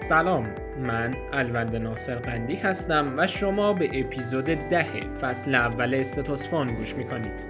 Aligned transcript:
سلام 0.00 0.46
من 0.80 1.14
الوند 1.32 1.76
ناصر 1.76 2.14
قندی 2.14 2.56
هستم 2.56 3.14
و 3.16 3.26
شما 3.26 3.72
به 3.72 4.00
اپیزود 4.00 4.44
ده 4.44 4.86
فصل 5.20 5.54
اول 5.54 5.94
استتوسفون 5.94 6.74
گوش 6.74 6.94
می‌کنید. 6.94 7.46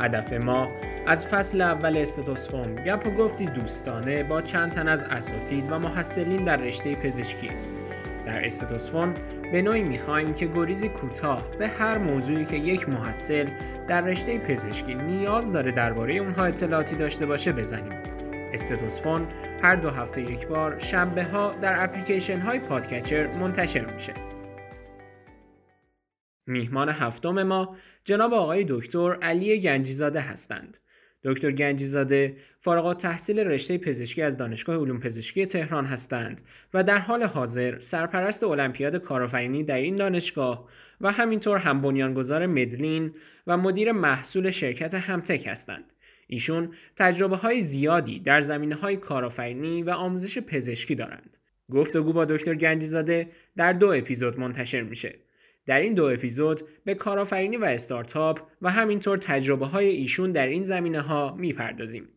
هدف 0.00 0.32
ما 0.32 0.68
از 1.06 1.26
فصل 1.26 1.60
اول 1.60 1.96
استتوسفون 1.96 2.74
گپ 2.74 3.06
و 3.06 3.10
گفتی 3.10 3.46
دوستانه 3.46 4.22
با 4.22 4.42
چند 4.42 4.72
تن 4.72 4.88
از 4.88 5.04
اساتید 5.04 5.72
و 5.72 5.78
محصلین 5.78 6.44
در 6.44 6.56
رشته 6.56 6.94
پزشکی. 6.94 7.50
در 8.26 8.46
استتوسفون 8.46 9.14
به 9.52 9.62
نوعی 9.62 9.82
می‌خوایم 9.82 10.34
که 10.34 10.46
گریزی 10.46 10.88
کوتاه 10.88 11.42
به 11.58 11.68
هر 11.68 11.98
موضوعی 11.98 12.44
که 12.44 12.56
یک 12.56 12.88
محصل 12.88 13.46
در 13.88 14.00
رشته 14.00 14.38
پزشکی 14.38 14.94
نیاز 14.94 15.52
داره 15.52 15.70
درباره 15.72 16.14
اونها 16.14 16.44
اطلاعاتی 16.44 16.96
داشته 16.96 17.26
باشه 17.26 17.52
بزنیم. 17.52 17.99
استتوسفون 18.52 19.28
هر 19.62 19.76
دو 19.76 19.90
هفته 19.90 20.22
یک 20.22 20.46
بار 20.46 20.78
شنبه 20.78 21.24
ها 21.24 21.54
در 21.62 21.84
اپلیکیشن 21.84 22.40
های 22.40 22.58
پادکچر 22.58 23.26
منتشر 23.26 23.86
میشه. 23.92 24.14
میهمان 26.46 26.88
هفتم 26.88 27.42
ما 27.42 27.76
جناب 28.04 28.34
آقای 28.34 28.64
دکتر 28.68 29.18
علی 29.22 29.60
گنجیزاده 29.60 30.20
هستند. 30.20 30.76
دکتر 31.24 31.50
گنجیزاده 31.50 32.36
فارغ 32.58 32.96
تحصیل 32.96 33.38
رشته 33.38 33.78
پزشکی 33.78 34.22
از 34.22 34.36
دانشگاه 34.36 34.76
علوم 34.76 35.00
پزشکی 35.00 35.46
تهران 35.46 35.86
هستند 35.86 36.40
و 36.74 36.82
در 36.82 36.98
حال 36.98 37.22
حاضر 37.22 37.78
سرپرست 37.78 38.44
المپیاد 38.44 38.96
کارآفرینی 38.96 39.64
در 39.64 39.76
این 39.76 39.96
دانشگاه 39.96 40.68
و 41.00 41.12
همینطور 41.12 41.58
هم 41.58 41.80
بنیانگذار 41.80 42.46
مدلین 42.46 43.14
و 43.46 43.56
مدیر 43.56 43.92
محصول 43.92 44.50
شرکت 44.50 44.94
همتک 44.94 45.46
هستند. 45.46 45.92
ایشون 46.30 46.74
تجربه 46.96 47.36
های 47.36 47.60
زیادی 47.60 48.20
در 48.20 48.40
زمینه 48.40 48.74
های 48.74 48.96
کارآفرینی 48.96 49.82
و 49.82 49.90
آموزش 49.90 50.38
پزشکی 50.38 50.94
دارند. 50.94 51.36
گفتگو 51.70 52.12
با 52.12 52.24
دکتر 52.24 52.54
گنجیزاده 52.54 53.28
در 53.56 53.72
دو 53.72 53.88
اپیزود 53.88 54.40
منتشر 54.40 54.82
میشه. 54.82 55.18
در 55.66 55.80
این 55.80 55.94
دو 55.94 56.04
اپیزود 56.04 56.60
به 56.84 56.94
کارآفرینی 56.94 57.56
و 57.56 57.64
استارتاپ 57.64 58.40
و 58.62 58.70
همینطور 58.70 59.18
تجربه 59.18 59.66
های 59.66 59.86
ایشون 59.86 60.32
در 60.32 60.46
این 60.46 60.62
زمینه 60.62 61.00
ها 61.00 61.34
می‌پردازیم. 61.34 62.08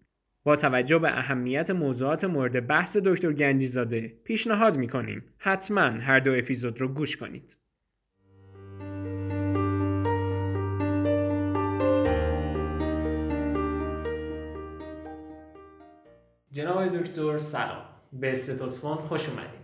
با 0.43 0.55
توجه 0.55 0.99
به 0.99 1.17
اهمیت 1.17 1.69
موضوعات 1.69 2.23
مورد 2.23 2.67
بحث 2.67 2.97
دکتر 2.97 3.31
گنجیزاده 3.31 4.13
پیشنهاد 4.23 4.77
می‌کنیم 4.77 5.23
حتما 5.37 5.81
هر 5.81 6.19
دو 6.19 6.33
اپیزود 6.33 6.81
رو 6.81 6.87
گوش 6.87 7.17
کنید. 7.17 7.57
جناب 16.53 16.97
دکتر 16.97 17.37
سلام. 17.37 17.81
به 18.13 18.31
استتوسفون 18.31 18.97
خوش 18.97 19.29
اومدید 19.29 19.63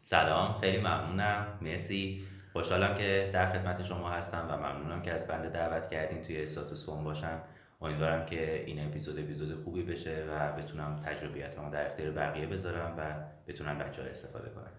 سلام 0.00 0.54
خیلی 0.60 0.78
ممنونم. 0.78 1.46
مرسی. 1.62 2.24
خوشحالم 2.52 2.94
که 2.94 3.30
در 3.32 3.52
خدمت 3.52 3.82
شما 3.82 4.10
هستم 4.10 4.46
و 4.50 4.56
ممنونم 4.56 5.02
که 5.02 5.12
از 5.12 5.28
بنده 5.28 5.48
دعوت 5.48 5.88
کردین 5.88 6.22
توی 6.22 6.42
استاتوسفون 6.42 7.04
باشم. 7.04 7.40
امیدوارم 7.82 8.26
که 8.26 8.64
این 8.66 8.86
اپیزود 8.86 9.18
اپیزود 9.18 9.64
خوبی 9.64 9.82
بشه 9.82 10.24
و 10.30 10.62
بتونم 10.62 11.00
تجربیاتمو 11.06 11.70
در 11.70 11.86
اختیار 11.86 12.10
بقیه 12.10 12.46
بذارم 12.46 12.94
و 12.98 13.02
بتونم 13.46 13.78
بچه 13.78 14.02
ها 14.02 14.08
استفاده 14.08 14.48
کنم. 14.48 14.72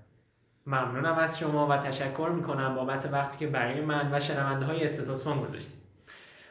ممنونم 0.66 1.18
از 1.18 1.40
شما 1.40 1.68
و 1.68 1.78
تشکر 1.78 2.30
می‌کنم 2.36 2.76
بابت 2.76 3.10
وقتی 3.12 3.38
که 3.38 3.48
برای 3.48 3.82
من 3.82 4.14
و 4.14 4.20
شنونده 4.20 4.66
های 4.66 4.84
استتوسفون 4.84 5.42
گذاشتید 5.42 5.87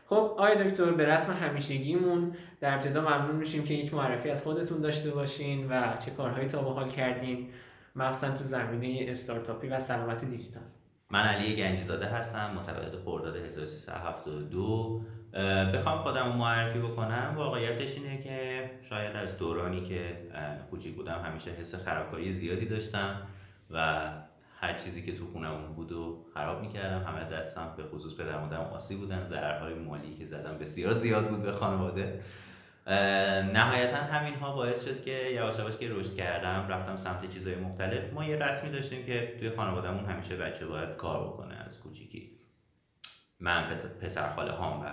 خب 0.08 0.14
آقای 0.14 0.64
دکتر 0.64 0.90
به 0.90 1.06
رسم 1.06 1.32
همیشگیمون 1.32 2.36
در 2.60 2.74
ابتدا 2.74 3.00
ممنون 3.00 3.36
میشیم 3.36 3.64
که 3.64 3.74
یک 3.74 3.94
معرفی 3.94 4.30
از 4.30 4.42
خودتون 4.42 4.80
داشته 4.80 5.10
باشین 5.10 5.68
و 5.68 5.96
چه 5.96 6.10
کارهایی 6.10 6.48
تا 6.48 6.62
به 6.62 6.70
حال 6.70 6.90
کردین 6.90 7.48
مخصوصا 7.96 8.36
تو 8.36 8.44
زمینه 8.44 9.10
استارتاپی 9.10 9.68
و 9.68 9.80
سلامت 9.80 10.24
دیجیتال. 10.24 10.62
من 11.10 11.20
علی 11.20 11.56
گنجیزاده 11.56 12.06
هستم 12.06 12.50
متولد 12.50 12.96
خرداد 13.04 13.36
1372 13.36 15.00
بخوام 15.74 15.98
خودم 15.98 16.28
معرفی 16.28 16.78
بکنم. 16.78 17.32
واقعیتش 17.36 17.96
اینه 17.96 18.18
که 18.18 18.70
شاید 18.82 19.16
از 19.16 19.36
دورانی 19.36 19.82
که 19.82 20.16
کوچیک 20.70 20.94
بودم 20.94 21.22
همیشه 21.24 21.50
حس 21.50 21.74
خرابکاری 21.74 22.32
زیادی 22.32 22.66
داشتم 22.66 23.22
و 23.70 24.08
هر 24.66 24.78
چیزی 24.78 25.02
که 25.02 25.16
تو 25.16 25.26
خونمون 25.32 25.72
بود 25.74 25.92
و 25.92 26.26
خراب 26.34 26.60
می‌کردم. 26.60 27.04
همه 27.04 27.24
دستم 27.24 27.74
به 27.76 27.84
خصوص 27.84 28.14
پدر 28.14 28.40
مادرم 28.40 28.60
آسی 28.60 28.96
بودن. 28.96 29.24
ضررهای 29.24 29.74
مالی 29.74 30.14
که 30.14 30.24
زدم 30.24 30.58
بسیار 30.58 30.92
زیاد 30.92 31.28
بود 31.28 31.42
به 31.42 31.52
خانواده. 31.52 32.20
نهایتا 33.52 33.96
همین 33.96 34.34
ها 34.34 34.52
باعث 34.56 34.84
شد 34.84 35.02
که 35.02 35.10
یواش 35.10 35.58
یواش 35.58 35.76
که 35.76 35.90
رشد 35.90 36.14
کردم 36.14 36.68
رفتم 36.68 36.96
سمت 36.96 37.28
چیزهای 37.28 37.56
مختلف. 37.56 38.12
ما 38.12 38.24
یه 38.24 38.36
رسمی 38.36 38.70
داشتیم 38.70 39.06
که 39.06 39.36
توی 39.38 39.50
خانوادهمون 39.50 40.04
همیشه 40.04 40.36
بچه 40.36 40.66
باید 40.66 40.96
کار 40.96 41.28
بکنه 41.28 41.54
از 41.54 41.80
کوچیکی. 41.80 42.30
من 43.40 43.76
پسر 44.00 44.32
خاله 44.34 44.52
هام 44.52 44.80
و 44.80 44.84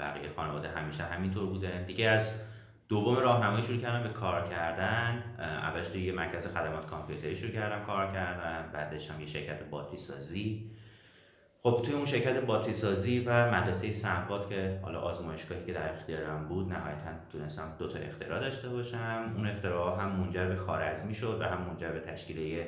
بقیه 0.00 0.28
خانواده 0.36 0.68
همیشه 0.68 1.02
همینطور 1.02 1.46
بودن. 1.46 1.84
دیگه 1.84 2.08
از 2.08 2.32
دوم 2.90 3.16
راهنمایی 3.16 3.62
شروع 3.62 3.78
کردم 3.78 4.02
به 4.02 4.08
کار 4.08 4.42
کردن. 4.42 5.34
اولش 5.38 5.88
توی 5.88 6.02
یه 6.02 6.12
مرکز 6.12 6.46
خدمات 6.46 6.86
کامپیوتری 6.86 7.36
شروع 7.36 7.52
کردم 7.52 7.84
کار 7.86 8.12
کردن. 8.12 8.70
بعدش 8.72 9.10
هم 9.10 9.20
یه 9.20 9.26
شرکت 9.26 9.62
باتری 9.62 9.98
سازی 9.98 10.70
خب 11.62 11.82
توی 11.84 11.94
اون 11.94 12.04
شرکت 12.04 12.40
باتری 12.40 12.72
سازی 12.72 13.20
و 13.20 13.54
مدرسه 13.54 13.92
سنباد 13.92 14.48
که 14.48 14.80
حالا 14.82 15.00
آزمایشگاهی 15.00 15.64
که 15.66 15.72
در 15.72 15.92
اختیارم 15.92 16.48
بود 16.48 16.72
نهایتا 16.72 17.10
تونستم 17.32 17.76
دو 17.78 17.88
تا 17.88 17.98
اختراع 17.98 18.40
داشته 18.40 18.68
باشم. 18.68 19.32
اون 19.36 19.46
اختراع 19.46 20.00
هم 20.02 20.08
منجر 20.08 20.48
به 20.48 20.56
خارزمی 20.56 21.14
شد 21.14 21.38
و 21.40 21.44
هم 21.44 21.60
منجر 21.60 21.88
به 21.88 22.00
تشکیل 22.00 22.64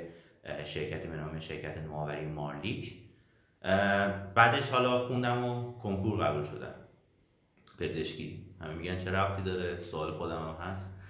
شرکتی 0.65 1.09
به 1.09 1.17
نام 1.17 1.39
شرکت 1.39 1.79
نوآوری 1.79 2.27
مارلیک. 2.27 2.95
بعدش 4.35 4.71
حالا 4.71 5.07
خوندم 5.07 5.45
و 5.45 5.73
کنکور 5.73 6.25
قبول 6.25 6.45
شدم. 6.45 6.75
پزشکی. 7.79 8.52
همه 8.63 8.75
میگن 8.75 8.99
چه 8.99 9.11
ربطی 9.11 9.43
داره؟ 9.43 9.81
سوال 9.81 10.13
خودم 10.13 10.37
هم 10.37 10.73
هست. 10.73 11.01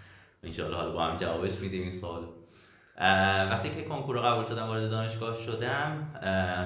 انشاءالله 0.42 0.76
حالا 0.76 0.92
با 0.92 1.04
هم 1.04 1.16
جوابش 1.16 1.58
میدیم 1.58 1.82
این 1.82 1.90
سوال. 1.90 2.22
وقتی 3.50 3.70
که 3.70 3.82
کنکور 3.82 4.20
قبول 4.20 4.44
شدم 4.44 4.66
وارد 4.66 4.90
دانشگاه 4.90 5.36
شدم 5.36 6.08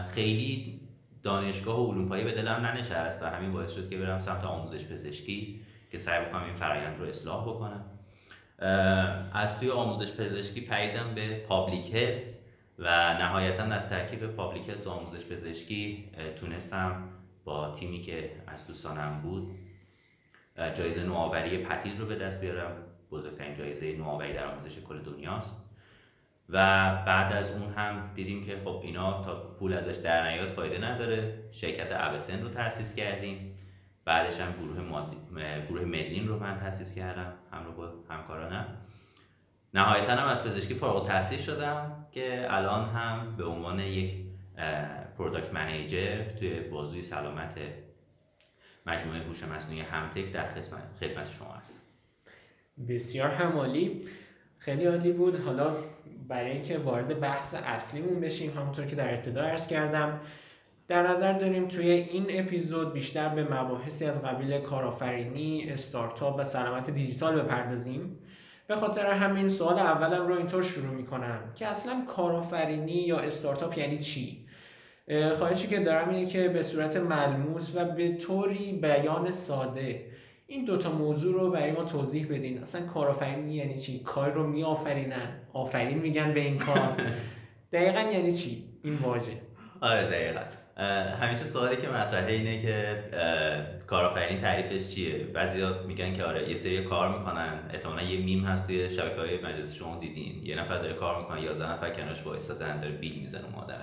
خیلی 0.09 0.81
دانشگاه 1.23 1.81
و 1.81 1.93
علوم 1.93 2.09
به 2.09 2.33
دلم 2.33 2.67
ننشست 2.67 3.23
و 3.23 3.27
همین 3.27 3.53
باعث 3.53 3.75
شد 3.75 3.91
که 3.91 3.99
برم 3.99 4.21
سمت 4.21 4.45
آموزش 4.45 4.85
پزشکی 4.85 5.61
که 5.91 5.99
سعی 5.99 6.25
بکنم 6.25 6.45
این 6.45 6.55
فرایند 6.55 7.01
رو 7.01 7.07
اصلاح 7.07 7.43
بکنم. 7.43 7.85
از 9.33 9.61
توی 9.61 9.71
آموزش 9.71 10.13
پزشکی 10.13 10.61
پریدم 10.61 11.15
به 11.15 11.45
public 11.49 11.95
health 11.95 12.39
و 12.79 13.15
نهایتا 13.15 13.63
از 13.63 13.89
ترکیب 13.89 14.27
public 14.27 14.69
health 14.69 14.87
و 14.87 14.91
آموزش 14.91 15.27
پزشکی 15.27 16.11
تونستم 16.41 17.09
با 17.45 17.71
تیمی 17.71 18.03
که 18.03 18.31
از 18.47 18.67
دوستانم 18.67 19.21
بود 19.23 19.51
جایزه 20.57 21.03
نوآوری 21.03 21.59
پتیل 21.59 21.99
رو 21.99 22.07
به 22.07 22.17
دست 22.17 22.41
بیارم. 22.41 22.73
بزرگترین 23.11 23.57
جایزه 23.57 23.97
نوآوری 23.97 24.33
در 24.33 24.47
آموزش 24.47 24.79
کل 24.79 24.99
دنیاست. 24.99 25.63
و 26.49 26.57
بعد 27.07 27.33
از 27.33 27.51
اون 27.51 27.73
هم 27.73 28.11
دیدیم 28.15 28.45
که 28.45 28.57
خب 28.65 28.81
اینا 28.83 29.23
تا 29.23 29.35
پول 29.35 29.73
ازش 29.73 29.97
در 29.97 30.31
نیاد 30.31 30.49
فایده 30.49 30.79
نداره. 30.79 31.45
شرکت 31.53 31.89
ابسن 31.91 32.43
رو 32.43 32.49
تأسیس 32.49 32.95
کردیم. 32.95 33.57
بعدش 34.05 34.41
هم 34.41 34.53
گروه, 34.53 35.07
گروه 35.69 35.85
مدلین 35.85 36.29
رو 36.29 36.39
من 36.39 36.57
تأسیس 36.57 36.95
کردم. 36.95 37.33
همراه 37.53 37.77
با 37.77 37.93
همکارانم. 38.11 38.67
نهایتا 39.75 40.13
هم 40.13 40.29
از 40.29 40.45
پزشکی 40.45 40.75
فارغ 40.75 41.07
تحصیل 41.07 41.39
شدم 41.39 42.07
که 42.13 42.47
الان 42.51 42.89
هم 42.89 43.37
به 43.37 43.45
عنوان 43.45 43.81
یک 43.81 44.15
پروداکت 45.19 45.53
منیجر 45.53 46.25
توی 46.25 46.61
بازوی 46.61 47.03
سلامت 47.03 47.55
مجموعه 48.87 49.23
هوش 49.23 49.45
مصنوعی 49.45 49.81
همتک 49.81 50.33
در 50.33 50.49
خدمت 51.01 51.31
شما 51.31 51.53
هستم 51.53 51.81
بسیار 52.89 53.31
همالی 53.31 54.05
خیلی 54.59 54.85
عالی 54.85 55.13
بود 55.13 55.41
حالا 55.41 55.77
برای 56.29 56.51
اینکه 56.51 56.79
وارد 56.79 57.21
بحث 57.21 57.55
اصلیمون 57.55 58.21
بشیم 58.21 58.59
همونطور 58.59 58.87
که 58.87 58.97
در 58.97 59.15
ابتدا 59.15 59.43
عرض 59.43 59.67
کردم 59.67 60.21
در 60.89 61.09
نظر 61.09 61.33
داریم 61.33 61.69
توی 61.69 61.91
این 61.91 62.27
اپیزود 62.29 62.93
بیشتر 62.93 63.29
به 63.29 63.45
مباحثی 63.45 64.05
از 64.05 64.23
قبیل 64.23 64.59
کارآفرینی، 64.59 65.71
استارتاپ 65.71 66.37
و 66.39 66.45
سلامت 66.45 66.91
دیجیتال 66.91 67.43
بپردازیم. 67.43 68.19
به 68.67 68.77
خاطر 68.77 69.07
همین 69.07 69.49
سوال 69.49 69.79
اولم 69.79 70.27
رو 70.27 70.35
اینطور 70.35 70.63
شروع 70.63 70.95
می‌کنم 70.95 71.53
که 71.55 71.67
اصلا 71.67 72.05
کارآفرینی 72.09 72.93
یا 72.93 73.19
استارتاپ 73.19 73.79
یعنی 73.79 73.99
چی؟ 73.99 74.46
خواهشی 75.39 75.67
که 75.67 75.81
دارم 75.81 76.09
اینه 76.09 76.27
که 76.27 76.49
به 76.49 76.63
صورت 76.63 76.97
ملموس 76.97 77.77
و 77.77 77.85
به 77.85 78.17
طوری 78.17 78.73
بیان 78.73 79.31
ساده 79.31 80.07
این 80.47 80.65
دوتا 80.65 80.93
موضوع 80.93 81.41
رو 81.41 81.51
برای 81.51 81.73
ما 81.73 81.85
توضیح 81.85 82.27
بدین. 82.27 82.63
اصلا 82.63 82.87
کارآفرینی 82.87 83.55
یعنی 83.55 83.79
چی؟ 83.79 84.01
کار 84.05 84.31
رو 84.33 84.47
میآفرینن. 84.47 85.41
آفرین 85.53 85.99
میگن 85.99 86.35
به 86.35 86.41
این 86.41 86.59
کار. 86.59 86.93
دقیقا 87.73 88.01
یعنی 88.01 88.33
چی؟ 88.33 88.65
این 88.85 88.95
واژه. 88.95 89.33
آره 89.81 90.07
دقیقا. 90.07 90.41
همیشه 91.21 91.45
سوالی 91.45 91.77
که 91.77 91.89
مطرحه 91.89 92.33
اینه 92.33 92.63
که 92.63 93.05
کارآفرین 93.87 94.39
تعریفش 94.39 94.95
چیه؟ 94.95 95.19
بعضیا 95.19 95.83
میگن 95.83 96.13
که 96.13 96.25
آره 96.25 96.51
یه 96.51 96.57
سری 96.57 96.85
کار 96.85 97.19
می‌کنن. 97.19 97.59
احتمالا 97.71 98.03
یه 98.03 98.21
میم 98.21 98.45
هست 98.45 98.67
توی 98.67 98.91
شبکه 98.91 99.21
های 99.21 99.39
مجازی 99.39 99.77
شما 99.77 99.99
دیدین. 99.99 100.47
یه 100.47 100.57
نفر 100.57 100.79
داره 100.79 100.95
کار 100.95 101.21
می‌کنه 101.21 101.43
11 101.43 101.73
نفر 101.73 101.91
کنارش 101.91 102.27
وایسادن 102.27 102.81
داره 102.81 102.93
بیل 102.93 103.19
می‌زنه 103.21 103.49
مادر. 103.55 103.81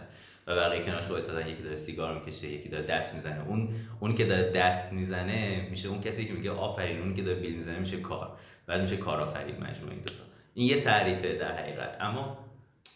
و 0.48 0.56
بقیه 0.56 0.84
کنارش 0.84 1.10
وایسادن 1.10 1.48
یکی 1.48 1.64
داره 1.64 1.76
سیگار 1.76 2.20
می‌کشه 2.20 2.48
یکی 2.48 2.70
داره 2.70 2.84
دست 2.84 3.14
می‌زنه. 3.14 3.48
اون 3.48 3.70
اون 4.00 4.16
که 4.16 4.26
داره 4.26 4.52
دست 4.52 4.94
می‌زنه 4.94 5.68
میشه 5.70 5.88
اون 5.88 6.02
کسی 6.02 6.26
که 6.26 6.34
میگه 6.34 6.52
آفرین 6.52 7.02
اون 7.02 7.16
که 7.16 7.22
داره 7.22 7.40
بیل 7.40 7.56
می‌زنه 7.56 7.80
میشه 7.80 7.98
کار. 7.98 8.38
بعد 8.66 8.82
میشه 8.82 8.98
کارآفرین 8.98 9.56
مجموعه 9.56 9.94
این 9.94 10.02
دو 10.02 10.14
تا. 10.14 10.24
این 10.54 10.68
یه 10.68 10.78
تعریفه 10.78 11.34
در 11.34 11.52
حقیقت. 11.52 11.98
اما 12.00 12.38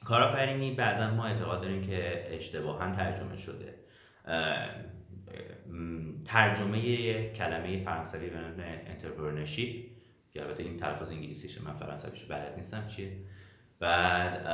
کارآفرینی 0.06 0.72
بعضا 0.72 1.12
ما 1.12 1.26
اعتقاد 1.26 1.62
داریم 1.62 1.82
که 1.82 2.28
اشتباها 2.32 2.92
ترجمه 2.92 3.38
شده. 3.38 3.76
ترجمه 6.26 7.30
کلمه 7.30 7.84
فرانسوی 7.84 8.30
به 8.30 8.38
نام 8.38 8.54
entrepreneurship 8.88 9.86
که 10.34 10.42
البته 10.42 10.64
این 10.64 10.78
تلفظ 10.78 11.12
انگلیسیشه 11.12 11.62
من 11.64 11.74
فرانسویش 11.74 12.24
بلد 12.24 12.54
نیستم 12.56 12.88
چیه. 12.88 13.12
بعد 13.80 14.48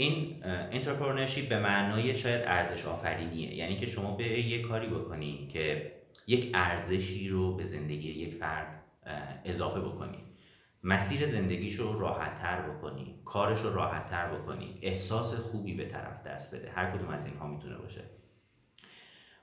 این 0.00 0.42
entrepreneurship 0.44 1.48
به 1.48 1.58
معنای 1.58 2.16
شاید 2.16 2.42
ارزش 2.44 2.86
آفرینیه. 2.86 3.54
یعنی 3.54 3.76
که 3.76 3.86
شما 3.86 4.16
به 4.16 4.40
یه 4.40 4.62
کاری 4.62 4.86
بکنی 4.86 5.48
که 5.52 5.92
یک 6.26 6.50
ارزشی 6.54 7.28
رو 7.28 7.56
به 7.56 7.64
زندگی 7.64 8.10
یک 8.10 8.34
فرد 8.34 8.82
اضافه 9.44 9.80
بکنی. 9.80 10.18
مسیر 10.84 11.26
زندگیش 11.26 11.74
رو 11.74 12.00
راحتتر 12.00 12.60
بکنی 12.60 13.20
کارش 13.24 13.60
رو 13.60 13.74
راحتتر 13.74 14.26
بکنی 14.26 14.78
احساس 14.82 15.34
خوبی 15.34 15.74
به 15.74 15.84
طرف 15.84 16.22
دست 16.22 16.54
بده. 16.54 16.70
هر 16.70 16.90
کدوم 16.90 17.08
از 17.08 17.26
اینها 17.26 17.46
می‌تونه 17.46 17.76
باشه. 17.76 18.00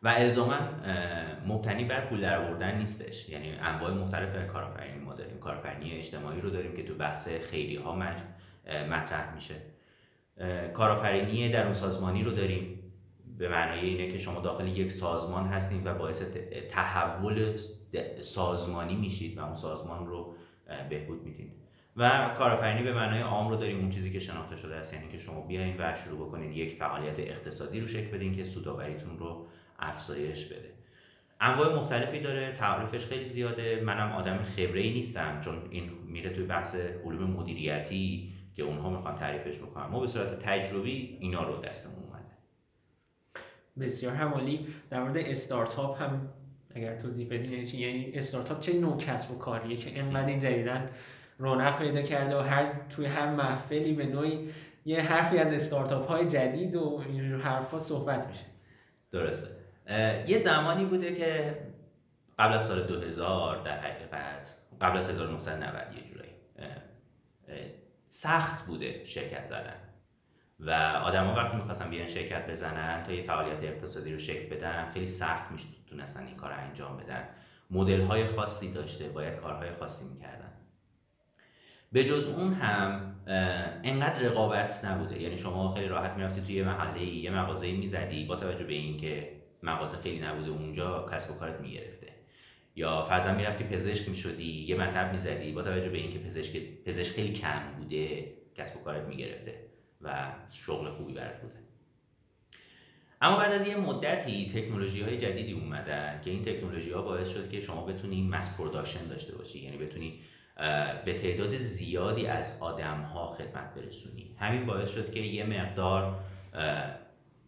و 0.04 0.07
الزاما 0.07 0.57
مبتنی 1.48 1.86
بر 1.86 2.06
پول 2.06 2.25
آوردن 2.25 2.77
نیستش. 2.77 3.30
یعنی 3.30 3.51
انواع 3.51 3.92
مختلف 3.92 4.48
کارآفرینی 4.48 5.00
ما 5.00 5.13
داریم. 5.13 5.39
کارآفرینی 5.39 5.92
اجتماعی 5.92 6.42
رو 6.42 6.50
داریم 6.50 6.75
که 6.75 6.83
تو 6.83 6.95
بحث 6.95 7.30
خیلی 7.30 7.75
ها 7.75 7.95
مطرح 8.89 9.36
میشه. 9.36 9.56
کارآفرینی 10.74 11.50
درون 11.50 11.74
سازمانی 11.74 12.24
رو 12.24 12.31
داریم. 12.31 12.74
به 13.38 13.50
معنای 13.50 13.80
اینه 13.80 14.07
که 14.07 14.18
شما 14.18 14.39
داخل 14.42 14.68
یک 14.68 14.92
سازمان 14.92 15.45
هستید 15.45 15.86
و 15.86 15.94
باعث 15.94 16.24
تحول 16.69 17.57
سازمانی 18.22 18.95
میشید 18.95 19.38
و 19.38 19.45
اون 19.45 19.54
سازمان 19.54 20.07
رو 20.07 20.36
بهبود 20.89 21.24
می‌دید 21.24 21.51
و 21.98 22.30
کارآفرینی 22.38 22.84
به 22.84 22.94
معنای 22.94 23.22
عام 23.22 23.50
رو 23.50 23.56
داریم. 23.56 23.80
اون 23.80 23.89
چیزی 23.89 24.12
که 24.12 24.19
شناخته 24.19 24.56
شده 24.56 24.75
است 24.75 24.94
یعنی 24.94 25.07
که 25.07 25.18
شما 25.18 25.42
بیاین 25.42 25.75
و 25.80 25.95
شروع 25.95 26.28
بکنید 26.28 26.57
یک 26.57 26.74
فعالیت 26.74 27.19
اقتصادی 27.19 27.80
رو 27.80 27.88
شکل 27.88 28.18
بدین 28.18 28.36
که 28.36 28.44
سوداوریتون 28.44 29.19
رو 29.19 29.48
افزایش 29.80 30.45
بده. 30.45 30.74
انواع 31.42 31.75
مختلفی 31.75 32.19
داره. 32.19 32.51
تعریفش 32.51 33.06
خیلی 33.06 33.25
زیاده. 33.25 33.81
منم 33.86 34.12
آدم 34.12 34.38
خبره 34.44 34.81
ای 34.81 34.94
نیستم 34.94 35.42
چون 35.42 35.56
این 35.69 35.90
میره 36.07 36.30
توی 36.30 36.44
بحث 36.44 36.75
علوم 37.06 37.31
مدیریتی 37.31 38.33
که 38.57 38.63
اونها 38.63 38.89
می‌خوان 38.89 39.15
تعریفش 39.15 39.57
بکنن. 39.57 39.86
ما 39.86 40.00
به 40.00 40.07
صورت 40.07 40.39
تجربی 40.39 41.18
اینا 41.21 41.44
رو 41.44 41.62
دستمون 41.62 42.04
اومده. 42.04 42.25
بسیار 43.80 44.15
همالی 44.15 44.68
در 44.89 45.04
مورد 45.04 45.18
استارتاپ 45.18 46.01
هم 46.01 46.30
اگر 46.75 47.00
توضیح 47.00 47.27
بدین 47.27 47.51
یعنی 47.51 47.65
چی؟ 47.65 47.77
یعنی 47.77 48.12
استارتاپ 48.13 48.59
چه 48.59 48.74
نوع 48.74 48.98
کسب 48.98 49.31
و 49.31 49.38
کاریه 49.38 49.77
که 49.77 50.00
انقدر 50.00 50.27
این 50.27 50.39
جدیدن 50.39 50.89
رونق 51.38 51.77
پیدا 51.77 52.01
کرده 52.01 52.38
و 52.38 52.42
هر 52.42 52.71
توی 52.89 53.06
هر 53.06 53.36
محفلی 53.36 53.94
به 53.94 54.06
نوعی 54.06 54.50
یه 54.86 55.01
حرفی 55.01 55.38
از 55.38 55.54
استارتاپ 55.54 56.07
های 56.07 56.27
جدید 56.27 56.75
و 56.75 57.04
اینجور 57.07 57.42
حرفا 57.42 57.80
صحبت 57.80 58.27
میشه. 58.27 58.45
درسته. 59.12 59.50
یه 60.27 60.38
زمانی 60.38 60.86
بوده 60.86 61.13
که 61.13 61.57
قبل 62.39 62.54
از 62.54 62.68
سال 62.68 62.83
2000 62.83 63.62
در 63.62 63.80
حقیقت 63.80 64.56
قبل 64.81 64.98
از 64.98 65.09
1990 65.09 65.94
یه 65.94 66.04
جورایی. 66.04 66.31
سخت 68.09 68.65
بوده 68.65 69.06
شرکت 69.06 69.45
زدن. 69.45 69.80
و 70.59 70.71
آدما 71.04 71.33
وقتی 71.36 71.57
می‌خواستن 71.57 71.89
بیان 71.89 72.07
شرکت 72.07 72.50
بزنن 72.50 73.04
تا 73.04 73.13
یه 73.13 73.24
فعالیت 73.24 73.63
اقتصادی 73.63 74.13
رو 74.13 74.19
شکل 74.19 74.56
بدن 74.56 74.92
خیلی 74.94 75.07
سخت 75.07 75.51
می‌تونستن 75.51 76.25
این 76.25 76.36
کار 76.36 76.51
رو 76.51 76.57
انجام 76.57 76.98
بدن. 76.98 77.30
مدل 77.71 78.01
های 78.01 78.25
خاصی 78.25 78.74
داشته 78.74 79.09
باید 79.09 79.36
کارهای 79.36 79.71
خاصی 79.80 80.09
می‌کردن. 80.09 80.51
به 81.92 82.04
جز 82.04 82.27
اون 82.27 82.54
هم 82.54 83.15
انقدر 83.83 84.19
رقابت 84.19 84.86
نبوده. 84.86 85.21
یعنی 85.21 85.38
شما 85.38 85.71
خیلی 85.71 85.88
راحت 85.88 86.12
می‌رفتی 86.12 86.42
توی 86.42 86.56
یه 86.56 86.63
محله 86.63 87.04
یه 87.04 87.31
مغازه 87.31 87.71
می‌زدی 87.71 88.25
با 88.25 88.36
توجه 88.36 88.65
به 88.65 88.74
اینکه 88.74 89.42
مغازه 89.63 89.98
خیلی 89.98 90.19
نبوده 90.19 90.50
اونجا 90.50 91.06
کسب 91.12 91.36
و 91.36 91.39
کارت 91.39 91.62
می‌گرفته. 91.62 92.06
یا 92.77 93.03
فرضاً 93.03 93.33
می‌رفتی 93.33 93.63
پزشک 93.63 94.09
می‌شدی 94.09 94.65
یه 94.68 94.75
مطب 94.75 95.13
می‌زدی 95.13 95.51
با 95.51 95.63
توجه 95.63 95.89
به 95.89 95.97
اینکه 95.97 96.19
پزشک 96.19 96.57
پزشک 96.85 97.13
خیلی 97.13 97.33
کم 97.33 97.62
بوده 97.77 98.33
کسب 98.56 98.77
و 98.77 98.83
کارت 98.83 99.07
می‌گرفته 99.07 99.56
و 100.01 100.31
شغل 100.50 100.89
خوبی 100.89 101.13
برات 101.13 101.41
بوده. 101.41 101.56
اما 103.21 103.38
بعد 103.38 103.51
از 103.51 103.68
یه 103.68 103.77
مدتی 103.77 104.47
تکنولوژی 104.47 105.01
های 105.01 105.18
جدیدی 105.18 105.51
اومدن 105.51 106.21
که 106.25 106.31
این 106.31 106.41
تکنولوژی 106.41 106.91
ها 106.91 107.01
باعث 107.01 107.29
شد 107.29 107.50
که 107.50 107.62
شما 107.62 107.85
بتونی 107.85 108.27
mass 108.27 108.57
production 108.57 109.07
داشته 109.07 109.35
باشی 109.35 109.59
یعنی 109.59 109.77
بتونی 109.77 110.19
به 111.06 111.13
تعداد 111.13 111.57
زیادی 111.57 112.27
از 112.27 112.57
آدم 112.59 113.01
ها 113.01 113.27
خدمت 113.27 113.73
برسونی. 113.73 114.35
همین 114.39 114.65
باعث 114.65 114.91
شد 114.91 115.12
که 115.12 115.19
یه 115.19 115.45
مقدار 115.45 116.19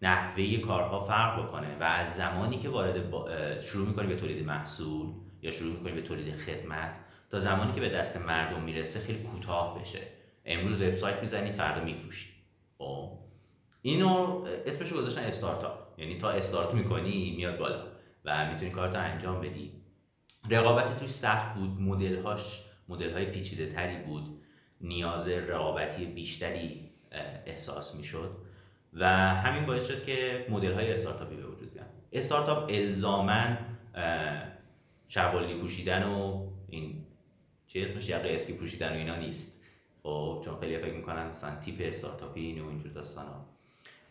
نحوه 0.01 0.57
کارها 0.57 0.99
فرق 0.99 1.43
بکنه 1.43 1.77
و 1.79 1.83
از 1.83 2.15
زمانی 2.15 2.57
که 2.57 2.69
وارد 2.69 3.61
شروع 3.61 3.87
می‌کنی 3.87 4.07
به 4.07 4.15
تولید 4.15 4.45
محصول 4.45 5.13
یا 5.41 5.51
شروع 5.51 5.73
می‌کنی 5.73 5.91
به 5.91 6.01
تولید 6.01 6.35
خدمت 6.35 6.99
تا 7.29 7.39
زمانی 7.39 7.71
که 7.71 7.81
به 7.81 7.89
دست 7.89 8.25
مردم 8.25 8.61
می‌رسه 8.61 8.99
خیلی 8.99 9.23
کوتاه 9.23 9.79
بشه. 9.79 9.99
امروز 10.45 10.81
وبسایت 10.81 11.19
می‌زنی 11.21 11.51
فردا 11.51 11.83
میفروشی. 11.83 12.29
خب؟ 12.77 13.19
اینو 13.81 14.43
اسمش 14.65 14.93
گذاشتن 14.93 15.21
استارتاپ. 15.21 15.99
یعنی 15.99 16.17
تا 16.17 16.29
استارت 16.29 16.73
می‌کنی 16.73 17.33
میاد 17.37 17.57
بالا 17.57 17.83
و 18.25 18.51
می‌تونی 18.51 18.71
کارتو 18.71 18.99
انجام 18.99 19.41
بدی. 19.41 19.73
رقابت 20.49 20.99
توش 20.99 21.09
سخت 21.09 21.53
بود 21.53 21.81
مدل 21.81 22.21
هاش 22.21 22.63
مدل 22.87 23.13
های 23.13 23.25
پیچیده 23.25 23.67
تری 23.67 23.97
بود. 24.03 24.41
نیاز 24.81 25.27
رقابتی 25.27 26.05
بیشتری 26.05 26.91
احساس 27.45 27.95
می‌شد. 27.95 28.48
و 28.93 29.07
همین 29.35 29.65
باعث 29.65 29.87
شد 29.87 30.03
که 30.03 30.45
مدل 30.49 30.73
های 30.73 30.91
استارتاپی 30.91 31.35
به 31.35 31.47
وجود 31.47 31.73
بیان. 31.73 31.87
استارتاپ 32.13 32.71
الزامن 32.73 33.57
شوالی 35.07 35.55
پوشیدن 35.55 36.03
و 36.03 36.47
این 36.67 37.05
چه 37.67 37.81
اسمش؟ 37.81 38.09
یقه 38.09 38.29
اسکی 38.33 38.53
پوشیدن 38.53 38.93
و 38.93 38.97
اینا 38.97 39.15
نیست. 39.15 39.61
خب 40.03 40.41
چون 40.45 40.59
خیلی 40.59 40.77
فکر 40.77 40.93
می‌کنن 40.93 41.27
مثلا 41.27 41.55
تیپ 41.55 41.75
استارتاپی 41.81 42.41
اینو 42.41 42.67
اینجور 42.67 42.91
ها 43.17 43.45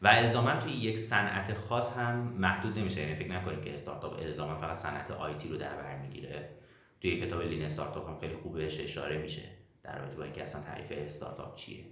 و 0.02 0.08
الزاما 0.08 0.56
توی 0.56 0.72
یک 0.72 0.98
صنعت 0.98 1.54
خاص 1.54 1.96
هم 1.96 2.18
محدود 2.18 2.78
نمیشه. 2.78 3.00
یعنی 3.00 3.14
فکر 3.14 3.28
نکنیم 3.28 3.60
که 3.60 3.74
استارتاپ 3.74 4.20
الزاما 4.22 4.56
فقط 4.56 4.76
صنعت 4.76 5.10
آیتی 5.10 5.48
رو 5.48 5.56
در 5.56 5.76
بر 5.76 5.96
می‌گیره. 5.96 6.48
توی 7.00 7.20
کتاب 7.20 7.42
لین 7.42 7.62
استارتاپ 7.62 8.08
هم 8.08 8.18
خیلی 8.18 8.36
خوب 8.36 8.54
بهش 8.54 8.80
اشاره 8.80 9.18
میشه 9.18 9.42
در 9.82 9.98
رابطه 9.98 10.16
با 10.16 10.24
اینکه 10.24 10.42
اصلا 10.42 10.62
تعریف 10.62 10.92
استارتاپ 10.92 11.54
چیه. 11.54 11.84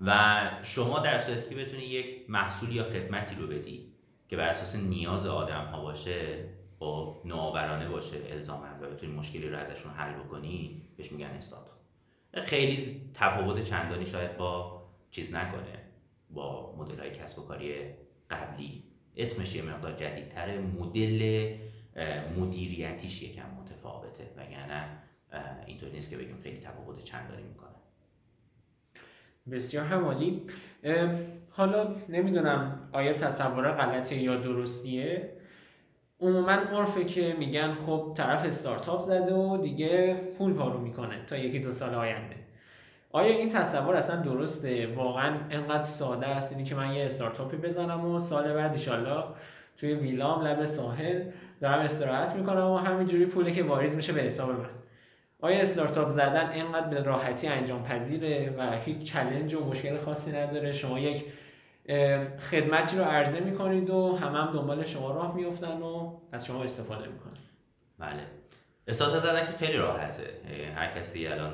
و 0.00 0.50
شما 0.62 0.98
در 0.98 1.18
صورتی 1.18 1.48
که 1.48 1.54
بتونی 1.54 1.82
یک 1.82 2.30
محصول 2.30 2.72
یا 2.72 2.84
خدمتی 2.84 3.34
رو 3.34 3.46
بدی 3.46 3.92
که 4.28 4.36
بر 4.36 4.48
اساس 4.48 4.76
نیاز 4.76 5.26
آدم 5.26 5.64
ها 5.64 5.82
باشه 5.82 6.44
و 6.80 6.84
خب 6.84 7.16
نوآورانه 7.24 7.88
باشه 7.88 8.16
الزاما 8.30 8.66
و 8.80 8.90
بتونی 8.90 9.12
مشکلی 9.12 9.48
رو 9.48 9.58
ازشون 9.58 9.92
حل 9.92 10.12
بکنی 10.12 10.82
بهش 10.96 11.12
میگن 11.12 11.26
استارتاپ. 11.26 11.76
خیلی 12.34 13.00
تفاوت 13.14 13.64
چندانی 13.64 14.06
شاید 14.06 14.36
با 14.36 14.82
چیز 15.10 15.34
نکنه 15.34 15.82
با 16.30 16.76
مدل 16.76 17.00
های 17.00 17.10
کسب 17.10 17.38
و 17.38 17.46
کاری 17.46 17.74
قبلی. 18.30 18.84
اسمش 19.16 19.54
یه 19.54 19.62
مقدار 19.62 19.92
جدیدتره 19.92 20.58
مدل 20.58 21.52
مدیریتیش 22.38 23.22
یکم 23.22 23.50
متفاوته 23.60 24.30
وگرنه 24.36 24.88
اینطوری 25.66 25.92
نیست 25.92 26.10
که 26.10 26.16
بگیم 26.16 26.40
خیلی 26.42 26.58
تفاوت 26.58 27.04
چندانی 27.04 27.42
می‌کنه. 27.42 27.75
بسیار 29.50 29.84
همالی 29.84 30.42
حالا 31.50 31.94
نمی‌دونم 32.08 32.88
آیا 32.92 33.12
تصور 33.12 33.72
غلطه 33.72 34.16
یا 34.16 34.36
درستیه. 34.36 35.30
عموما 36.20 36.52
عرفه 36.52 37.04
که 37.04 37.36
میگن 37.38 37.74
خب 37.74 38.12
طرف 38.16 38.44
استارتاپ 38.44 39.02
زده 39.02 39.34
و 39.34 39.56
دیگه 39.62 40.14
پول 40.38 40.52
پارو 40.52 40.80
می‌کنه 40.80 41.24
تا 41.26 41.36
یکی 41.36 41.58
دو 41.58 41.72
سال 41.72 41.94
آینده. 41.94 42.36
آیا 43.12 43.36
این 43.36 43.48
تصور 43.48 43.96
اصلا 43.96 44.16
درسته؟ 44.16 44.94
واقعا 44.94 45.36
انقدر 45.50 45.82
ساده 45.82 46.26
است 46.26 46.52
اینی 46.52 46.64
که 46.64 46.74
من 46.74 46.92
یه 46.92 47.04
استارتاپی 47.04 47.56
بزنم 47.56 48.04
و 48.04 48.20
سال 48.20 48.54
بعد 48.54 48.72
ایشالله 48.72 49.24
توی 49.76 49.94
ویلام 49.94 50.42
لب 50.42 50.64
ساحل 50.64 51.22
دارم 51.60 51.80
استراحت 51.80 52.36
می‌کنم 52.36 52.66
و 52.70 52.76
همینجوری 52.76 53.26
پولی 53.26 53.52
که 53.52 53.62
واریز 53.62 53.96
میشه 53.96 54.12
به 54.12 54.20
حساب 54.20 54.50
من. 54.50 54.85
آیا 55.40 55.60
استارتاپ 55.60 56.10
زدن 56.10 56.50
اینقدر 56.50 56.86
به 56.86 57.02
راحتی 57.02 57.46
انجام 57.46 57.82
پذیره 57.82 58.54
و 58.58 58.78
هیچ 58.84 59.12
چلنج 59.12 59.54
و 59.54 59.64
مشکل 59.64 59.98
خاصی 59.98 60.32
نداره؟ 60.32 60.72
شما 60.72 60.98
یک 60.98 61.24
خدمتی 62.50 62.96
رو 62.96 63.04
عرضه 63.04 63.40
می‌کنید 63.40 63.90
و 63.90 64.16
همه 64.16 64.38
هم 64.38 64.52
دنبال 64.52 64.86
شما 64.86 65.14
راه 65.14 65.36
میفتن 65.36 65.82
و 65.82 66.20
از 66.32 66.46
شما 66.46 66.62
استفاده 66.62 67.08
می‌کنن. 67.08 67.32
بله. 67.98 68.22
استارتاپ 68.88 69.18
زدن 69.18 69.40
که 69.40 69.52
خیلی 69.66 69.76
راحته. 69.76 70.22
هر 70.74 70.90
کسی 70.90 71.26
الان 71.26 71.52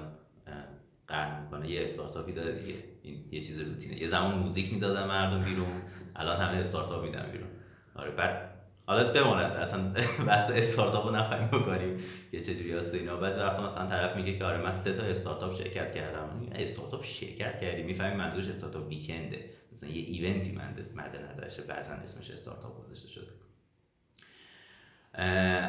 قرن 1.09 1.43
می‌کنه. 1.43 1.71
یه 1.71 1.83
استارتاپی 1.83 2.33
داره 2.33 2.53
دیگه. 2.53 2.75
این 3.03 3.25
یه 3.31 3.41
چیز 3.41 3.61
روتینه. 3.61 4.03
یه 4.03 4.07
زمان 4.07 4.35
موزیک 4.35 4.73
می‌دادن 4.73 5.07
مردم 5.07 5.43
بیرون. 5.43 5.83
الان 6.17 6.41
همه 6.41 6.59
استارتاپ 6.59 7.05
میدن 7.05 7.29
بیرون. 7.33 7.49
آره 7.97 8.11
بعد 8.11 8.52
حالا 8.87 9.13
بماند 9.13 9.57
اصلا 9.57 9.93
بحث 10.29 10.51
استارتاپ 10.51 11.07
رو 11.07 11.17
نخواهیم 11.17 11.47
بکنیم. 11.47 11.97
که 12.31 12.41
چجوری 12.41 12.73
هست 12.73 12.95
اینا. 12.95 13.17
بعضی 13.17 13.41
وقتا 13.41 13.63
مثلا 13.67 13.87
طرف 13.87 14.17
میگه 14.17 14.39
که 14.39 14.45
آره 14.45 14.59
من 14.59 14.75
سه 14.75 14.93
تا 14.93 15.03
استارتاپ 15.03 15.55
شرکت 15.55 15.95
کردم. 15.95 16.49
استارتاپ 16.55 17.05
شرکت 17.05 17.61
کردی؟ 17.61 17.83
می‌فهمی 17.83 18.17
منظورش 18.17 18.49
استارتاپ 18.49 18.89
ویکنده 18.89 19.51
مثلا 19.73 19.91
یه 19.91 20.03
ایونتی 20.03 20.53
مد 20.95 21.17
نظرشه. 21.33 21.63
بعضا 21.63 21.93
اسمش 21.93 22.31
استارتاپ 22.31 22.85
گذاشته 22.85 23.09
شده. 23.09 23.27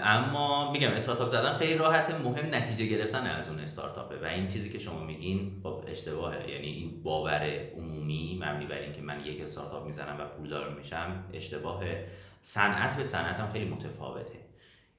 اما 0.04 0.72
میگم 0.72 0.92
استارتاپ 0.92 1.28
زدن 1.28 1.58
خیلی 1.58 1.76
راحت. 1.76 2.12
مهم 2.14 2.56
نتیجه 2.56 2.86
گرفتن 2.86 3.28
از 3.28 3.50
اون 3.50 3.60
استارتاپه. 3.60 4.16
و 4.22 4.26
این 4.26 4.48
چیزی 4.48 4.70
که 4.70 4.80
شما 4.80 5.04
میگین 5.04 5.60
خب 5.64 5.84
اشتباهه. 5.88 6.50
یعنی 6.52 6.68
این 6.68 7.04
باور 7.04 7.44
عمومی 7.78 8.40
مبنی 8.42 8.66
بر 8.66 8.78
اینکه 8.78 9.02
من 9.02 9.26
یک 9.26 9.42
استارتاپ 9.42 9.86
می‌زنم 9.86 10.18
و 10.20 10.26
پولدار 10.26 10.74
میشم 10.74 11.24
اشتباهه. 11.34 12.08
صنعت 12.46 12.98
به 12.98 13.04
صنعت 13.04 13.40
هم 13.40 13.52
خیلی 13.52 13.66
متفاوته. 13.66 14.40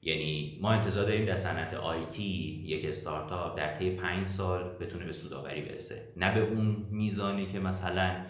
یعنی 0.02 0.58
ما 0.62 0.72
انتظار 0.72 1.04
داریم 1.04 1.24
در 1.24 1.34
صنعت 1.34 1.74
آیتی 1.74 2.62
یک 2.66 2.84
استارتاپ 2.84 3.58
در 3.58 3.74
طی 3.74 3.90
پنج 3.90 4.28
سال 4.28 4.76
بتونه 4.80 5.04
به 5.04 5.12
سوداوری 5.12 5.62
برسه. 5.62 6.12
نه 6.16 6.34
به 6.34 6.40
اون 6.40 6.86
میزانی 6.90 7.46
که 7.46 7.60
مثلا 7.60 8.24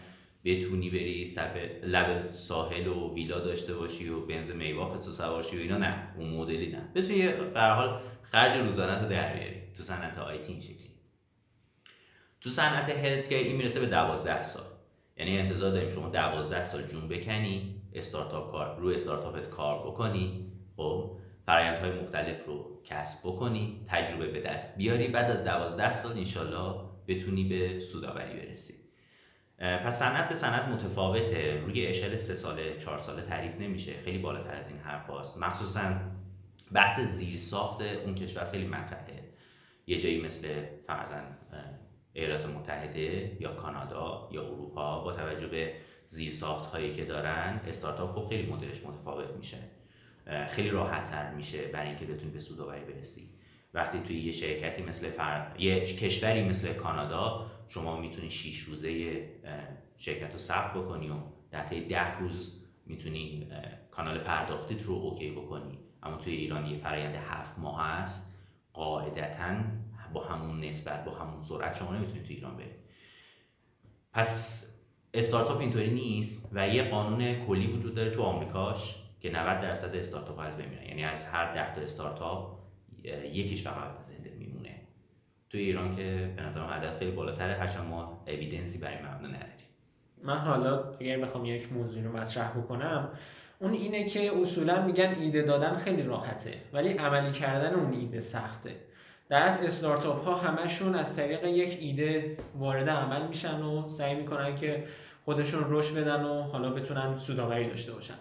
بتونی 0.45 0.91
بری 0.91 1.35
لب 1.83 2.33
ساحل 2.33 2.87
و 2.87 3.15
ویلا 3.15 3.41
داشته 3.41 3.75
باشی 3.75 4.09
و 4.09 4.27
بنز 4.27 4.51
میواخت 4.51 5.05
تو 5.05 5.13
سوارشی 5.13 5.57
و 5.57 5.61
اینا 5.61 5.79
نه. 5.79 6.15
اون 6.19 6.29
مدلی 6.29 6.67
نه. 6.67 6.89
بتونی 6.95 7.29
به 7.55 7.61
حال 7.61 8.01
خرج 8.23 8.57
روزانه 8.57 9.03
رو 9.03 9.09
در 9.09 9.33
بیاری 9.35 9.73
تو 9.77 9.83
صنعت 9.83 10.19
آیتی 10.19 10.53
این 10.53 10.61
شکلی. 10.61 10.91
تو 12.41 12.51
صنعت 12.51 12.89
هلت 12.89 13.33
این 13.33 13.57
می‌رسه 13.57 13.81
به 13.81 13.87
دوازده 13.87 14.43
سال. 14.43 14.65
یعنی 15.17 15.39
انتظار 15.39 15.73
داریم 15.73 15.91
شما 15.91 16.09
دوازده 16.09 16.65
سال 16.65 16.83
جون 16.83 17.09
بکنی. 17.09 17.74
استارتاپ 17.95 18.53
کار 18.53 18.77
رو 18.81 18.89
استارتاپت 18.89 19.51
کار 19.51 19.87
بکنی 19.87 20.53
خب؟ 20.77 21.17
فرایندهای 21.47 22.01
مختلف 22.01 22.45
رو 22.47 22.81
کسب 22.85 23.29
بکنی 23.29 23.85
تجربه 23.87 24.27
به 24.27 24.41
دست 24.41 24.79
بیاری 24.79 25.09
بعد 25.09 25.31
از 25.31 25.45
دوازده 25.45 25.93
سال 25.93 26.13
انشالله 26.13 26.81
بتونی 27.09 27.45
به 27.45 27.81
سوداوری 27.81 28.41
برسی. 28.41 28.75
پس 29.59 29.99
صنعت 29.99 30.29
به 30.29 30.35
صنعت 30.35 30.69
متفاوته. 30.69 31.61
روی 31.61 31.87
اشل 31.87 32.17
سه 32.17 32.35
ساله 32.35 32.79
چهار 32.79 32.99
ساله 32.99 33.23
تعریف 33.23 33.61
نمیشه. 33.61 33.93
خیلی 34.05 34.19
بالاتر 34.19 34.55
از 34.55 34.69
این 34.69 34.79
حرف 34.79 35.07
هاست. 35.07 35.39
مخصوصا 35.39 35.93
بحث 36.73 37.01
زیر 37.01 37.37
ساخت 37.37 37.83
اون 37.83 38.15
کشور 38.15 38.51
خیلی 38.51 38.67
مطرحه. 38.67 39.25
یه 39.87 40.01
جایی 40.01 40.23
مثل 40.23 40.49
فرزن 40.87 41.37
ایالات 42.13 42.47
متحده 42.47 43.37
یا 43.41 43.55
کانادا 43.55 44.29
یا 44.33 44.43
اروپا 44.43 45.01
با 45.01 45.13
توجه 45.13 45.47
به 45.47 45.75
زیر 46.05 46.31
ساخت 46.31 46.67
هایی 46.67 46.93
که 46.93 47.05
دارن 47.05 47.61
استارتاپ 47.67 48.15
خب 48.19 48.29
خیلی 48.29 48.53
مدلش 48.53 48.83
متفاوت 48.87 49.31
میشه. 49.37 49.59
خیلی 50.51 50.71
راحت 50.71 51.11
تر 51.11 51.35
میشه 51.35 51.67
برای 51.67 51.89
اینکه 51.89 52.05
بتونی 52.05 52.31
به 52.31 52.39
سوداوری 52.39 52.85
برسی. 52.85 53.29
وقتی 53.75 54.01
توی 54.01 54.21
یه 54.21 54.33
شرکتی 54.33 54.83
مثل 54.83 55.11
فر... 55.11 55.57
یه 55.59 55.81
کشوری 55.81 56.43
مثل 56.43 56.73
کانادا 56.73 57.51
شما 57.69 58.01
می‌تونی 58.01 58.31
6 58.31 58.59
روزه 58.59 59.23
شرکت 59.97 60.33
رو 60.33 60.39
ثبت 60.39 60.75
بکنی 60.75 61.11
و 61.11 61.15
در 61.51 61.63
طی 61.63 61.81
ده 61.81 62.19
روز 62.19 62.61
می‌تونی 62.87 63.49
کانال 63.91 64.19
پرداختیت 64.19 64.83
رو 64.83 64.95
اوکی 64.95 65.31
بکنی. 65.31 65.79
اما 66.03 66.17
توی 66.17 66.35
ایران 66.35 66.67
یه 66.67 66.79
فرایند 66.79 67.15
هفت 67.15 67.59
ماه 67.59 67.87
هست 67.87 68.35
قاعدتا 68.73 69.55
با 70.13 70.25
همون 70.25 70.65
نسبت 70.65 71.05
با 71.05 71.15
همون 71.15 71.41
سرعت 71.41 71.77
شما 71.77 71.97
نمی‌تونی 71.97 72.23
توی 72.23 72.37
ایران 72.37 72.57
بری. 72.57 72.75
پس 74.13 74.65
استارتاپ 75.15 75.61
اینطوری 75.61 75.91
نیست 75.91 76.49
و 76.53 76.69
یه 76.69 76.83
قانون 76.83 77.35
کلی 77.35 77.67
وجود 77.67 77.95
داره 77.95 78.11
تو 78.11 78.23
آمریکاش 78.23 78.97
که 79.21 79.31
90 79.31 79.61
درصد 79.61 79.97
استارتاپ 79.97 80.39
از 80.39 80.59
بمیرن 80.59 80.87
یعنی 80.89 81.05
از 81.05 81.27
هر 81.27 81.55
10 81.55 81.75
تا 81.75 81.81
استارتاپ 81.81 82.59
یکیش 83.33 83.63
فقط 83.63 84.01
زنده 84.01 84.31
میمونه. 84.39 84.75
تو 85.51 85.59
ایران 85.59 85.97
که 85.97 86.33
به 86.37 86.43
نظرم 86.43 86.67
عدد 86.67 86.97
خیلی 86.97 87.11
بالاتره 87.11 87.55
هرچند 87.55 87.87
ما 87.87 88.25
اویدنسی 88.27 88.79
برای 88.79 88.97
مبنا 88.97 89.29
نداریم. 89.29 89.55
من 90.23 90.39
حالا 90.39 90.95
اگر 91.01 91.19
بخوام 91.19 91.45
یک 91.45 91.73
موضوع 91.73 92.03
رو 92.03 92.13
مطرح 92.13 92.51
بکنم 92.59 93.09
اون 93.59 93.73
اینه 93.73 94.05
که 94.05 94.39
اصولا 94.41 94.87
میگن 94.87 95.15
ایده 95.21 95.43
دادن 95.43 95.77
خیلی 95.77 96.03
راحته 96.03 96.55
ولی 96.73 96.89
عملی 96.89 97.33
کردن 97.33 97.75
اون 97.75 97.93
ایده 97.93 98.21
سخته. 98.21 98.77
در 99.29 99.43
از 99.43 99.65
استارتاپ 99.65 100.25
ها 100.25 100.35
همشون 100.35 100.95
از 100.95 101.17
طریق 101.17 101.45
یک 101.45 101.79
ایده 101.81 102.37
وارد 102.59 102.89
عمل 102.89 103.27
میشن 103.27 103.63
و 103.63 103.89
سعی 103.89 104.15
می‌کنن 104.15 104.57
که 104.57 104.85
خودشون 105.25 105.65
رشد 105.69 105.95
بدن 105.95 106.25
و 106.25 106.43
حالا 106.43 106.71
بتونن 106.71 107.17
سوداوری 107.17 107.69
داشته 107.69 107.93
باشن. 107.93 108.15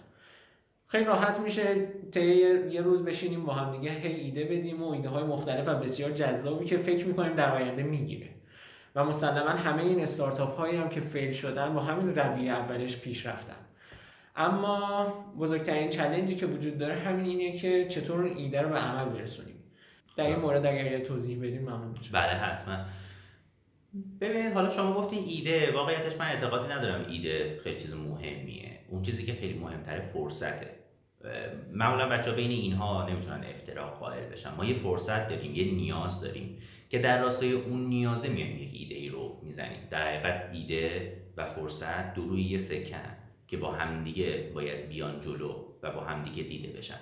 خیلی 0.88 1.06
راحت 1.06 1.40
میشه 1.40 1.88
طی 2.12 2.36
یه 2.72 2.82
روز 2.82 3.04
بشینیم 3.06 3.46
با 3.46 3.54
هم 3.54 3.72
دیگه 3.72 3.92
هی 3.92 4.14
ایده 4.14 4.44
بدیم 4.44 4.84
و 4.84 4.92
ایده 4.92 5.10
های 5.10 5.24
مختلف 5.24 5.68
و 5.68 5.76
بسیار 5.76 6.12
جذابی 6.12 6.66
که 6.66 6.78
فکر 6.78 7.06
می‌کنیم 7.06 7.34
در 7.34 7.56
آینده 7.56 7.84
می‌گیره. 7.84 8.30
و 8.96 9.04
مسلما 9.04 9.50
همه 9.50 9.84
این 9.84 10.04
استارتاپ 10.04 10.58
هایی 10.58 10.78
هم 10.78 10.90
که 10.90 11.00
فیل 11.02 11.32
شدن 11.32 11.74
با 11.74 11.82
همین 11.82 12.16
رویه 12.16 12.52
اولش 12.52 12.98
پیش 12.98 13.26
رفتن. 13.26 13.56
اما 14.36 15.08
بزرگترین 15.40 15.90
چلنجی 15.90 16.36
که 16.36 16.46
وجود 16.46 16.78
داره 16.78 16.96
همین 16.96 17.26
اینه 17.26 17.58
که 17.58 17.88
چطور 17.88 18.24
ایده 18.24 18.62
رو 18.62 18.70
به 18.70 18.76
عمل 18.76 19.06
برسونیم. 19.06 19.53
در 20.16 20.28
این 20.28 20.36
مورد 20.36 20.66
اگر 20.66 20.92
یه 20.92 21.00
توضیح 21.00 21.38
بدیم 21.38 21.62
ممنون 21.62 21.88
میشم. 21.98 22.12
بله 22.12 22.30
حتما. 22.30 22.86
ببینید 24.22 24.54
حالا 24.54 24.70
شما 24.70 24.94
گفتین 24.94 25.24
ایده. 25.24 25.72
واقعیتش 25.72 26.18
من 26.18 26.26
اعتقادی 26.26 26.74
ندارم 26.74 27.06
ایده 27.10 27.60
خیلی 27.64 27.80
چیز 27.80 27.94
مهمیه. 27.94 28.80
اون 28.90 29.02
چیزی 29.02 29.24
که 29.24 29.34
خیلی 29.34 29.60
مهمتره 29.60 30.02
فرصته. 30.02 30.70
معمولا 31.72 32.10
بچه 32.10 32.30
ها 32.30 32.36
بین 32.36 32.52
اینها 32.52 33.10
نمی‌تونن 33.10 33.44
افتراق 33.44 34.00
قائل 34.00 34.24
بشن. 34.24 34.56
ما 34.56 34.66
یه 34.66 34.74
فرصت 34.74 35.28
داریم 35.28 35.56
یه 35.56 35.72
نیاز 35.72 36.22
داریم 36.22 36.58
که 36.90 37.00
در 37.00 37.22
راستای 37.22 37.52
اون 37.52 37.86
نیازه 37.86 38.30
میایم 38.30 38.58
یک 38.58 38.72
ایده 38.74 38.96
ای 38.96 39.10
رو 39.10 39.40
می‌زنیم. 39.44 39.80
در 39.90 40.08
حقیقت 40.08 40.50
ایده 40.54 41.18
و 41.38 41.46
فرصت 41.46 42.14
دو 42.14 42.28
روی 42.28 42.44
یه 42.44 42.58
سکن 42.58 43.18
که 43.48 43.58
با 43.58 43.72
همدیگه 43.72 44.52
باید 44.54 44.90
بیان 44.90 45.20
جلو 45.20 45.66
و 45.84 45.92
با 45.92 46.02
همدیگه 46.02 46.44
دیده 46.44 46.78
بشن. 46.78 47.00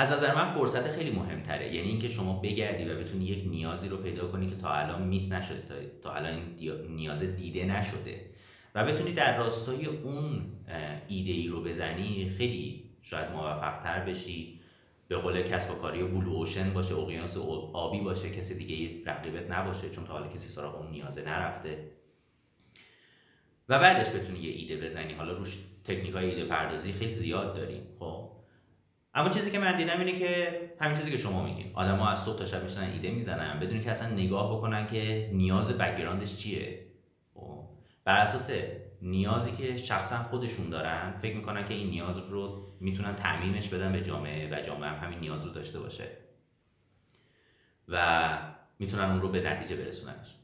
از 0.00 0.12
نظر 0.12 0.34
من 0.34 0.50
فرصت 0.50 0.90
خیلی 0.90 1.10
مهمتره. 1.10 1.74
یعنی 1.74 1.88
اینکه 1.88 2.08
شما 2.08 2.40
بگردی 2.40 2.84
و 2.84 2.98
بتونی 2.98 3.24
یک 3.24 3.48
نیازی 3.48 3.88
رو 3.88 3.96
پیدا 3.96 4.28
کنی 4.28 4.46
که 4.46 4.56
تا 4.56 4.72
الان 4.72 5.02
میت 5.02 5.32
نشده 5.32 5.92
تا, 6.02 6.12
الان 6.12 6.56
نیاز 6.88 7.22
دیده 7.22 7.64
نشده. 7.64 8.30
و 8.74 8.84
بتونی 8.84 9.12
در 9.12 9.38
راستای 9.38 9.86
اون 9.86 10.42
ایده 11.08 11.32
ای 11.32 11.48
رو 11.48 11.62
بزنی 11.62 12.28
خیلی 12.38 12.84
شاید 13.02 13.30
موفق 13.30 13.82
تر 13.82 14.04
بشی. 14.04 14.60
به 15.08 15.16
قول 15.16 15.42
کسب 15.42 15.70
و 15.70 15.74
کاری 15.74 16.04
بلو 16.04 16.30
اوشن 16.30 16.70
باشه 16.70 16.94
اقیانوس 16.94 17.36
آبی 17.72 18.00
باشه 18.00 18.30
کسی 18.30 18.58
دیگه 18.58 19.10
رقیبت 19.10 19.50
نباشه 19.50 19.90
چون 19.90 20.04
تا 20.04 20.12
حالا 20.12 20.28
کسی 20.28 20.48
سراغ 20.48 20.76
اون 20.76 20.90
نیازه 20.90 21.22
نرفته. 21.22 21.90
و 23.68 23.78
بعدش 23.78 24.10
بتونی 24.10 24.38
یه 24.38 24.50
ایده 24.50 24.76
بزنی. 24.76 25.12
حالا 25.12 25.32
روش 25.32 25.58
تکنیک 25.84 26.14
های 26.14 26.30
ایده 26.30 26.44
پردازی 26.44 26.92
خیلی 26.92 27.12
زیاد 27.12 27.54
داریم 27.54 27.82
خب؟ 27.98 28.29
اما 29.20 29.28
چیزی 29.28 29.50
که 29.50 29.58
من 29.58 29.76
دیدم 29.76 29.98
اینه 29.98 30.18
که 30.18 30.60
همین 30.80 30.96
چیزی 30.96 31.10
که 31.10 31.18
شما 31.18 31.44
میگین. 31.44 31.70
آدما 31.74 32.08
از 32.08 32.24
صبح 32.24 32.38
تا 32.38 32.44
شب 32.44 32.62
میشنن 32.62 32.90
ایده 32.90 33.10
می‌زنن 33.10 33.60
بدون 33.60 33.80
که 33.80 33.90
اصلا 33.90 34.08
نگاه 34.08 34.56
بکنن 34.56 34.86
که 34.86 35.30
نیاز 35.32 35.78
background 35.78 36.26
ش 36.26 36.36
چیه. 36.36 36.86
خب. 37.34 37.64
بر 38.04 38.16
اساس 38.16 38.52
نیازی 39.02 39.52
که 39.52 39.76
شخصا 39.76 40.16
خودشون 40.16 40.70
دارن 40.70 41.18
فکر 41.18 41.36
می‌کنن 41.36 41.64
که 41.64 41.74
این 41.74 41.90
نیاز 41.90 42.18
رو 42.18 42.66
می‌تونن 42.80 43.14
تعمیمش 43.14 43.68
بدن 43.68 43.92
به 43.92 44.00
جامعه 44.00 44.58
و 44.58 44.62
جامعه 44.62 44.90
هم 44.90 45.04
همین 45.04 45.18
نیاز 45.18 45.46
رو 45.46 45.52
داشته 45.52 45.80
باشه. 45.80 46.04
و 47.88 48.28
می‌تونن 48.78 49.04
اون 49.04 49.20
رو 49.20 49.28
به 49.28 49.40
نتیجه 49.40 49.76
برسوننش. 49.76 50.36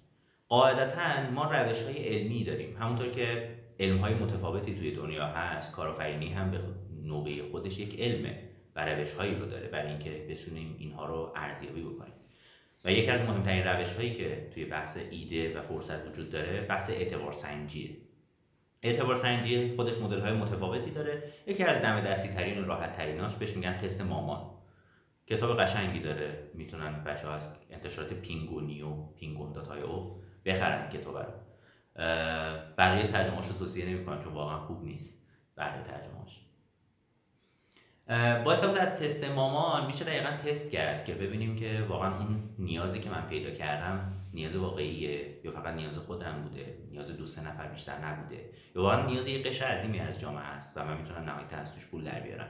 قاعدتا 0.48 1.30
ما 1.34 1.50
روش 1.52 1.82
های 1.82 2.08
علمی 2.08 2.44
داریم. 2.44 2.76
همونطور 2.76 3.10
که 3.10 3.56
علم 3.80 3.98
های 3.98 4.14
متفاوتی 4.14 4.74
توی 4.74 4.94
دنیا 4.94 5.26
هست. 5.26 5.74
کارآفرینی 5.74 6.28
هم 6.28 6.50
به 6.50 6.60
نوبه 7.02 7.42
خودش 7.50 7.78
یک 7.78 8.00
علمه. 8.00 8.45
و 8.76 8.84
روش 8.84 9.12
هایی 9.12 9.34
رو 9.34 9.46
داره 9.46 9.68
برای 9.68 9.88
اینکه 9.88 10.26
بتونیم 10.30 10.76
اینها 10.78 11.06
رو 11.06 11.32
ارزیابی 11.36 11.82
بکنیم. 11.82 12.12
و 12.84 12.92
یکی 12.92 13.10
از 13.10 13.22
مهمترین 13.22 13.64
روش 13.64 13.92
هایی 13.92 14.12
که 14.12 14.50
توی 14.54 14.64
بحث 14.64 14.98
ایده 15.10 15.58
و 15.58 15.62
فرصت 15.62 16.08
وجود 16.08 16.30
داره 16.30 16.60
بحث 16.60 16.90
اعتبار 16.90 17.32
سنجیه. 17.32 17.96
اعتبار 18.82 19.14
سنجی 19.14 19.76
خودش 19.76 19.98
مدل 19.98 20.20
های 20.20 20.32
متفاوتی 20.32 20.90
داره. 20.90 21.22
یکی 21.46 21.64
از 21.64 21.82
دم 21.82 22.00
دستی 22.00 22.28
ترین 22.28 22.58
و 22.58 22.66
راحت 22.66 22.92
تریناش 22.92 23.34
بهش 23.34 23.56
میگن 23.56 23.76
تست 23.76 24.02
مامان. 24.02 24.50
کتاب 25.26 25.60
قشنگی 25.60 26.00
داره. 26.00 26.50
می‌تونن 26.54 27.04
بچه 27.04 27.28
از 27.28 27.56
انتشارات 27.70 28.12
پینگونی 28.12 28.82
و 28.82 28.94
پینگون 29.06 29.56
او 29.56 30.22
بخرن 30.44 30.88
کتاب 30.88 31.18
رو. 31.18 31.32
بقیه 32.78 33.06
ترجمه‌اش 33.06 33.46
رو 33.46 33.52
توصیه 33.52 33.86
نمی‌کنم 33.86 34.22
چون 34.22 34.32
واقعا 34.32 34.58
خوب 34.58 34.84
نیست. 34.84 35.26
بقیه 35.56 35.82
ترجمه‌اش 35.82 36.45
با 38.44 38.52
استفاده 38.52 38.82
از 38.82 39.00
تست 39.00 39.24
مامان 39.24 39.86
میشه 39.86 40.04
دقیقا 40.04 40.30
تست 40.30 40.72
کرد 40.72 41.04
که 41.04 41.14
ببینیم 41.14 41.56
که 41.56 41.86
واقعا 41.88 42.18
اون 42.18 42.42
نیازی 42.58 43.00
که 43.00 43.10
من 43.10 43.26
پیدا 43.28 43.50
کردم 43.50 44.12
نیاز 44.34 44.56
واقعیه 44.56 45.40
یا 45.44 45.50
فقط 45.50 45.74
نیاز 45.74 45.98
خودم 45.98 46.42
بوده 46.42 46.78
نیاز 46.90 47.16
دو 47.16 47.26
سه 47.26 47.48
نفر 47.48 47.68
بیشتر 47.68 47.98
نبوده. 48.04 48.50
یا 48.74 48.82
واقعا 48.82 49.06
نیاز 49.06 49.26
یه 49.26 49.42
قشر 49.42 49.64
عظیمی 49.64 50.00
از 50.00 50.20
جامعه 50.20 50.44
است 50.44 50.78
و 50.78 50.84
من 50.84 50.96
می‌تونم 50.96 51.24
نهایتا 51.24 51.56
از 51.56 51.74
توش 51.74 51.86
پول 51.86 52.04
در 52.04 52.20
بیارم. 52.20 52.48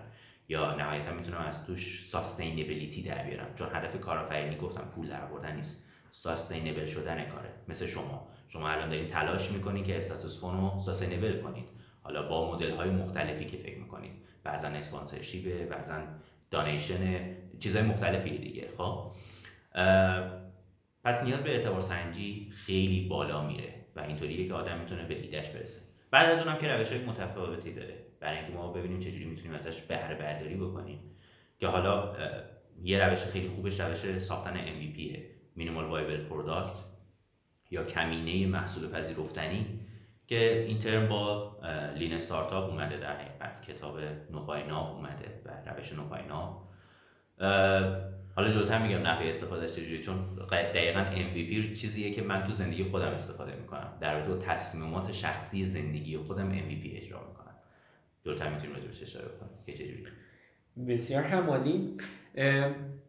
یا 0.48 0.74
نهایتا 0.74 1.12
می‌تونم 1.12 1.38
از 1.38 1.66
توش 1.66 2.08
ساستینبیلیتی 2.08 3.02
در 3.02 3.24
بیارم. 3.24 3.54
چون 3.54 3.68
هدف 3.72 4.00
کارآفرینی 4.00 4.56
گفتم 4.56 4.84
پول 4.94 5.08
در 5.08 5.24
آوردن 5.24 5.56
نیست. 5.56 5.88
ساستینبل 6.10 6.86
شدن 6.86 7.24
کاره. 7.24 7.50
مثل 7.68 7.86
شما. 7.86 8.28
شما 8.48 8.68
الان 8.68 8.88
دارین 8.88 9.06
تلاش 9.06 9.50
می‌کنید 9.50 9.84
که 9.84 9.96
استاتوس 9.96 10.40
فون 10.40 10.56
رو 10.56 10.78
ساستینبل 10.78 11.40
کنید. 11.40 11.64
حالا 12.02 12.28
با 12.28 12.54
مدل 12.54 12.70
های 12.70 12.90
مختلفی 12.90 13.44
که 13.44 13.56
فکر 13.56 13.78
می‌کنید. 13.78 14.12
بعضا 14.46 14.68
sponsorship 14.68 15.68
بعضا 15.68 16.02
donation 16.50 17.36
چیزهای 17.58 17.84
مختلفی 17.84 18.38
دیگه 18.38 18.68
خب؟ 18.78 19.12
پس 21.04 21.24
نیاز 21.24 21.42
به 21.42 21.50
اعتبار 21.50 21.80
سنجی 21.80 22.50
خیلی 22.50 23.08
بالا 23.08 23.46
میره 23.46 23.74
و 23.96 24.00
اینطوریه 24.00 24.48
که 24.48 24.54
آدم 24.54 24.78
می‌تونه 24.78 25.04
به 25.04 25.20
ایدهش 25.20 25.48
برسه. 25.48 25.80
بعد 26.10 26.30
از 26.30 26.42
اونم 26.42 26.58
که 26.58 26.68
روش 26.68 26.92
های 26.92 27.04
متفاوتی 27.04 27.72
داره 27.72 27.94
برای 28.20 28.38
اینکه 28.38 28.52
ما 28.52 28.72
ببینیم 28.72 29.00
چجوری 29.00 29.24
می‌تونیم 29.24 29.54
ازش 29.54 29.80
بهره 29.80 30.14
برداری 30.14 30.54
بکنیم 30.54 31.00
که 31.58 31.66
حالا 31.66 32.16
یه 32.82 33.04
روش 33.04 33.24
خیلی 33.24 33.48
خوبش 33.48 33.80
روش 33.80 34.18
ساختن 34.18 34.54
MVP 34.54 35.00
minimal 35.56 35.84
viable 35.84 36.24
product 36.24 36.76
یا 37.70 37.84
کمینه 37.84 38.46
محصول 38.46 38.88
پذیرفتنی. 38.88 39.80
که 40.26 40.64
این 40.66 40.78
ترم 40.78 41.08
با 41.08 41.56
لین 41.96 42.12
استارتاپ 42.12 42.70
اومده 42.70 42.96
در 42.96 43.16
حقیقت 43.16 43.62
کتاب 43.62 43.98
نوباینا 44.30 44.90
اومده 44.90 45.40
و 45.44 45.70
روش 45.70 45.92
نوباینا 45.92 46.62
حالا 48.36 48.48
جلوتر 48.48 48.82
میگم 48.82 48.98
نحوه 48.98 49.26
استفاده 49.26 49.68
چجوریه 49.68 49.98
چون 49.98 50.16
دقیقا 50.50 51.04
MVP 51.14 51.78
چیزیه 51.78 52.10
که 52.10 52.22
من 52.22 52.44
تو 52.44 52.52
زندگی 52.52 52.84
خودم 52.84 53.08
استفاده 53.08 53.56
می‌کنم. 53.56 53.92
در 54.00 54.24
تو 54.24 54.38
تصمیمات 54.38 55.12
شخصی 55.12 55.64
زندگی 55.64 56.18
خودم 56.18 56.52
MVP 56.52 56.96
اجرا 56.96 57.28
می‌کنم. 57.28 57.54
جلوتر 58.24 58.54
می‌تونیم 58.54 58.76
راجبش 58.76 59.02
اشاره 59.02 59.28
بکنیم 59.28 59.52
که 59.66 59.72
چجوری 59.72 60.06
بسیار 60.88 61.22
همالی. 61.22 61.96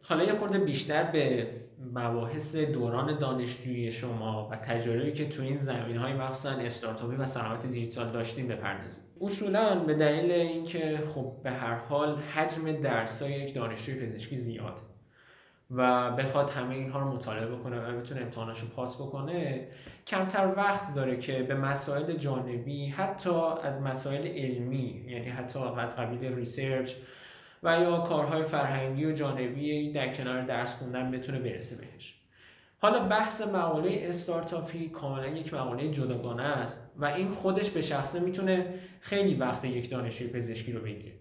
حالا 0.02 0.24
یه 0.24 0.34
خورده 0.34 0.58
بیشتر 0.58 1.10
به 1.10 1.50
مباحث 1.94 2.56
دوران 2.56 3.18
دانشجویی 3.18 3.92
شما 3.92 4.48
و 4.52 4.56
تجربه‌ای 4.56 5.12
که 5.12 5.28
تو 5.28 5.42
این 5.42 5.58
زمین 5.58 5.96
های 5.96 6.12
مخصوصا 6.12 6.50
استارتاپی 6.50 7.16
و 7.16 7.26
صنعت 7.26 7.66
دیجیتال 7.66 8.10
داشتیم 8.10 8.48
بپردازیم. 8.48 9.04
اصولا 9.20 9.84
به 9.84 9.94
دلیل 9.94 10.32
اینکه 10.32 11.00
خب 11.14 11.32
به 11.42 11.50
هر 11.50 11.74
حال 11.74 12.18
حجم 12.18 12.72
درس 12.72 13.22
های 13.22 13.32
یک 13.32 13.54
دانشجوی 13.54 14.00
پزشکی 14.00 14.36
زیاده 14.36 14.80
و 15.70 16.10
بخواد 16.10 16.50
همه 16.50 16.74
اینها 16.74 17.00
رو 17.00 17.12
مطالعه 17.12 17.46
بکنه 17.46 17.80
و 17.80 18.00
بتونه 18.00 18.20
امتحاناشو 18.20 18.68
پاس 18.68 18.96
بکنه 18.96 19.68
کمتر 20.06 20.54
وقت 20.56 20.94
داره 20.94 21.16
که 21.16 21.42
به 21.42 21.54
مسائل 21.54 22.16
جانبی 22.16 22.86
حتی 22.86 23.40
از 23.62 23.82
مسائل 23.82 24.26
علمی 24.26 25.04
یعنی 25.06 25.28
حتی 25.28 25.58
از 25.58 25.96
قبیل 25.96 26.34
research 26.34 26.94
و 27.62 27.80
یا 27.80 27.98
کارهای 27.98 28.42
فرهنگی 28.42 29.06
و 29.06 29.12
جانبی 29.12 29.92
در 29.92 30.14
کنار 30.14 30.42
درس 30.42 30.74
خوندن 30.74 31.10
بتونه 31.10 31.38
برسه 31.38 31.76
بهش. 31.76 32.14
حالا 32.80 33.08
بحث 33.08 33.42
مقاله 33.42 33.98
استارتاپی 34.02 34.88
کاملا 34.88 35.26
یک 35.26 35.54
مقاله 35.54 35.90
جداگانه 35.90 36.42
است 36.42 36.92
و 36.96 37.04
این 37.04 37.28
خودش 37.28 37.70
به 37.70 37.82
شخصه 37.82 38.20
می‌تونه 38.20 38.74
خیلی 39.00 39.34
وقت 39.34 39.64
یک 39.64 39.90
دانشجوی 39.90 40.28
پزشکی 40.28 40.72
رو 40.72 40.80
بگیره. 40.80 41.12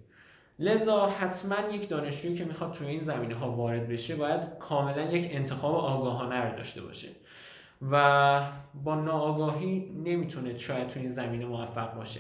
لذا 0.60 1.06
حتما 1.06 1.74
یک 1.74 1.90
دانشجویی 1.90 2.36
که 2.36 2.46
می‌خواد 2.46 2.74
توی 2.74 2.88
این 2.88 3.02
زمینه 3.02 3.36
ها 3.36 3.52
وارد 3.52 3.88
بشه 3.88 4.16
باید 4.16 4.58
کاملا 4.60 5.02
یک 5.02 5.36
انتخاب 5.36 5.76
آگاهانه 5.76 6.42
رو 6.42 6.58
داشته 6.58 6.82
باشه. 6.82 7.08
و 7.92 8.42
با 8.84 8.96
ناآگاهی 8.96 9.92
نمی‌تونه 10.04 10.58
شاید 10.58 10.88
توی 10.88 11.02
این 11.02 11.12
زمینه 11.12 11.46
موفق 11.46 11.96
باشه. 11.96 12.20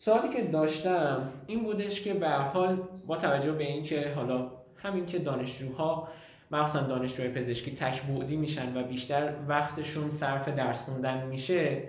سوالی 0.00 0.28
که 0.28 0.42
داشتم 0.42 1.32
این 1.46 1.62
بودش 1.64 2.00
که 2.00 2.14
به 2.14 2.30
حال 2.30 2.82
با 3.06 3.16
توجه 3.16 3.52
به 3.52 3.64
اینکه 3.64 4.12
حالا 4.16 4.50
همین 4.76 5.06
که 5.06 5.18
دانشجوها 5.18 6.08
مخصوصا 6.50 6.86
دانشجوی 6.86 7.28
پزشکی 7.28 7.70
تک 7.70 8.02
بعدی 8.02 8.36
میشن 8.36 8.76
و 8.76 8.82
بیشتر 8.82 9.32
وقتشون 9.48 10.10
صرف 10.10 10.48
درس 10.48 10.82
خوندن 10.82 11.26
میشه 11.26 11.82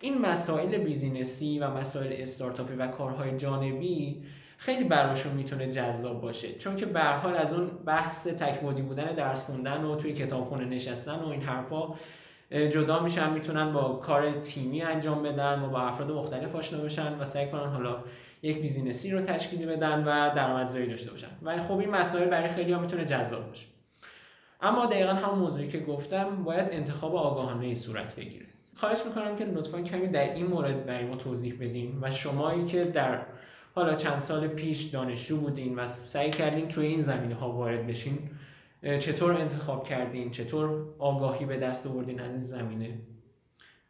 این 0.00 0.18
مسائل 0.18 0.78
بیزینسی 0.78 1.58
و 1.58 1.70
مسائل 1.70 2.12
استارتاپی 2.12 2.74
و 2.74 2.86
کارهای 2.86 3.36
جانبی 3.36 4.22
خیلی 4.56 4.84
براشون 4.84 5.32
می‌تونه 5.32 5.68
جذاب 5.68 6.20
باشه. 6.20 6.52
چون 6.52 6.76
که 6.76 6.86
به 6.86 7.00
حال 7.00 7.36
از 7.36 7.52
اون 7.52 7.66
بحث 7.86 8.26
تکمودی 8.26 8.82
بودن 8.82 9.14
درس 9.14 9.44
خوندن 9.44 9.84
و 9.84 9.96
توی 9.96 10.12
کتابخونه 10.12 10.64
نشستن 10.64 11.14
و 11.14 11.28
این 11.28 11.42
حرفا 11.42 11.94
جدا 12.50 13.02
میشن 13.02 13.32
می‌تونن 13.32 13.72
با 13.72 13.92
کار 13.92 14.40
تیمی 14.40 14.82
انجام 14.82 15.22
بدن 15.22 15.62
و 15.62 15.68
با 15.68 15.80
افراد 15.80 16.10
مختلف 16.10 16.56
آشنا 16.56 16.78
بشن 16.78 17.18
و 17.18 17.24
سعی 17.24 17.50
کنن 17.50 17.66
حالا 17.66 17.96
یک 18.42 18.60
بیزینسی 18.60 19.10
رو 19.10 19.20
تشکیل 19.20 19.66
بدن 19.66 20.04
و 20.04 20.34
درآمدزایی 20.34 20.86
داشته 20.86 21.10
باشن. 21.10 21.28
و 21.42 21.62
خب 21.62 21.78
این 21.78 21.90
مسائل 21.90 22.28
برای 22.28 22.48
خیلی 22.48 22.72
ها 22.72 22.80
می‌تونه 22.80 23.04
جذاب 23.04 23.48
باشه. 23.48 23.66
اما 24.62 24.86
دقیقا 24.86 25.12
همون 25.12 25.38
موضوعی 25.38 25.68
که 25.68 25.78
گفتم 25.78 26.44
باید 26.44 26.68
انتخاب 26.70 27.16
آگاهانه 27.16 27.66
ای 27.66 27.76
صورت 27.76 28.16
بگیره. 28.16 28.46
خواهش 28.76 28.98
می‌کنم 29.06 29.36
که 29.36 29.44
لطفا 29.44 29.82
کمی 29.82 30.06
در 30.06 30.34
این 30.34 30.46
مورد 30.46 30.86
برای 30.86 31.04
ما 31.04 31.16
توضیح 31.16 31.54
بدین 31.60 31.98
و 32.02 32.10
شمایی 32.10 32.64
که 32.64 32.84
در 32.84 33.20
حالا 33.74 33.94
چند 33.94 34.18
سال 34.18 34.48
پیش 34.48 34.82
دانشجو 34.82 35.36
بودین 35.36 35.78
و 35.78 35.86
سعی 35.86 36.30
کردین 36.30 36.68
توی 36.68 36.86
این 36.86 37.02
زمینه 37.02 37.34
ها 37.34 37.50
وارد 37.50 37.86
بشین 37.86 38.18
چطور 38.84 39.32
انتخاب 39.32 39.88
کردین؟ 39.88 40.30
چطور 40.30 40.86
آگاهی 40.98 41.44
به 41.44 41.56
دست 41.56 41.86
آوردین 41.86 42.20
از 42.20 42.30
این 42.30 42.40
زمینه؟ 42.40 42.98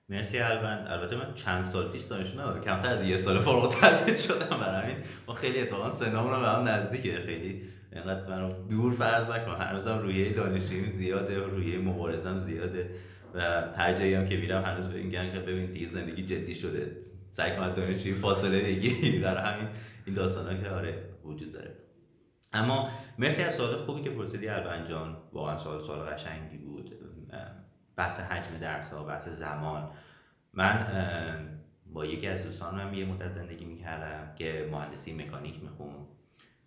مرسی 0.09 0.39
البند 0.39 0.87
البته 0.89 1.17
من 1.17 1.35
چند 1.35 1.65
سال 1.65 1.89
پیش 1.93 2.03
دانشجو 2.03 2.41
نبودم 2.41 2.61
کمتر 2.61 2.89
از 2.89 3.05
یه 3.05 3.17
سال 3.17 3.41
فارغ 3.41 3.63
التحصیل 3.63 4.17
شدم 4.17 4.61
برای 4.61 4.83
همین. 4.83 4.97
ما 5.29 5.35
خیلی 5.35 5.61
اتفاقا 5.61 5.91
سنمون 5.91 6.33
رو 6.33 6.41
به 6.41 6.49
هم 6.49 6.69
نزدیکه. 6.69 7.21
خیلی 7.21 7.63
اینقدر 7.93 8.29
من 8.29 8.67
دور 8.71 8.95
فرض 8.95 9.31
نکن. 9.31 9.51
هر 9.51 9.73
روزم 9.73 9.99
رویه 9.99 10.33
دانشجویی 10.33 10.89
زیاده 10.89 11.41
و 11.41 11.51
رویه 11.51 11.79
مبارزم 11.79 12.39
زیاده 12.39 12.91
و 13.35 13.63
ترجیحی 13.77 14.15
هم 14.15 14.27
که 14.27 14.37
میرم 14.37 14.63
هنوز 14.63 14.89
به 14.89 14.99
این 14.99 15.11
که 15.11 15.39
ببین 15.39 15.67
دیگه 15.67 15.87
زندگی 15.87 16.25
جدی 16.25 16.55
شده. 16.55 16.97
سعی 17.31 17.57
کن 17.57 17.75
دانشجوی 17.75 18.15
فاصله 18.15 18.61
بگیری. 18.61 19.21
در 19.21 19.37
همین 19.37 19.69
این 20.07 20.15
داستانا 20.15 20.55
که 20.55 20.71
آره 20.71 20.95
وجود 21.25 21.53
داره. 21.53 21.84
اما 22.55 22.89
مرسی 23.19 23.43
از 23.43 23.55
سوال 23.55 23.77
خوبی 23.77 24.03
که 24.03 24.11
پرسیدی 24.11 24.49
البن 24.49 24.85
جان 24.85 25.17
واقعا 25.33 25.59
سوال 25.59 25.81
سوال 25.81 25.99
قشنگی 25.99 26.57
بود. 26.57 26.95
بحث 27.97 28.21
حجم 28.21 28.59
درس 28.59 28.93
ها 28.93 29.05
بحث 29.05 29.29
زمان. 29.29 29.91
من 30.53 30.87
با 31.87 32.07
یکی 32.07 32.27
از 32.29 32.45
دوستانم 32.45 32.95
یه 32.95 33.05
مدت 33.05 33.31
زندگی 33.31 33.65
می‌کردم 33.65 34.35
که 34.35 34.69
مهندسی 34.73 35.15
مکانیک 35.15 35.63
میخون 35.63 35.95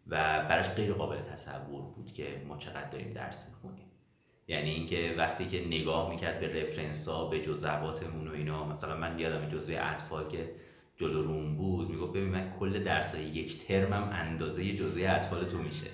و 0.08 0.15
براش 0.50 0.69
غیر 0.69 0.93
قابل 0.93 1.21
تصور 1.21 1.82
بود 1.82 2.12
که 2.12 2.41
ما 2.47 2.58
چقدر 2.58 2.89
داریم 2.89 3.13
درس 3.13 3.50
می‌خونیم. 3.50 3.86
یعنی 4.47 4.69
اینکه 4.69 5.15
وقتی 5.17 5.45
که 5.45 5.67
نگاه 5.67 6.10
می‌کرد 6.10 6.39
به 6.39 6.62
رفرنس 6.62 7.08
ها 7.08 7.28
به 7.28 7.41
جزواتمون 7.41 8.28
و 8.28 8.32
اینا 8.32 8.65
مثلا 8.65 8.97
من 8.97 9.19
یادم 9.19 9.47
جزوه 9.47 9.78
اطفال 9.80 10.28
که 10.28 10.52
جلو 10.98 11.22
روم 11.22 11.56
بود 11.56 11.90
می‌گفت 11.90 12.14
ببین 12.14 12.30
من 12.30 12.54
کل 12.60 12.84
درس 12.84 13.16
های 13.16 13.24
یک 13.24 13.68
ترمم 13.68 14.10
اندازه 14.12 14.76
جزوه 14.76 15.10
اطفال 15.10 15.46
تو 15.46 15.58
میشه. 15.58 15.88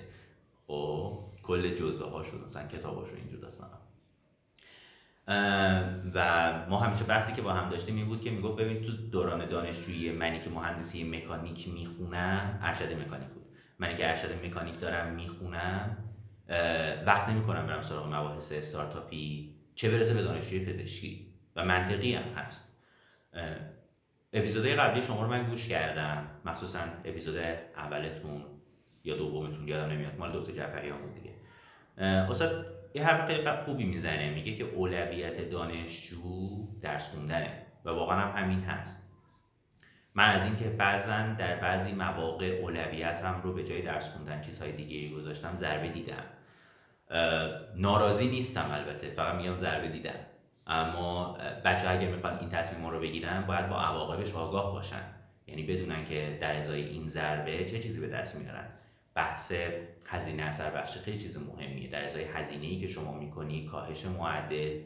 خب 0.66 1.18
کل 1.42 1.74
جزوه 1.74 2.10
هاشون 2.10 2.40
مثلا 2.40 2.66
کتاباشون 2.66 3.18
اینجور 3.18 3.40
داستان 3.40 3.68
و 6.14 6.52
ما 6.70 6.78
همیشه 6.78 7.04
بحثی 7.04 7.32
که 7.32 7.42
با 7.42 7.52
هم 7.52 7.70
داشتیم 7.70 7.96
این 7.96 8.06
بود 8.06 8.20
که 8.20 8.30
می‌گفت 8.30 8.56
ببین 8.56 8.82
تو 8.82 8.92
دوران 8.92 9.48
دانشجویی 9.48 10.12
منی 10.12 10.40
که 10.40 10.50
مهندسی 10.50 11.04
مکانیک 11.04 11.68
می‌خونم 11.68 12.58
ارشد 12.62 12.92
مکانیک 12.92 13.28
بود. 13.28 13.44
منی 13.78 13.94
که 13.94 14.10
ارشد 14.10 14.44
مکانیک 14.44 14.80
دارم 14.80 15.14
می‌خونم 15.14 15.96
وقت 17.06 17.28
نمی‌کنم 17.28 17.66
برم 17.66 17.82
سراغ 17.82 18.06
مباحث 18.06 18.52
استارتاپی 18.52 19.54
چه 19.74 19.90
برسه 19.90 20.14
به 20.14 20.22
دانشجوی 20.22 20.66
پزشکی. 20.66 21.26
و 21.56 21.64
منطقی 21.64 22.14
هم 22.14 22.22
هست. 22.22 22.80
اپیزودهای 24.34 24.74
قبلی 24.74 25.02
شما 25.02 25.22
رو 25.22 25.28
من 25.28 25.42
گوش 25.42 25.68
کردم. 25.68 26.26
مخصوصا 26.44 26.80
اپیزود 27.04 27.36
اولتون 27.76 28.44
یا 29.04 29.16
دومتون 29.16 29.68
یادم 29.68 29.92
نمیاد. 29.92 30.18
مال 30.18 30.40
دکتر 30.40 30.52
جعفریان 30.52 30.98
بود 31.02 31.14
دیگه. 31.14 31.34
استاد 32.30 32.66
یه 32.94 33.06
حرف 33.06 33.26
خیلی 33.26 33.50
خوبی 33.50 33.84
می‌زنه. 33.84 34.30
میگه 34.34 34.54
که 34.54 34.64
اولویت 34.64 35.50
دانشجو 35.50 36.66
درس 36.80 37.08
خوندنه 37.08 37.62
و 37.84 37.90
واقعا 37.90 38.20
هم 38.20 38.42
همین 38.42 38.60
هست. 38.60 39.10
من 40.14 40.28
از 40.28 40.46
اینکه 40.46 40.64
بعضا 40.64 41.34
در 41.38 41.56
بعضی 41.56 41.92
مواقع 41.92 42.46
اولویت 42.46 43.20
هم 43.20 43.42
رو 43.42 43.52
به 43.52 43.64
جای 43.64 43.82
درس 43.82 44.10
خوندن 44.10 44.40
چیزهای 44.40 44.72
دیگه 44.72 45.16
گذاشتم 45.16 45.56
ضربه 45.56 45.88
دیدم. 45.88 46.24
ناراضی 47.76 48.28
نیستم 48.28 48.70
البته. 48.70 49.10
فقط 49.10 49.34
میگم 49.34 49.54
ضربه 49.54 49.88
دیدم. 49.88 50.20
اما 50.66 51.38
بچه 51.64 51.90
اگر 51.90 52.08
می‌خوان 52.08 52.38
این 52.38 52.48
تصمیم 52.48 52.86
رو 52.86 53.00
بگیرن 53.00 53.46
باید 53.46 53.68
با 53.68 53.80
عواقبش 53.80 54.34
آگاه 54.34 54.72
باشن. 54.72 55.02
یعنی 55.46 55.62
بدونن 55.62 56.04
که 56.04 56.38
در 56.40 56.58
ازای 56.58 56.82
این 56.82 57.08
ضربه 57.08 57.64
چه 57.64 57.78
چیزی 57.78 58.00
به 58.00 58.08
دست 58.08 58.40
میارن. 58.40 58.68
بحث 59.14 59.52
هزینه 60.06 60.42
اثر 60.42 60.70
بخش 60.70 60.98
خیلی 60.98 61.18
چیز 61.18 61.38
مهمیه. 61.38 61.88
در 61.88 62.04
ازای 62.04 62.24
هزینه 62.24 62.66
ای 62.66 62.76
که 62.76 62.86
شما 62.86 63.18
می‌کنی 63.18 63.66
کاهش 63.66 64.06
معدل 64.06 64.80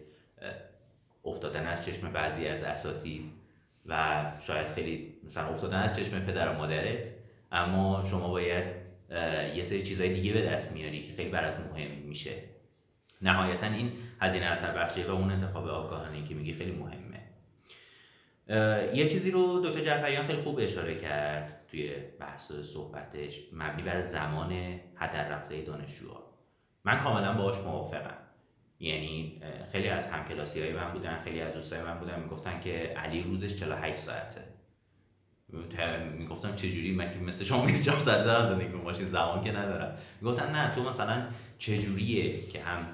افتادن 1.24 1.66
از 1.66 1.86
چشم 1.86 2.12
بعضی 2.12 2.46
از 2.46 2.62
اساتید 2.62 3.32
و 3.86 4.24
شاید 4.40 4.66
خیلی 4.66 5.14
مثلا 5.24 5.48
افتادن 5.48 5.78
از 5.78 5.96
چشم 5.96 6.20
پدر 6.20 6.48
و 6.48 6.52
مادرت 6.52 7.06
اما 7.52 8.02
شما 8.10 8.28
باید 8.28 8.64
یه 9.54 9.62
سری 9.62 9.82
چیزهای 9.82 10.12
دیگه 10.12 10.32
به 10.32 10.42
دست 10.42 10.72
میاری 10.72 11.02
که 11.02 11.12
خیلی 11.12 11.30
برات 11.30 11.60
مهم 11.60 11.90
میشه. 11.90 12.32
نهایتا 13.22 13.66
این 13.66 13.92
هزینه 14.20 14.46
اثر 14.46 14.72
بخشی 14.72 15.02
و 15.02 15.11
اون 15.11 15.31
انتخاب 15.31 15.68
آگاهانه 15.68 16.24
که 16.24 16.35
میگی 16.35 16.54
خیلی 16.54 16.72
مهمه. 16.72 17.18
یه 18.94 19.07
چیزی 19.07 19.31
رو 19.31 19.61
دکتر 19.66 19.85
جعفریان 19.85 20.26
خیلی 20.26 20.42
خوب 20.42 20.59
اشاره 20.62 20.94
کرد 20.94 21.66
توی 21.70 21.94
بحث 22.20 22.52
صحبتش 22.52 23.40
مبنی 23.52 23.83
بر 23.83 24.00
زمان 24.00 24.52
هدر 24.96 25.28
رفته 25.28 25.62
دانشجوها. 25.62 26.33
من 26.85 26.98
کاملا 26.98 27.33
باهاش 27.33 27.57
موافقم. 27.57 28.18
یعنی 28.81 29.40
خیلی 29.72 29.88
از 29.88 30.11
همکلاسی 30.11 30.61
های 30.61 30.72
من 30.72 30.92
بودن 30.92 31.20
خیلی 31.24 31.40
از 31.40 31.54
دوستای 31.54 31.83
من 31.83 31.98
بودن 31.98 32.20
می‌گفتن 32.20 32.61
که 32.61 32.94
علی 32.96 33.22
روزش 33.22 33.57
48 33.57 33.96
ساعته. 33.96 34.44
می‌گفتم 36.18 36.57
چجوری؟ 36.57 36.92
من 36.92 37.11
که 37.11 37.18
مثل 37.18 37.44
شما 37.44 37.66
24 37.66 37.98
ساعت 37.98 38.24
دارم 38.24 38.48
زندگی 38.48 38.68
ماشین 38.68 39.07
زمان 39.07 39.40
که 39.40 39.52
ندارم. 39.52 39.98
می‌گفتن 40.20 40.52
نه 40.52 40.74
تو 40.74 40.88
مثلا 40.88 41.26
چجوریه 41.59 42.46
که 42.46 42.62
هم 42.62 42.87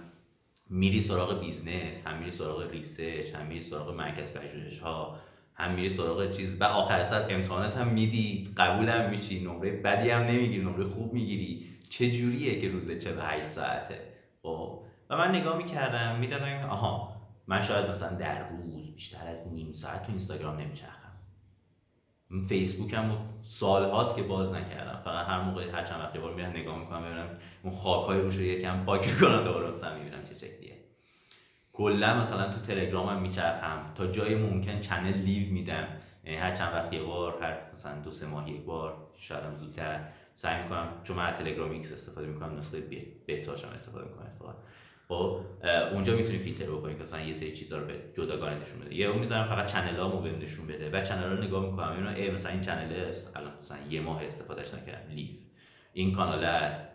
میری 0.77 1.01
سراغ 1.01 1.41
business 1.40 2.07
هم 2.07 2.19
میری 2.19 2.31
سراغ 2.31 2.71
research 2.71 3.35
هم 3.35 3.47
میری 3.47 3.61
سراغ 3.61 3.91
مرکز 3.91 4.35
پژوهش 4.35 4.79
ها 4.79 5.19
هم 5.55 5.75
میری 5.75 5.89
سراغ 5.89 6.31
چیز. 6.31 6.61
و 6.61 6.65
آخر 6.65 7.03
سر 7.03 7.27
امتحانات 7.31 7.77
هم 7.77 7.89
میدی 7.89 8.49
قبول 8.57 8.89
هم 8.89 9.11
میشی 9.11 9.45
نمره 9.45 9.71
بدی 9.71 10.11
هم 10.11 10.23
نمی‌گیری 10.23 10.65
نمره 10.65 10.85
خوب 10.85 11.13
می‌گیری. 11.13 11.67
چجوریه 11.89 12.61
که 12.61 12.69
روز 12.69 12.91
48 12.91 13.45
ساعته؟ 13.45 13.99
خب. 14.43 14.81
و 15.11 15.17
من 15.17 15.35
نگاه 15.35 15.57
می‌کردم 15.57 16.19
می‌دادم 16.19 16.69
آها 16.71 17.17
من 17.47 17.63
شاید 17.63 17.91
مثلا 17.91 18.17
در 18.17 18.49
روز 18.49 18.93
بیشتر 18.95 19.27
از 19.27 19.53
نیم 19.53 19.73
ساعت 19.73 20.03
تو 20.03 20.09
اینستاگرام 20.09 20.57
نمیچرخم. 20.57 21.04
فیسبوک 22.49 22.95
هم 22.95 23.17
سال 23.43 23.91
هاست 23.91 24.17
که 24.17 24.23
باز 24.23 24.55
نکردم. 24.55 25.01
فقط 25.05 25.27
هر 25.27 25.41
موقع 25.41 25.71
هر 25.71 25.85
چند 25.85 26.01
وقت 26.01 26.17
بار 26.17 26.35
میرم 26.35 26.51
نگاه 26.51 26.79
می‌کنم 26.79 27.03
ببینم 27.03 27.29
اون 27.63 27.75
خاک 27.75 28.07
های 28.07 28.21
روش 28.21 28.37
رو 28.37 28.43
یکم 28.43 28.85
پاک 28.85 29.09
می‌کنم 29.09 29.45
دوباره 29.45 29.71
مثلا 29.71 29.99
می‌بینم 29.99 30.25
چه 30.25 30.35
شکلیه. 30.35 30.75
کلا 31.73 32.21
مثلا 32.21 32.53
تو 32.53 32.61
تلگرامم 32.61 33.23
میچرخم. 33.23 33.93
تا 33.95 34.07
جای 34.07 34.35
ممکن 34.35 34.81
channel 34.81 35.14
leave 35.14 35.53
میدم. 35.53 35.87
یعنی 36.25 36.37
هر 36.37 36.55
چند 36.55 36.73
وقت 36.73 36.93
یه 36.93 37.03
بار 37.03 37.43
هر 37.43 37.57
مثلا 37.73 38.01
دو 38.01 38.11
سه 38.11 38.27
ماه 38.27 38.51
یک 38.51 38.65
بار 38.65 38.97
شاید 39.17 39.57
زودتر. 39.57 40.09
سعی 40.35 40.63
می‌کنم 40.63 40.89
چون 41.05 41.17
من 41.17 41.35
تلگرام 41.35 41.71
ایکس 41.71 41.93
استفاده 41.93 42.27
می‌کنم 42.27 42.59
نسخه 42.59 42.83
بتاشم 43.29 43.69
استفاده 43.69 44.05
می‌کنم 44.05 44.27
اتفاقا. 44.27 44.55
خب 45.09 45.40
اونجا 45.93 46.17
می‌تونی 46.17 46.38
فیلتر 46.38 46.64
بکنی 46.64 46.95
که 46.95 47.03
مثلا 47.03 47.21
یه 47.21 47.33
سری 47.33 47.53
چیزا 47.53 47.79
رو 47.79 47.87
به 47.87 47.95
جداگانه 48.14 48.62
نشون 48.62 48.81
بده. 48.81 49.05
اون 49.05 49.19
می‌ذارم 49.19 49.45
فقط 49.45 49.67
channel 49.73 49.97
هامو 49.97 50.21
بهم 50.21 50.38
نشون 50.38 50.67
بده. 50.67 50.88
بعد 50.88 51.05
channel 51.05 51.31
رو 51.31 51.45
نگاه 51.45 51.71
می‌کنم 51.71 51.93
می‌بینم 51.93 52.14
ای 52.14 52.31
مثلا 52.31 52.53
این 52.53 52.61
channel 52.61 52.93
است. 52.93 53.37
الان 53.37 53.53
مثلا 53.59 53.77
یه 53.90 54.01
ماه 54.01 54.25
استفادهش 54.25 54.75
نکردم. 54.75 55.14
leave. 55.14 55.29
این 55.93 56.12
کانال 56.12 56.45
است. 56.45 56.88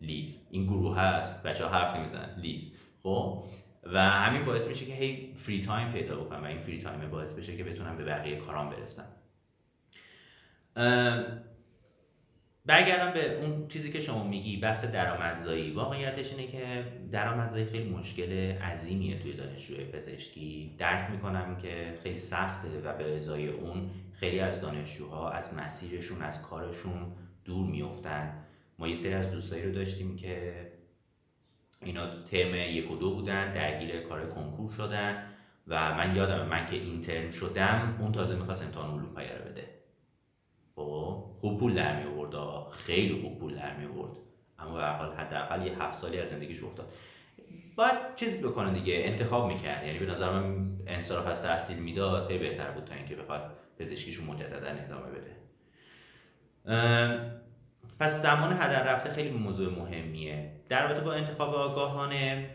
leave. 0.00 0.28
این 0.50 0.64
گروه 0.64 0.98
هست. 0.98 1.42
بچه 1.42 1.64
ها 1.64 1.70
حرف 1.70 1.96
نمی‌زنن. 1.96 2.34
leave. 2.38 2.60
خب؟ 3.02 3.44
و 3.92 4.10
همین 4.10 4.44
باعث 4.44 4.68
میشه 4.68 4.86
که 4.86 4.92
هی 4.92 5.34
free 5.36 5.60
time 5.60 5.92
پیدا 5.92 6.16
بکنم 6.16 6.42
و 6.42 6.46
این 6.46 6.60
free 6.60 6.78
time 6.78 7.10
باعث 7.10 7.34
بشه 7.34 7.56
که 7.56 7.64
بتونم 7.64 7.96
به 7.96 8.04
بقیه 8.04 8.36
کارام 8.36 8.70
برسم. 8.70 9.06
برگردم 12.66 13.12
به 13.12 13.38
اون 13.40 13.68
چیزی 13.68 13.90
که 13.90 14.00
شما 14.00 14.24
میگی 14.24 14.56
بحث 14.56 14.84
درآمدزایی. 14.84 15.70
واقعیتش 15.70 16.32
اینه 16.32 16.46
که 16.46 16.84
درآمدزایی 17.12 17.64
خیلی 17.64 17.90
مشکل 17.90 18.32
عظیمیه 18.52 19.18
توی 19.18 19.32
دانشجوی 19.32 19.84
پزشکی. 19.84 20.74
درک 20.78 21.10
می‌کنم 21.10 21.56
که 21.56 21.98
خیلی 22.02 22.16
سخته 22.16 22.68
و 22.84 22.92
به 22.92 23.16
ازای 23.16 23.48
اون 23.48 23.90
خیلی 24.12 24.40
از 24.40 24.60
دانشجوها 24.60 25.30
از 25.30 25.54
مسیرشون 25.54 26.22
از 26.22 26.42
کارشون 26.42 27.06
دور 27.44 27.66
میفتن 27.66 28.44
ما 28.78 28.88
یه 28.88 28.94
سری 28.94 29.14
از 29.14 29.30
دوستایی 29.30 29.62
رو 29.62 29.72
داشتیم 29.72 30.16
که 30.16 30.54
اینا 31.82 32.22
ترم 32.22 32.54
یک 32.54 32.90
و 32.90 32.96
دو 32.96 33.14
بودن 33.14 33.52
درگیر 33.52 34.00
کار 34.00 34.30
کنکور 34.30 34.70
شدن 34.76 35.26
و 35.68 35.94
من 35.94 36.16
یادم 36.16 36.46
من 36.46 36.66
که 36.66 36.76
اینترن 36.76 37.30
شدم 37.30 37.96
اون 38.00 38.12
تازه 38.12 38.36
می‌خواست 38.36 38.64
امتحان 38.64 38.90
علوم 38.90 39.00
رو 39.00 39.50
بده. 39.50 39.68
خب 40.76 41.24
خوب 41.38 41.60
پول 41.60 41.74
در 41.74 42.02
آورد 42.34 42.72
خیلی 42.72 43.22
خوب 43.22 43.38
پول 43.38 43.54
در 43.54 43.76
می 43.76 43.86
آورد 43.86 44.16
اما 44.58 44.74
به 44.74 44.86
حال 44.86 45.12
حداقل 45.12 45.66
یه 45.66 45.82
هفت 45.82 45.98
سالی 45.98 46.18
از 46.18 46.28
زندگیش 46.28 46.62
افتاد. 46.62 46.92
باید 47.76 48.14
چیزی 48.16 48.38
بکنه 48.38 48.72
دیگه 48.72 48.94
انتخاب 49.04 49.46
می‌کرد. 49.46 49.86
یعنی 49.86 49.98
به 49.98 50.06
نظر 50.06 50.30
من 50.30 50.70
انصراف 50.86 51.26
از 51.26 51.42
تحصیل 51.42 51.78
می‌داد 51.78 52.26
خیلی 52.26 52.38
بهتر 52.38 52.70
بود 52.70 52.84
تا 52.84 52.94
اینکه 52.94 53.16
بخواد 53.16 53.50
پزشکیشو 53.78 54.24
مجددا 54.24 54.68
ادامه 54.68 55.06
بده. 55.10 55.36
پس 58.00 58.22
زمان 58.22 58.52
هدر 58.52 58.92
رفته 58.92 59.12
خیلی 59.12 59.30
موضوع 59.30 59.72
مهمیه. 59.72 60.52
در 60.68 60.88
رابطه 60.88 61.00
با 61.00 61.12
انتخاب 61.12 61.54
آگاهانه 61.54 62.50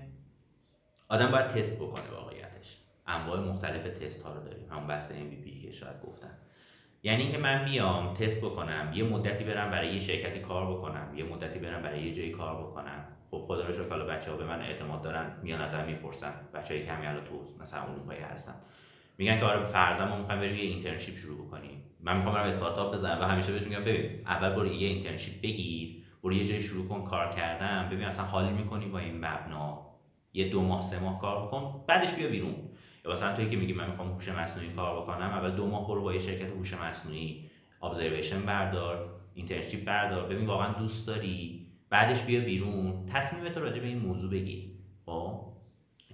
آدم 1.10 1.32
باید 1.32 1.48
تست 1.48 1.82
بکنه 1.82 2.10
واقعیتش. 2.12 2.78
انواع 3.08 3.40
مختلف 3.40 3.84
تست 3.84 4.24
ها 4.24 4.34
رو 4.34 4.44
داریم. 4.44 4.68
همون 4.72 4.88
بحث 4.88 5.12
MVP 5.12 5.62
که 5.62 5.72
شاید 5.72 6.02
گفتن 6.02 6.38
یعنی 7.04 7.22
اینکه 7.22 7.38
من 7.38 7.66
بیام 7.66 8.14
تست 8.14 8.46
بکنم 8.46 8.92
یه 8.94 9.04
مدتی 9.04 9.44
برم 9.44 9.72
برای 9.72 9.94
یه 9.94 10.00
شرکتی 10.00 10.40
کار 10.40 10.78
بکنم 10.78 11.14
یه 11.16 11.24
مدتی 11.24 11.60
برم 11.60 11.82
برای 11.82 12.04
یه 12.04 12.14
جایی 12.14 12.32
کار 12.32 12.64
بکنم. 12.64 13.06
خب 13.32 13.44
خدا 13.48 13.68
رو 13.68 13.74
شکر 13.74 14.04
بچه 14.04 14.32
ها 14.32 14.38
به 14.38 14.46
من 14.46 14.62
اعتماد 14.62 15.02
دارن 15.02 15.32
میان 15.44 15.62
ازم 15.62 15.84
می‌پرسن. 15.88 16.34
بچه 16.54 16.74
های 16.74 16.84
کمی 16.84 17.06
الان 17.06 17.24
تو 17.24 17.62
مثلا 17.62 17.82
اروپایی 17.82 18.20
هستن. 18.20 18.56
میگن 19.18 19.40
که 19.40 19.46
آره 19.46 19.64
فرضاً 19.64 20.06
ما 20.06 20.18
می‌خوایم 20.18 20.42
بریم 20.42 20.56
یه 20.56 20.62
internship 20.62 21.16
شروع 21.16 21.48
بکنیم. 21.48 21.84
من 22.02 22.18
می‌خوام 22.18 22.36
برم 22.36 22.48
استارتاپ 22.48 22.94
بزنم 22.94 23.22
و 23.22 23.24
همیشه 23.24 23.52
بهش 23.52 23.64
میگم 23.64 23.84
ببین 23.84 24.28
اول 24.28 24.50
برو 24.50 24.68
یه 24.68 24.88
internship 24.88 25.42
بگیر 25.42 26.04
برو 26.24 26.34
یه 26.34 26.44
جایی 26.44 26.62
شروع 26.62 26.88
کن 26.88 27.04
کار 27.04 27.30
کردن. 27.30 27.90
ببین 27.92 28.06
اصلا 28.06 28.26
حال 28.26 28.54
می‌کنی 28.54 28.86
با 28.86 29.00
این 29.00 29.18
مبنا؟ 29.18 29.90
یه 30.34 30.50
دو 30.50 30.62
ماه 30.62 30.82
سه 30.82 31.00
ماه 31.00 31.22
کار 31.22 31.48
بکن 31.48 31.84
بعدش 31.88 32.14
بیا 32.14 32.28
بیرون. 32.28 32.69
یا 33.06 33.12
مثلا 33.12 33.36
توی 33.36 33.48
که 33.48 33.58
میگی 33.58 33.74
من 33.74 33.90
می‌خوام 33.90 34.12
هوش 34.12 34.30
مصنوعی 34.30 34.70
کار 34.70 35.02
بکنم 35.02 35.30
اول 35.30 35.52
دو 35.52 35.68
ماه 35.68 35.88
برو 35.88 36.02
با 36.02 36.14
یه 36.14 36.20
شرکت 36.20 36.50
هوش 36.50 36.74
مصنوعی 36.74 37.50
observation 37.84 38.42
بردار 38.42 39.20
internship 39.34 39.86
بردار. 39.86 40.30
ببین 40.30 40.46
واقعا 40.46 40.74
دوست 40.74 41.08
داری 41.08 41.66
بعدش 41.90 42.24
بیا 42.24 42.40
بیرون. 42.40 43.06
تصمیم 43.06 43.54
تو 43.54 43.60
راجع 43.60 43.80
به 43.80 43.88
این 43.88 44.00
موضوع 44.00 44.32
بگیر. 44.32 44.66
خب؟ 45.06 45.42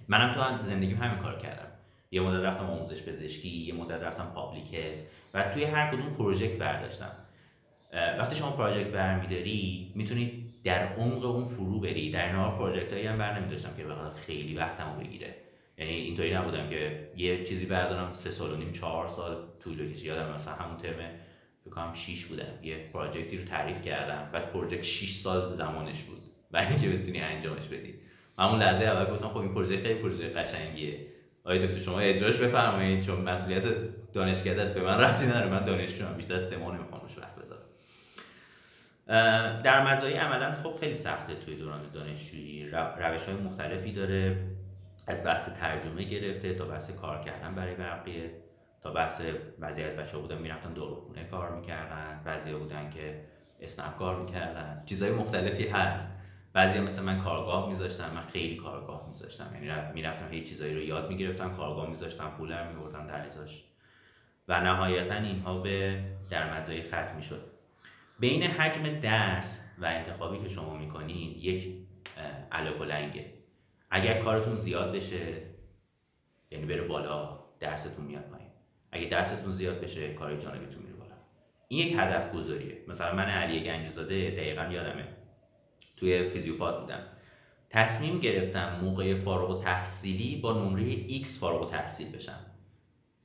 منم 0.08 0.32
تو 0.32 0.62
زندگیم 0.62 0.96
همین 0.96 1.18
کار 1.18 1.38
کردم. 1.38 1.68
یه 2.10 2.20
مدت 2.20 2.44
رفتم 2.44 2.64
آموزش 2.64 3.02
پزشکی 3.02 3.48
یه 3.48 3.74
مدت 3.74 4.02
رفتم 4.02 4.32
public 4.34 4.73
health 4.73 5.12
و 5.34 5.50
توی 5.50 5.64
هر 5.64 5.90
کدوم 5.90 6.14
project 6.14 6.58
برداشتم. 6.58 7.12
وقتی 8.18 8.36
شما 8.36 8.50
project 8.50 8.90
برمیداری 8.90 9.92
می‌تونی 9.94 10.54
در 10.64 10.86
عمق 10.86 11.24
اون 11.24 11.44
فرو 11.44 11.80
بری. 11.80 12.10
در 12.10 12.32
نهایت 12.32 12.58
project 12.58 12.92
هایی 12.92 13.06
هم 13.06 13.18
بر 13.18 13.40
نمیداشتم 13.40 13.76
که 13.76 13.84
بخواد 13.84 14.14
خیلی 14.14 14.54
وقتمو 14.54 15.00
بگیره. 15.00 15.34
یعنی 15.78 15.92
اینطوری 15.92 16.34
نبودم 16.34 16.68
که 16.68 17.10
یه 17.16 17.44
چیزی 17.44 17.66
بردارم 17.66 18.12
سه 18.12 18.30
سال 18.30 18.52
و 18.52 18.56
نیم 18.56 18.72
چهار 18.72 19.08
سال 19.08 19.36
طول 19.60 19.88
بکشه 19.88 20.06
یادم 20.06 20.34
مثلا 20.34 20.54
همون 20.54 20.76
ترم 20.76 21.10
فکر 21.64 21.74
کنم 21.74 21.92
6 21.92 22.24
بودم. 22.24 22.44
یه 22.62 22.90
project 22.92 23.31
ی 23.31 23.36
رو 23.36 23.44
تعریف 23.44 23.82
کردم. 23.82 24.30
بعد 24.32 24.52
project 24.52 24.82
6 24.82 25.12
سال 25.12 25.52
زمانش 25.52 26.02
بود. 26.02 26.22
برای 26.50 26.66
اینکه 26.66 26.88
بتونی 26.88 27.20
انجامش 27.20 27.66
بدی. 27.66 27.94
همون 28.38 28.58
لحظه 28.58 28.84
اول 28.84 29.12
گفتم 29.12 29.28
خب 29.28 29.36
این 29.36 29.54
پروژه 29.54 29.80
خیلی 29.80 29.94
پروژه 29.94 30.28
قشنگیه. 30.28 31.06
آقای 31.44 31.66
دکتر 31.66 31.80
شما 31.80 31.98
اجراش 31.98 32.36
بفرمایید؟ 32.36 33.02
چون 33.02 33.20
مسئولیت 33.20 33.64
دانشکده 34.12 34.62
است. 34.62 34.74
به 34.74 34.80
من 34.82 35.00
ربطی 35.00 35.26
نداره. 35.26 35.50
من 35.50 35.64
دانشجوام 35.64 36.14
بیشتر 36.14 36.38
سه 36.38 36.56
ماه 36.56 36.76
نمی‌خوام 36.76 37.00
روش 37.00 37.18
وقت 37.18 37.34
بذارم. 37.36 37.62
در 39.62 39.92
مزایای 39.92 40.16
عملا 40.16 40.54
خب 40.54 40.76
خیلی 40.80 40.94
سخته 40.94 41.34
توی 41.34 41.56
دوران 41.56 41.80
دانشجویی. 41.94 42.68
روش 42.98 43.24
های 43.24 43.34
مختلفی 43.34 43.92
داره. 43.92 44.55
از 45.06 45.26
بحث 45.26 45.58
ترجمه 45.60 46.04
گرفته 46.04 46.54
تا 46.54 46.64
بحث 46.64 46.90
کار 46.90 47.20
کردن 47.20 47.54
برای 47.54 47.74
بقیه 47.74 48.30
تا 48.82 48.90
بحث 48.90 49.22
بعضی 49.58 49.82
از 49.82 49.96
بچه 49.96 50.16
ها 50.16 50.22
بودن 50.22 50.38
می‌رفتن 50.38 50.72
داروخونه 50.72 51.24
کار 51.24 51.56
می‌کردن 51.56 52.22
بعضی 52.24 52.52
بودن 52.52 52.90
که 52.90 53.24
اسنپ 53.60 53.96
کار 53.96 54.20
می‌کردن. 54.20 54.82
چیزهای 54.86 55.12
مختلفی 55.12 55.68
هست. 55.68 56.16
بعضی 56.52 56.80
مثل 56.80 57.02
من 57.02 57.20
کارگاه 57.20 57.68
میذاشتم 57.68 58.10
من 58.14 58.20
خیلی 58.20 58.56
کارگاه 58.56 59.08
میذاشتم. 59.08 59.50
یعنی 59.54 59.92
می‌رفتم 59.94 60.28
هیچ 60.30 60.48
چیزایی 60.48 60.74
رو 60.74 60.82
یاد 60.82 61.08
می‌گرفتم 61.08 61.56
کارگاه 61.56 61.90
میذاشتم 61.90 62.46
در 62.48 62.68
میبردم 62.68 63.06
در 63.06 63.26
ازاش 63.26 63.64
و 64.48 64.60
نهایتا 64.60 65.14
اینها 65.14 65.58
به 65.58 66.04
در 66.30 66.58
مزای 66.58 66.82
ختم 66.82 67.16
می‌شد. 67.16 67.42
بین 68.18 68.42
حجم 68.42 69.00
درس 69.00 69.70
و 69.78 69.86
انتخابی 69.86 70.38
که 70.38 70.48
شما 70.48 70.76
می‌کنید 70.76 71.36
یک 71.36 71.74
علاقه 72.52 72.84
لنگه 72.84 73.35
اگر 73.90 74.22
کارتون 74.22 74.56
زیاد 74.56 74.92
بشه 74.92 75.42
یعنی 76.50 76.66
بره 76.66 76.82
بالا 76.82 77.38
درستون 77.60 78.04
میاد 78.04 78.24
پایین. 78.24 78.48
اگه 78.92 79.06
درستون 79.06 79.52
زیاد 79.52 79.80
بشه 79.80 80.14
کار 80.14 80.36
جانبیتون 80.36 80.82
میره 80.82 80.94
بالا. 80.94 81.14
این 81.68 81.86
یک 81.86 81.94
هدف 81.98 82.32
گذاریه. 82.32 82.78
مثلا 82.88 83.14
من 83.14 83.24
علی 83.24 83.64
گنجزاده 83.64 84.30
دقیقا 84.30 84.62
یادمه. 84.62 85.08
توی 85.96 86.24
فیزیوپات 86.24 86.80
بودم. 86.80 87.02
تصمیم 87.70 88.18
گرفتم 88.18 88.80
موقع 88.82 89.14
فارغ 89.14 89.62
تحصیلی 89.62 90.40
با 90.40 90.52
نمره 90.52 91.08
X 91.08 91.26
فارغ 91.40 91.70
تحصیل 91.70 92.12
بشم. 92.12 92.38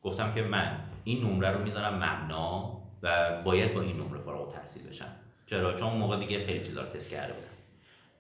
گفتم 0.02 0.34
که 0.34 0.42
من 0.42 0.80
این 1.04 1.24
نمره 1.24 1.52
رو 1.52 1.64
می‌ذارم 1.64 1.96
مبنا 1.96 2.82
و 3.02 3.42
باید 3.44 3.74
با 3.74 3.82
این 3.82 3.98
نمره 3.98 4.20
فارغ 4.20 4.54
تحصیل 4.54 4.90
بشم. 4.90 5.16
چرا؟ 5.46 5.74
چون 5.74 5.94
موقع 5.94 6.20
دیگه 6.20 6.46
خیلی 6.46 6.66
چیزا 6.66 6.82
رو 6.82 6.88
تست 6.88 7.12
کرده 7.12 7.34
بودم. 7.34 7.48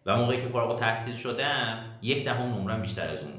و 0.06 0.18
موقعی 0.18 0.42
که 0.42 0.48
فارغ 0.48 0.80
تحصیل 0.80 1.16
شدم 1.16 1.98
یک 2.02 2.26
دهم 2.26 2.54
نمره 2.54 2.78
بیشتر 2.78 3.08
از 3.08 3.22
اون 3.22 3.34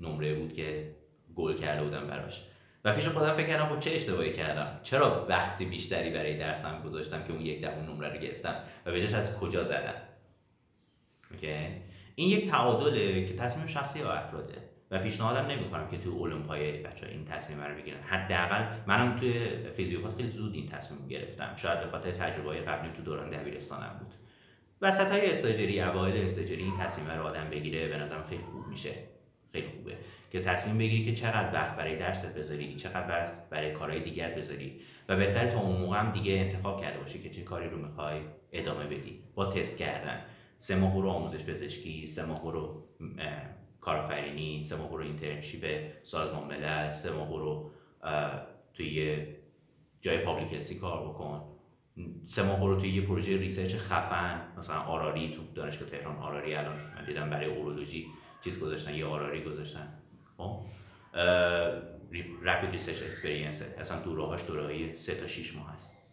نمره 0.00 0.34
بود 0.34 0.52
که 0.52 0.94
گل 1.36 1.56
کرده 1.56 1.84
بودم 1.84 2.06
براش. 2.06 2.42
و 2.84 2.94
پیش 2.94 3.08
خودم 3.08 3.32
فکر 3.32 3.46
کردم 3.46 3.74
خب 3.74 3.80
چه 3.80 3.90
اشتباهی 3.90 4.32
کردم؟ 4.32 4.80
چرا 4.82 5.26
وقت 5.28 5.62
بیشتری 5.62 6.10
برای 6.10 6.36
درسم 6.36 6.82
گذاشتم 6.84 7.24
که 7.24 7.32
اون 7.32 7.40
یک 7.40 7.60
دهم 7.60 7.84
نمره 7.84 8.08
رو 8.08 8.18
گرفتم 8.18 8.54
و 8.86 8.92
بهش 8.92 9.14
از 9.14 9.38
کجا 9.38 9.64
زدم؟ 9.64 9.94
اوکی؟ 11.30 11.56
این 12.14 12.28
یک 12.28 12.50
تعادله 12.50 13.24
که 13.26 13.34
تصمیم 13.34 13.66
شخصی 13.66 14.02
و 14.02 14.06
افراده 14.06 14.54
و 14.90 14.98
پیشنهادم 14.98 15.46
نمی‌کنم 15.46 15.88
که 15.88 15.98
تو 15.98 16.22
المپای 16.22 16.72
بچه 16.72 17.06
این 17.06 17.24
تصمیم 17.24 17.60
رو 17.60 17.74
بگیرن. 17.74 18.00
حداقل 18.02 18.64
منم 18.86 19.16
توی 19.16 19.48
فیزیوپات 19.76 20.16
خیلی 20.16 20.28
زود 20.28 20.54
این 20.54 20.68
تصمیم 20.68 21.08
گرفتم. 21.08 21.52
شاید 21.56 21.80
به 21.80 21.86
خاطر 21.86 22.10
تجربه 22.10 22.60
قبلی 22.60 22.92
تو 22.92 23.02
دوران 23.02 23.30
دبیرستانم 23.30 23.96
بود. 23.98 24.14
وسط 24.82 25.10
های 25.10 25.30
استاجری 25.30 25.80
اوایل 25.80 26.24
استاجری 26.24 26.62
این 26.62 26.76
تصمیم 26.78 27.10
رو 27.10 27.26
آدم 27.26 27.50
بگیره 27.50 27.88
به 27.88 27.96
نظرم 27.96 28.24
خیلی 28.24 28.42
خوب 28.42 28.66
میشه. 28.66 28.90
خیلی 29.52 29.68
خوبه. 29.68 29.96
که 30.30 30.40
تصمیم 30.40 30.78
بگیری 30.78 31.04
که 31.04 31.14
چقدر 31.14 31.54
وقت 31.54 31.76
برای 31.76 31.96
درست 31.96 32.38
بذاری 32.38 32.76
چقدر 32.76 33.08
وقت 33.08 33.48
برای 33.50 33.72
کارهای 33.72 34.00
دیگر 34.00 34.30
بذاری. 34.30 34.80
و 35.08 35.16
بهتر 35.16 35.46
تا 35.46 35.60
اون 35.60 35.80
موقع 35.80 36.00
هم 36.00 36.12
دیگه 36.12 36.32
انتخاب 36.32 36.80
کرده 36.80 36.98
باشی 36.98 37.18
که 37.18 37.30
چه 37.30 37.42
کاری 37.42 37.68
رو 37.68 37.78
می‌خوای 37.78 38.20
ادامه 38.52 38.86
بدی. 38.86 39.22
با 39.34 39.46
تست 39.46 39.78
کردن. 39.78 40.22
سه 40.58 40.76
ماه 40.76 41.02
رو 41.02 41.08
آموزش 41.08 41.44
پزشکی 41.44 42.06
سه 42.06 42.24
ماه 42.24 42.52
رو 42.52 42.84
کارآفرینی 43.80 44.64
سه 44.64 44.76
ماه 44.76 44.90
رو 44.90 45.02
internship 45.02 45.64
سازمان 46.02 46.46
ملل 46.46 46.90
سه 46.90 47.10
ماه 47.10 47.28
رو 47.28 47.70
توی 48.74 49.26
جای 50.00 50.18
public 50.18 50.78
کار 50.80 51.08
بکن. 51.08 51.57
سه 52.26 52.42
ماه 52.42 52.60
رو 52.60 52.80
توی 52.80 52.90
یه 52.90 53.06
پروژه 53.06 53.36
research 53.36 53.76
خفن 53.76 54.40
مثلا 54.58 54.80
آراری 54.80 55.32
تو 55.32 55.42
دانشگاه 55.54 55.88
تهران 55.88 56.16
آراری 56.16 56.54
الان 56.54 56.76
من 56.96 57.04
دیدم 57.04 57.30
برای 57.30 57.46
اورولوژی 57.46 58.06
چیز 58.44 58.60
گذاشتن 58.60 58.94
یه 58.94 59.06
RRE 59.06 59.44
گذاشتن. 59.44 59.88
خب؟ 60.36 60.64
Rapid 62.42 62.70
Research 62.70 63.02
Experience 63.02 63.62
اصلا 63.78 64.00
دوره 64.00 64.42
دوره 64.46 64.64
های 64.64 64.96
سه 64.96 65.14
تا 65.14 65.26
6 65.26 65.56
ماه 65.56 65.74
هست. 65.74 66.08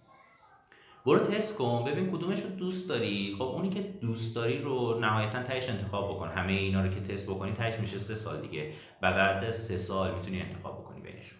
برو 1.06 1.20
تست 1.20 1.58
کن 1.58 1.84
ببین 1.84 2.12
کدومش 2.12 2.40
رو 2.40 2.50
دوست 2.50 2.90
داری. 2.90 3.36
خب 3.38 3.44
اونی 3.44 3.70
که 3.70 3.82
دوست 3.82 4.36
داری 4.36 4.62
رو 4.62 5.00
نهایتا 5.00 5.44
تهش 5.44 5.70
انتخاب 5.70 6.16
بکن. 6.16 6.28
همه 6.28 6.54
اینا 6.54 6.82
رو 6.84 6.90
که 6.90 7.02
تست 7.02 7.30
بکنی 7.30 7.52
تهش 7.52 7.80
میشه 7.80 7.98
سه 7.98 8.16
سال 8.16 8.42
دیگه. 8.42 8.74
و 9.02 9.12
بعد 9.12 9.44
از 9.44 9.56
سه 9.56 9.78
سال 9.78 10.16
می‌تونی 10.16 10.42
انتخاب 10.42 10.82
بکنی 10.82 11.02
بینشون. 11.02 11.40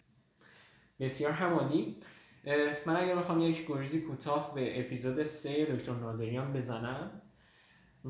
بسیار 1.00 1.32
هم 1.32 1.58
عالی 1.58 1.98
من 2.86 2.96
اگر 2.96 3.16
بخوام 3.16 3.42
یک 3.42 3.68
گریزی 3.68 4.02
کوتاه 4.02 4.54
به 4.56 4.80
اپیزود 4.80 5.24
سه 5.24 5.66
دکتر 5.66 5.94
نادریان 5.94 6.54
بزنم 6.54 7.22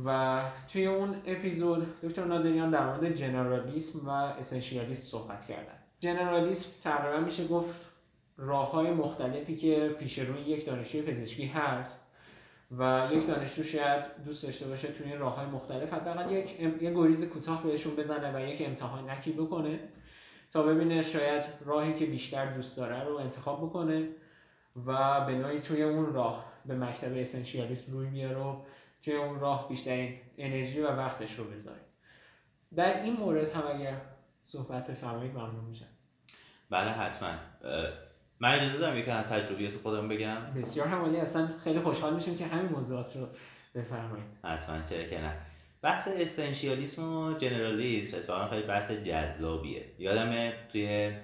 و 0.06 0.42
توی 0.74 0.86
اون 0.86 1.16
اپیزود 1.26 2.02
دکتر 2.02 2.26
نادریان 2.26 2.72
در 2.72 2.86
مورد 2.86 3.14
جنرالیسم 3.14 4.08
و 4.08 4.10
اسنشیالیسم 4.10 5.06
صحبت 5.06 5.46
کردن. 5.46 5.78
جنرالیسم 6.00 6.70
تقریبا 6.82 7.20
میشه 7.20 7.48
گفت 7.48 7.76
راه 8.38 8.72
های 8.72 8.92
مختلفی 8.92 9.56
که 9.56 9.96
پیش 10.00 10.20
روی 10.20 10.42
یک 10.42 10.66
دانشجوی 10.66 11.02
پزشکی 11.02 11.46
هست 11.46 12.06
و 12.78 13.08
یک 13.12 13.28
دانشجو 13.28 13.64
شاید 13.64 14.04
دوست 14.26 14.44
داشته 14.44 14.68
باشه 14.68 14.88
توی 14.88 15.08
این 15.08 15.20
راه 15.20 15.36
های 15.36 15.46
مختلف 15.46 15.94
حداقل 15.94 16.32
یک 16.32 16.60
یک 16.62 16.80
گریز 16.80 17.24
کوتاه 17.24 17.64
بهشون 17.64 17.96
بزنه 17.96 18.36
و 18.36 18.50
یک 18.50 18.62
امتحان 18.66 19.10
نکی 19.10 19.32
بکنه 19.32 19.80
تا 20.52 20.64
ببینه 20.64 21.04
شاید 21.04 21.44
راهی 21.66 21.94
که 21.94 22.06
بیشتر 22.06 22.46
دوست 22.46 22.78
داره 22.78 23.04
رو 23.04 23.16
انتخاب 23.16 23.70
بکنه. 23.70 24.08
و 24.86 25.22
به 25.26 25.36
نوعی 25.36 25.60
توی 25.60 25.84
اون 25.84 26.14
راه 26.14 26.46
به 26.66 26.76
مکتب 26.76 27.18
اسنشیالیسم 27.18 27.92
روی 27.92 28.10
میاره 28.10 28.38
و 28.38 28.62
توی 29.04 29.16
اون 29.16 29.40
راه 29.40 29.70
بیشترین 29.70 30.20
انرژی 30.38 30.82
و 30.82 30.88
وقتش 30.88 31.40
رو 31.40 31.44
بذاره. 31.44 31.82
در 32.76 33.02
این 33.02 33.14
مورد 33.14 33.50
هم 33.50 33.64
اگر 33.76 34.02
صحبت 34.46 34.88
بفرمایید 34.88 35.32
ممنون 35.32 35.66
میشم. 35.66 35.86
بله 36.70 36.90
حتما. 36.90 37.38
من 38.40 38.56
اجازه 38.56 38.78
دارم 38.78 38.98
یکی 38.98 39.12
از 39.12 39.26
تجربیات 39.26 39.74
خودم 39.76 40.08
بگم؟ 40.08 40.54
بسیار 40.56 40.88
همالی 40.88 41.18
اصلا 41.18 41.50
خیلی 41.64 41.80
خوشحال 41.80 42.14
میشیم 42.14 42.38
که 42.38 42.46
همین 42.46 42.72
موضوعات 42.72 43.16
رو 43.16 43.28
بفرمایید. 43.76 44.26
حتما 44.44 44.82
چرا 44.90 45.04
که 45.04 45.22
نه. 45.22 45.38
بحث 45.82 46.08
استنشیالیسم 46.08 47.14
و 47.14 47.38
جنرالیسم 47.38 48.18
اتفاقا 48.18 48.48
خیلی 48.48 48.68
بحث 48.68 48.92
جذابیه. 48.92 49.86
یادمه 50.00 50.54
توی 50.72 51.16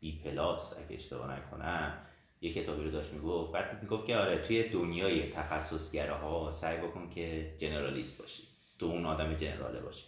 بی 0.00 0.22
پلاس 0.24 0.74
اگه 0.78 0.96
اشتباه 0.96 1.32
نکنم 1.32 2.06
یه 2.40 2.52
کتابی 2.52 2.84
رو 2.84 2.90
داشت 2.90 3.12
می‌گفت. 3.12 3.52
بعد 3.52 3.82
می‌گفت 3.82 4.06
که 4.06 4.16
آره 4.16 4.38
توی 4.38 4.68
دنیای 4.68 5.30
تخصص‌گراها 5.30 6.50
سعی 6.50 6.76
بکن 6.76 7.10
که 7.10 7.54
generalist 7.58 8.18
باشی 8.20 8.42
تو 8.78 8.86
اون 8.86 9.06
آدم 9.06 9.34
general 9.34 9.74
ه 9.74 9.80
باشی. 9.80 10.04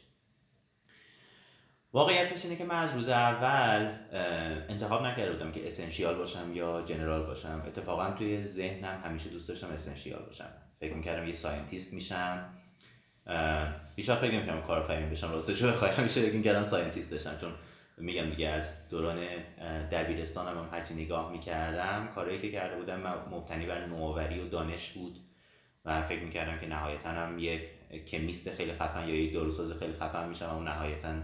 واقعیتش 1.92 2.44
اینه 2.44 2.56
که 2.56 2.64
من 2.64 2.74
از 2.82 2.94
روز 2.94 3.08
اول 3.08 3.96
انتخاب 4.68 5.02
نکرده 5.02 5.32
بودم 5.32 5.52
که 5.52 5.66
essential 5.66 6.14
باشم 6.14 6.52
یا 6.54 6.82
general 6.82 7.26
باشم. 7.26 7.62
اتفاقا 7.66 8.10
توی 8.10 8.44
ذهنم 8.44 9.02
همیشه 9.04 9.30
دوست 9.30 9.48
داشتم 9.48 9.66
essential 9.66 10.22
باشم. 10.22 10.48
فکر 10.80 10.94
می‌کردم 10.94 11.26
یه 11.26 11.32
scientist 11.32 11.94
میشم. 11.94 12.54
بیشتر 13.96 14.14
فکر 14.14 14.34
نمی‌کنم 14.34 14.62
کارآفرین 14.62 15.10
بشم. 15.10 15.32
راستش 15.32 15.62
رو 15.62 15.68
بخوای 15.68 15.90
همیشه 15.90 16.20
فکر 16.20 16.36
می‌کردم 16.36 16.64
scientist 16.64 17.14
بشم. 17.14 17.38
چون 17.40 17.52
میگم 17.96 18.31
دیگه 18.31 18.48
از 18.48 18.88
دوران 18.88 19.26
دبیرستانم 19.92 20.59
هم 20.59 20.68
هرچی 20.72 20.94
نگاه 20.94 21.33
می‌کردم 21.33 22.09
کارهایی 22.14 22.40
که 22.40 22.52
کرده 22.52 22.76
بودم 22.76 23.00
مبتنی 23.31 23.66
بر 23.66 23.87
نوآوری 23.87 24.40
و 24.40 24.48
دانش 24.48 24.90
بود 24.92 25.18
و 25.85 26.02
فکر 26.02 26.22
می‌کردم 26.22 26.59
که 26.59 26.66
نهایتا 26.66 27.11
هم 27.11 27.38
یک 27.38 27.62
کمیست 28.07 28.55
خیلی 28.55 28.72
خفن 28.72 29.09
یا 29.09 29.14
یک 29.14 29.35
داروساز 29.35 29.78
خیلی 29.78 29.92
خفن 29.92 30.28
میشم 30.28 30.57
و 30.57 30.61
نهایتا 30.61 31.14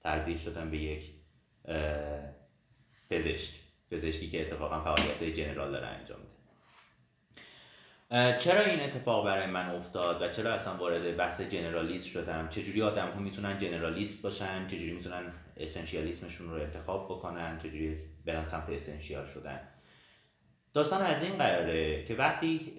تبدیل 0.00 0.36
شدم 0.36 0.70
به 0.70 0.76
یک 0.76 1.10
پزشک. 3.10 3.52
پزشکی 3.90 4.28
که 4.28 4.40
اتفاقا 4.40 4.80
فعالیت 4.80 5.22
های 5.22 5.32
جنرال 5.32 5.72
داره 5.72 5.86
انجام 5.86 6.18
میده. 6.18 6.36
چرا 8.38 8.60
این 8.60 8.80
اتفاق 8.80 9.24
برای 9.24 9.46
من 9.46 9.70
افتاد 9.70 10.22
و 10.22 10.28
چرا 10.28 10.52
اصلا 10.52 10.74
وارد 10.76 11.16
بحث 11.16 11.40
جنرالیست 11.40 12.06
شدم؟ 12.06 12.48
چجوری 12.48 12.82
آدم 12.82 13.10
ها 13.10 13.20
می‌تونن 13.20 13.58
جنرالیست 13.58 14.22
باشن؟ 14.22 14.66
چجوری 14.66 14.92
می‌تونن 14.92 15.32
اسنشیالیسمشون 15.56 16.50
رو 16.50 16.62
انتخاب 16.62 17.04
بکنن 17.04 17.58
چجوری 17.58 17.96
برن 18.24 18.44
سمت 18.44 18.68
اسنشیال 18.68 19.26
شدن. 19.26 19.60
داستان 20.74 21.02
از 21.02 21.22
این 21.22 21.32
قراره 21.32 22.04
که 22.04 22.14
وقتی 22.14 22.72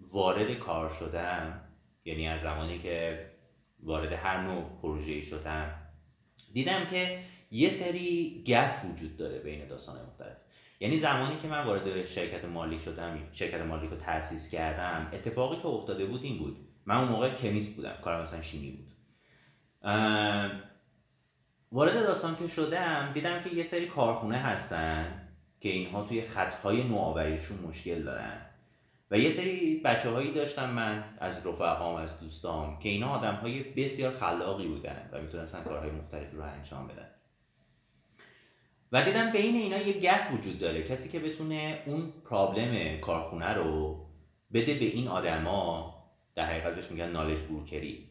وارد 0.00 0.54
کار 0.54 0.90
شدم 0.90 1.60
یعنی 2.04 2.28
از 2.28 2.40
زمانی 2.40 2.78
که 2.78 3.26
وارد 3.80 4.12
هر 4.12 4.40
نوع 4.40 4.64
پروژه‌ای 4.82 5.22
شدم 5.22 5.74
دیدم 6.52 6.86
که 6.86 7.18
یه 7.50 7.70
سری 7.70 8.42
گپ 8.46 8.74
وجود 8.84 9.16
داره 9.16 9.38
بین 9.38 9.66
داستان 9.66 10.06
مختلف. 10.06 10.36
یعنی 10.80 10.96
زمانی 10.96 11.36
که 11.36 11.48
من 11.48 11.64
وارد 11.64 12.06
شرکت 12.06 12.44
مالی 12.44 12.78
شدم 12.78 13.18
شرکت 13.32 13.60
مالی 13.60 13.88
رو 13.88 13.96
تأسیس 13.96 14.50
کردم 14.50 15.10
اتفاقی 15.12 15.56
که 15.56 15.66
افتاده 15.66 16.06
بود 16.06 16.22
این 16.22 16.38
بود. 16.38 16.56
من 16.86 16.96
اون 16.96 17.08
موقع 17.08 17.34
کمیست 17.34 17.76
بودم 17.76 17.94
کارم 18.04 18.22
مثلا 18.22 18.42
شیمی 18.42 18.70
بود. 18.70 18.92
وارد 21.72 21.94
داستان 21.94 22.36
که 22.36 22.48
شدم 22.48 23.10
دیدم 23.14 23.40
که 23.40 23.50
یه 23.50 23.62
سری 23.62 23.86
کارخونه 23.86 24.38
هستن 24.38 25.28
که 25.60 25.68
اینها 25.68 26.04
توی 26.04 26.22
خطهای 26.22 26.84
نوآوریشون 26.84 27.58
مشکل 27.58 28.02
دارن. 28.02 28.46
و 29.10 29.18
یه 29.18 29.28
سری 29.28 29.80
بچه 29.84 30.10
هایی 30.10 30.32
داشتم 30.32 30.70
من 30.70 31.04
از 31.18 31.46
رفقام 31.46 31.94
از 31.94 32.20
دوستام 32.20 32.78
که 32.78 32.88
اینا 32.88 33.08
آدم 33.08 33.34
های 33.34 33.62
بسیار 33.62 34.14
خلاقی 34.14 34.68
بودن 34.68 35.08
و 35.12 35.20
می‌تونستن 35.20 35.62
کارهای 35.62 35.90
مختلفی 35.90 36.36
رو 36.36 36.42
انجام 36.42 36.88
بدن. 36.88 37.08
و 38.92 39.02
دیدم 39.02 39.32
بین 39.32 39.56
اینا 39.56 39.78
یه 39.78 39.92
گپ 39.92 40.32
وجود 40.32 40.58
داره. 40.58 40.82
کسی 40.82 41.08
که 41.08 41.18
بتونه 41.18 41.82
اون 41.86 42.12
پرابلم 42.30 43.00
کارخونه 43.00 43.54
رو 43.54 44.06
بده 44.52 44.74
به 44.74 44.84
این 44.84 45.08
آدما 45.08 45.94
در 46.34 46.46
حقیقت 46.46 46.74
بهش 46.74 46.90
میگن 46.90 47.10
نالج 47.10 47.40
بروکری 47.40 48.10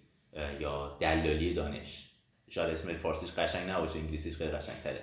یا 0.60 0.98
دلالی 1.00 1.54
دانش. 1.54 2.11
شاید 2.52 2.70
اسم 2.70 2.94
فارسیش 2.94 3.32
قشنگ 3.32 3.70
نباشه 3.70 4.00
انگلیسیش 4.00 4.38
خیلی 4.38 4.52
قشنگ 4.52 4.76
تره 4.84 5.02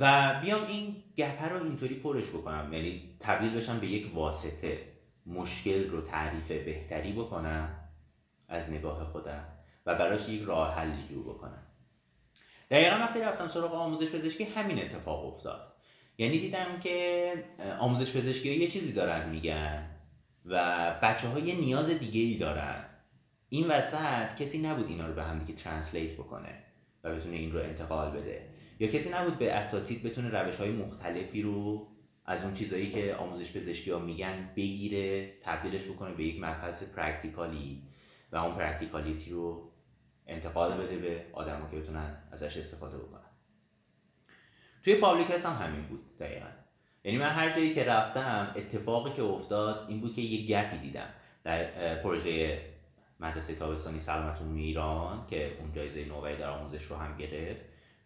و 0.00 0.34
بیام 0.42 0.66
این 0.66 1.02
گپه 1.16 1.48
رو 1.48 1.64
اینطوری 1.64 1.94
پرش 1.94 2.28
بکنم. 2.28 2.72
یعنی 2.72 3.16
تبدیل 3.20 3.54
بشم 3.54 3.78
به 3.78 3.86
یک 3.86 4.14
واسطه. 4.14 4.78
مشکل 5.26 5.90
رو 5.90 6.00
تعریف 6.00 6.52
بهتری 6.52 7.12
بکنم 7.12 7.90
از 8.48 8.70
نگاه 8.70 9.04
خودم 9.04 9.44
و 9.86 9.94
براش 9.94 10.28
یک 10.28 10.42
راه 10.42 10.74
حلی 10.74 11.06
جور 11.08 11.34
بکنم. 11.34 11.62
دقیقا 12.70 12.96
وقتی 12.96 13.20
رفتم 13.20 13.48
سراغ 13.48 13.74
آموزش 13.74 14.10
پزشکی 14.10 14.44
همین 14.44 14.78
اتفاق 14.78 15.34
افتاد. 15.34 15.72
یعنی 16.18 16.38
دیدم 16.38 16.80
که 16.80 17.32
آموزش 17.78 18.16
پزشکی 18.16 18.54
یه 18.54 18.68
چیزی 18.68 18.92
دارن 18.92 19.28
میگن 19.28 19.90
و 20.44 20.94
بچه 21.02 21.28
ها 21.28 21.38
یه 21.38 21.54
نیاز 21.54 21.90
دیگه 21.90 22.20
ای 22.20 22.36
دارن. 22.36 22.84
این 23.52 23.68
وسط 23.68 24.34
کسی 24.34 24.62
نبود 24.62 24.88
اینا 24.88 25.06
رو 25.06 25.14
به 25.14 25.22
هم 25.22 25.38
دیگه 25.38 25.54
translate 25.54 26.12
بکنه 26.12 26.54
و 27.04 27.14
بتونه 27.14 27.36
این 27.36 27.52
رو 27.52 27.60
انتقال 27.60 28.10
بده. 28.10 28.48
یا 28.80 28.88
کسی 28.88 29.10
نبود 29.10 29.38
به 29.38 29.52
اساتید 29.52 30.02
بتونه 30.02 30.28
روش 30.28 30.56
های 30.56 30.70
مختلفی 30.70 31.42
رو 31.42 31.88
از 32.24 32.44
اون 32.44 32.54
چیزایی 32.54 32.90
که 32.90 33.14
آموزش 33.14 33.56
پزشکی 33.56 33.90
ها 33.90 33.98
میگن 33.98 34.50
بگیره 34.56 35.32
تبدیلش 35.42 35.86
بکنه 35.86 36.14
به 36.14 36.24
یک 36.24 36.36
مبحث 36.38 36.94
practical 36.94 37.73
ی 37.73 37.82
و 38.32 38.36
اون 38.36 38.54
practicality 38.54 39.30
رو 39.30 39.72
انتقال 40.26 40.72
بده 40.72 40.96
به 40.96 41.24
آدما 41.32 41.70
که 41.70 41.76
بتونن 41.76 42.22
ازش 42.32 42.56
استفاده 42.56 42.98
بکنن. 42.98 43.30
توی 44.84 44.94
public 44.94 45.30
هم 45.30 45.52
همین 45.52 45.82
بود 45.82 46.18
دقیقا. 46.18 46.46
یعنی 47.04 47.18
من 47.18 47.30
هر 47.30 47.52
جایی 47.52 47.74
که 47.74 47.84
رفتم 47.84 48.52
اتفاقی 48.56 49.12
که 49.12 49.22
افتاد 49.22 49.86
این 49.88 50.00
بود 50.00 50.14
که 50.14 50.20
یه 50.20 50.46
گپی 50.46 50.78
دیدم 50.78 51.08
در 51.44 51.94
پروژه 52.02 52.60
مدرسه 53.20 53.54
تابستانی 53.54 54.00
سلامت 54.00 54.42
ایران 54.56 55.26
که 55.26 55.56
اون 55.60 55.72
جایزه 55.72 56.04
نوبل 56.04 56.36
در 56.36 56.50
آموزش 56.50 56.84
رو 56.84 56.96
هم 56.96 57.16
گرفت. 57.16 57.60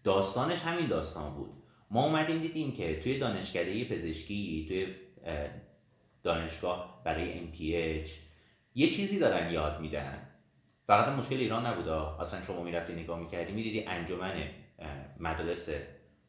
داستانش 0.05 0.63
همین 0.63 0.87
داستان 0.87 1.35
بود. 1.35 1.51
ما 1.91 2.05
اومدیم 2.05 2.39
دیدیم 2.39 2.73
که 2.73 3.01
توی 3.01 3.19
دانشکده 3.19 3.85
پزشکی 3.85 4.67
توی 4.69 4.95
دانشگاه 6.23 7.03
برای 7.05 7.33
MPH 7.33 8.09
یه 8.75 8.89
چیزی 8.91 9.19
دارن 9.19 9.53
یاد 9.53 9.81
میدن. 9.81 10.29
فقط 10.87 11.09
مشکل 11.09 11.37
ایران 11.37 11.67
نبوده 11.67 12.21
اصلا 12.21 12.43
شما 12.43 12.63
می‌رفتی 12.63 12.93
نگاه 12.93 13.21
می‌کردی 13.21 13.53
می‌دیدی 13.53 13.85
انجمن 13.85 14.33
مدارس 15.21 15.69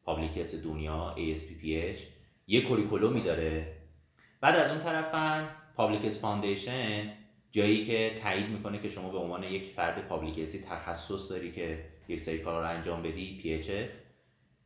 public 0.04 0.34
health 0.34 0.64
دنیا 0.64 1.16
ASPPH 1.18 2.00
یه 2.48 2.62
curriculum 2.62 3.16
ی 3.16 3.22
داره. 3.22 3.78
بعد 4.42 4.56
از 4.56 4.72
اون 4.72 4.80
طرف 4.80 5.16
هم 5.16 5.48
Public 5.76 5.99
Health 5.99 6.22
Foundation 6.22 7.14
جایی 7.56 7.86
که 7.86 8.16
تایید 8.24 8.50
می‌کنه 8.50 8.80
که 8.80 8.90
شما 8.90 9.10
به 9.10 9.18
عنوان 9.18 9.44
یک 9.44 9.64
فرد 9.64 10.08
public 10.08 10.33
health 10.33 10.58
ی 10.58 10.62
تخصص 10.62 11.30
داری 11.30 11.52
که 11.52 11.86
یک 12.08 12.22
سری 12.22 12.38
کار 12.38 12.62
رو 12.62 12.70
انجام 12.70 13.04
بدی 13.04 13.42
PHF 13.44 13.90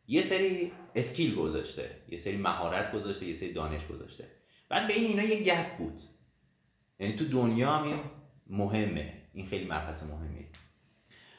یه 0.08 0.22
سری 0.22 0.72
skill 0.96 1.36
گذاشته 1.36 1.90
یه 2.10 2.18
سری 2.18 2.38
مهارت 2.38 2.92
گذاشته 2.92 3.26
یه 3.26 3.34
سری 3.34 3.54
دانش 3.54 3.88
گذاشته. 3.88 4.28
بعد 4.70 4.88
بین 4.88 5.04
اینا 5.04 5.24
یه 5.24 5.44
gap 5.44 5.78
بود. 5.78 6.02
یعنی 7.00 7.16
تو 7.16 7.26
دنیا 7.26 7.72
هم 7.72 7.84
این 7.84 8.00
مهمه. 8.48 9.14
این 9.34 9.48
خیلی 9.48 9.66
مبحث 9.66 10.04
مهمیه. 10.04 10.46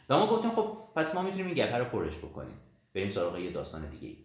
و 0.09 0.19
ما 0.19 0.27
گفتیم 0.27 0.51
خب 0.51 0.79
پس 0.97 1.15
ما 1.15 1.23
می‌تونیم 1.23 1.47
این 1.47 1.55
gap 1.55 1.75
رو 1.75 1.85
پرش 1.85 2.19
بکنیم. 2.19 2.61
بریم 2.95 3.11
سراغ 3.11 3.39
یه 3.39 3.51
داستان 3.51 3.91
دیگه 3.91 4.17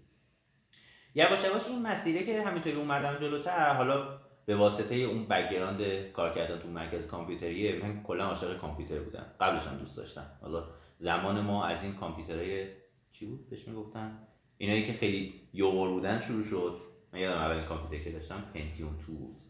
یواش 1.15 1.43
یواش 1.43 1.67
این 1.67 1.81
مسیره 1.81 2.23
که 2.23 2.43
همینطوری 2.43 2.75
اومدم 2.75 3.19
جلوتر 3.19 3.73
حالا 3.73 4.24
به 4.45 4.55
واسطه 4.55 4.95
اون 4.95 5.25
background 5.25 6.11
کار 6.11 6.33
کردن 6.33 6.59
تو 6.59 6.67
مرکز 6.67 7.07
کامپیوتریه 7.07 7.79
من 7.83 8.03
کلا 8.03 8.25
عاشق 8.25 8.57
کامپیوتر 8.57 8.99
بودم. 8.99 9.25
قبلش 9.39 9.67
هم 9.67 9.77
دوست 9.77 9.97
داشتم. 9.97 10.25
حالا 10.41 10.67
زمان 10.97 11.41
ما 11.41 11.65
از 11.65 11.83
این 11.83 11.93
کامپیوترهای 11.93 12.67
چی 13.11 13.25
بود؟ 13.25 13.49
بهش 13.49 13.67
می‌گفتن؟ 13.67 14.27
اینایی 14.57 14.83
که 14.83 14.93
خیلی 14.93 15.33
یوغور 15.53 15.89
بودن 15.89 16.21
شروع 16.21 16.43
شد. 16.43 16.81
من 17.13 17.19
یادم 17.19 17.37
اولین 17.37 17.65
کامپیوتر 17.65 18.03
که 18.03 18.11
داشتم 18.11 18.51
Pentium 18.53 18.97
2 19.07 19.13
بود. 19.13 19.41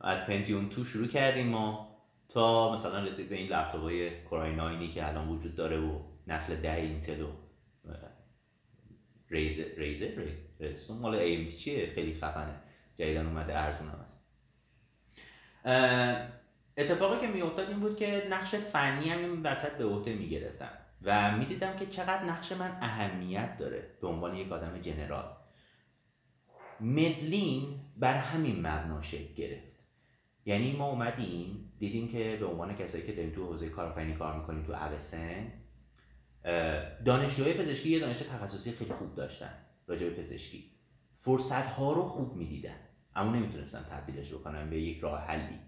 از 0.00 0.26
Pentium 0.26 0.68
2 0.68 0.84
شروع 0.84 1.06
کردیم 1.06 1.46
ما 1.46 1.96
تا 2.28 2.74
مثلا 2.74 3.04
رسید 3.04 3.28
به 3.28 3.36
این 3.36 3.48
لپتاپ 3.48 3.80
های 3.80 4.22
کورای 4.22 4.52
9 4.52 4.88
که 4.88 5.08
الان 5.08 5.28
وجود 5.28 5.54
داره 5.54 5.80
و 5.80 5.98
نسل 6.26 6.56
ده 6.56 6.74
اینتل 6.74 7.22
و 7.22 7.28
ریزر 9.28 9.64
ریزر 9.76 10.08
ریزر 10.60 10.94
مال 10.94 11.14
ای 11.14 11.50
چیه؟ 11.50 11.92
خیلی 11.94 12.14
خفنه. 12.14 12.60
جدیدن 12.98 13.26
اومده 13.26 13.58
ارزون 13.58 13.88
هم 13.88 13.98
هست 14.02 14.22
اتفاقی 16.76 17.26
که 17.26 17.32
میافتاد 17.32 17.68
این 17.68 17.80
بود 17.80 17.96
که 17.96 18.26
نقش 18.30 18.54
فنی 18.54 19.10
هم 19.10 19.18
این 19.18 19.42
وسط 19.42 19.72
به 19.72 19.84
عهده 19.84 20.14
می‌گرفتم 20.14 20.70
و 21.02 21.36
می‌دیدم 21.36 21.76
که 21.76 21.86
چقدر 21.86 22.24
نقش 22.24 22.52
من 22.52 22.78
اهمیت 22.80 23.56
داره 23.56 23.90
به 24.00 24.08
عنوان 24.08 24.36
یک 24.36 24.52
آدم 24.52 24.78
جنرال. 24.78 25.36
مدلین 26.80 27.80
بر 27.96 28.14
همین 28.14 28.66
مبنا 28.66 29.00
شکل 29.00 29.34
گرفت. 29.34 29.72
یعنی 30.46 30.72
ما 30.72 30.88
اومدیم 30.88 31.72
دیدیم 31.78 32.08
که 32.08 32.36
به 32.40 32.46
عنوان 32.46 32.74
کسایی 32.76 33.06
که 33.06 33.12
داریم 33.12 33.30
تو 33.30 33.46
حوزه 33.46 33.68
کارآفرینی 33.68 34.14
کار 34.14 34.38
می‌کنیم 34.38 34.62
تو 34.62 34.72
اوسن 34.72 35.52
دانشجوی 37.04 37.52
پزشکی 37.52 37.90
یه 37.90 37.98
دانش 37.98 38.18
تخصصی 38.18 38.72
خیلی 38.72 38.92
خوب 38.92 39.14
داشتن 39.14 39.54
راجع 39.86 40.08
به 40.08 40.14
پزشکی. 40.14 40.70
فرصت 41.24 41.66
ها 41.66 41.92
رو 41.92 42.02
خوب 42.02 42.36
می‌دیدن. 42.36 42.76
اما 43.14 43.36
نمی‌تونستن 43.36 43.82
تبدیلش 43.90 44.32
بکنن 44.32 44.70
به 44.70 44.80
یک 44.80 45.00
راه 45.00 45.20
حلی. 45.20 45.58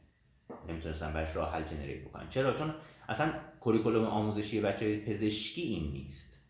نمی‌تونستن 0.69 1.13
برش 1.13 1.37
راه 1.37 1.55
حل 1.55 1.65
جنریت 1.65 2.05
بکنن. 2.05 2.29
چرا؟ 2.29 2.55
چون 2.55 2.75
اصلا 3.09 3.33
کوریکولوم 3.61 4.05
آموزشی 4.05 4.61
بچه 4.61 5.01
پزشکی 5.01 5.63
این 5.63 5.93
نیست. 5.93 6.45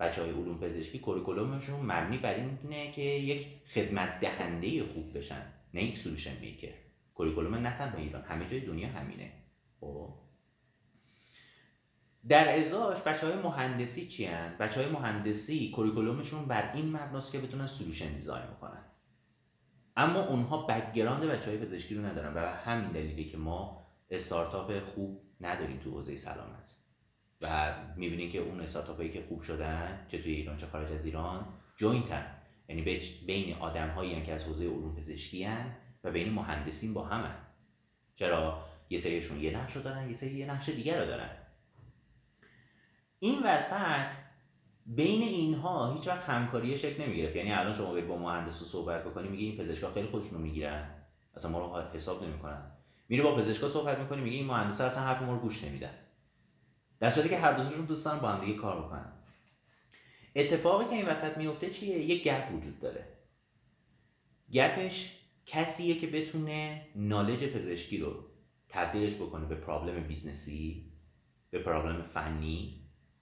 بچه 0.00 0.22
های 0.22 0.30
علوم 0.30 0.58
پزشکی 0.60 0.98
کوریکولومشون 0.98 1.80
مبنی 1.80 2.18
بر 2.18 2.34
اینه 2.34 2.92
که 2.92 3.02
یک 3.02 3.46
خدمت 3.66 4.20
دهنده 4.20 4.84
خوب 4.84 5.18
بشن 5.18 5.42
نه 5.74 5.84
یک 5.84 5.98
solution 5.98 6.40
maker 6.40 6.72
curriculum 7.14 7.54
نه 7.54 7.78
تنها 7.78 7.98
ایران 7.98 8.22
همه 8.22 8.46
جای 8.46 8.60
دنیا 8.60 8.88
همینه. 8.88 9.32
خب. 9.80 10.27
در 12.28 12.58
ازاش 12.58 13.02
بچه 13.02 13.26
های 13.26 13.36
مهندسی 13.36 14.08
چی 14.08 14.24
هن؟ 14.24 14.56
بچه 14.60 14.82
های 14.82 14.90
مهندسی 14.90 15.70
curriculum 15.70 16.23
شون 16.23 16.44
بر 16.44 16.72
این 16.72 16.96
مبناست 16.96 17.32
که 17.32 17.38
بتونن 17.38 17.66
solution 17.66 18.12
design 18.12 18.46
بکنن. 18.46 18.84
اما 19.96 20.20
اونها 20.20 20.66
background 20.66 21.22
بچه 21.22 21.50
های 21.50 21.58
پزشکی 21.58 21.94
رو 21.94 22.04
ندارن 22.04 22.34
و 22.34 22.38
همین 22.38 22.92
دلیلی 22.92 23.24
که 23.24 23.36
ما 23.36 23.86
استارتاپ 24.10 24.84
خوب 24.84 25.22
نداریم 25.40 25.78
تو 25.78 25.90
حوزه 25.90 26.16
سلامت. 26.16 26.74
و 27.40 27.74
می‌بینیم 27.96 28.30
که 28.30 28.38
اون 28.38 28.60
استارتاپ 28.60 28.96
هایی 28.96 29.10
که 29.10 29.24
خوب 29.28 29.40
شدن 29.40 30.06
چه 30.08 30.22
توی 30.22 30.32
ایران 30.32 30.56
چه 30.56 30.66
خارج 30.66 30.92
از 30.92 31.04
ایران 31.04 31.46
جوینتن 31.76 32.26
یعنی 32.68 33.00
بین 33.26 33.56
آدم 33.56 33.88
هایی 33.88 34.22
که 34.22 34.32
از 34.32 34.44
حوزه 34.44 34.64
علوم 34.64 34.94
پزشکی 34.94 35.44
هن 35.44 35.76
و 36.04 36.10
بین 36.10 36.32
مهندسین 36.32 36.94
با 36.94 37.04
همن. 37.04 37.34
چرا؟ 38.14 38.64
یه 38.90 38.98
سریشون 38.98 39.40
یه 39.40 39.56
نقش 39.56 39.76
رو 39.76 39.82
دارن 39.82 40.08
یه 40.08 40.14
سری 40.14 40.30
یه 40.30 40.50
نقش 40.50 40.68
دیگر 40.68 41.00
رو 41.00 41.06
دارن. 41.06 41.30
این 43.18 43.42
وسط 43.44 44.10
بین 44.86 45.22
اینها 45.22 45.92
هیچ 45.92 46.08
وقت 46.08 46.24
همکاری 46.24 46.76
شکل 46.76 47.02
نمی‌گرفت. 47.02 47.36
یعنی 47.36 47.52
الان 47.52 47.74
شما 47.74 48.00
با 48.00 48.18
مهندس 48.18 48.62
صحبت 48.62 49.04
بکنی 49.04 49.28
میگه 49.28 49.44
این 49.44 49.56
پزشکا 49.56 49.92
خیلی 49.92 50.08
خودشون 50.08 50.32
رو 50.32 50.38
می‌گیرن. 50.38 50.90
اصلا 51.36 51.50
ما 51.50 51.58
رو 51.58 51.82
حساب 51.94 52.24
نمی‌کنن. 52.24 52.70
میره 53.08 53.22
با 53.22 53.36
پزشکا 53.36 53.68
صحبت 53.68 53.98
می‌کنی 53.98 54.20
میگه 54.20 54.36
این 54.36 54.46
مهندسا 54.46 54.84
اصلا 54.84 55.02
حرف 55.02 55.22
ما 55.22 55.32
رو 55.32 55.38
گوش 55.38 55.64
نمیدن. 55.64 55.94
در 57.00 57.10
صورتی 57.10 57.28
که 57.28 57.38
هر 57.38 57.52
دوشون 57.52 57.84
دوستان 57.84 58.18
با 58.18 58.28
هم 58.28 58.44
دیگه 58.44 58.58
کار 58.58 58.82
بکنن 58.82 59.12
اتفاقی 60.36 60.84
که 60.84 60.94
این 60.94 61.06
وسط 61.06 61.36
میفته 61.36 61.70
چیه؟ 61.70 62.04
یه 62.04 62.22
gap 62.22 62.54
وجود 62.54 62.80
داره. 62.80 63.08
gap 64.52 64.89
ش 64.89 65.14
کسیه 65.46 65.94
که 65.94 66.06
بتونه 66.06 66.86
knowledge 66.94 67.44
پزشکی 67.44 67.98
رو 67.98 68.24
تبدیلش 68.68 69.14
بکنه 69.14 69.46
به 69.46 69.54
problem 69.54 70.02
business 70.02 70.82
ی 70.82 70.92
به 71.50 71.58
problem 71.58 72.02
فنی 72.02 72.77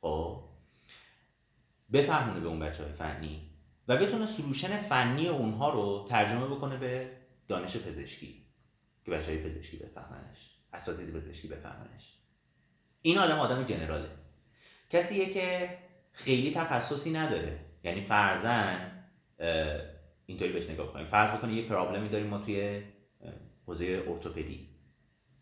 خب. 0.07 0.43
بفهمونه 1.93 2.41
به 2.41 2.49
اون 2.49 2.59
بچه 2.59 2.83
های 2.83 2.93
فنی 2.93 3.51
و 3.89 3.97
بتونه 3.97 4.27
solution 4.27 4.79
فنی 4.79 5.29
اونها 5.29 5.71
رو 5.71 6.07
ترجمه 6.09 6.47
بکنه 6.47 6.77
به 6.77 7.11
دانش 7.49 7.77
پزشکی 7.77 8.47
که 9.05 9.11
بچه 9.11 9.27
های 9.27 9.43
پزشکی 9.43 9.77
بفهمنش 9.77 10.57
اساتید 10.73 11.15
پزشکی 11.15 11.49
بفهمنش. 11.49 12.19
این 13.03 13.19
آدم 13.19 13.39
آدم 13.39 13.65
جنراله. 13.65 14.11
کسیه 14.91 15.31
که 15.31 15.79
خیلی 16.13 16.55
تخصصی 16.55 17.13
نداره. 17.13 17.61
یعنی 17.85 18.01
فرزن 18.01 19.05
اینطوری 20.27 20.53
بهش 20.53 20.71
نگاه 20.71 20.93
کنیم. 20.93 21.07
فرض 21.07 21.31
بکنیم 21.31 21.57
یه 21.57 21.69
پرابلمی 21.69 22.09
داریم 22.09 22.27
ما 22.27 22.39
توی 22.39 22.83
حوزه 23.67 24.05
ارتوپدی. 24.09 24.69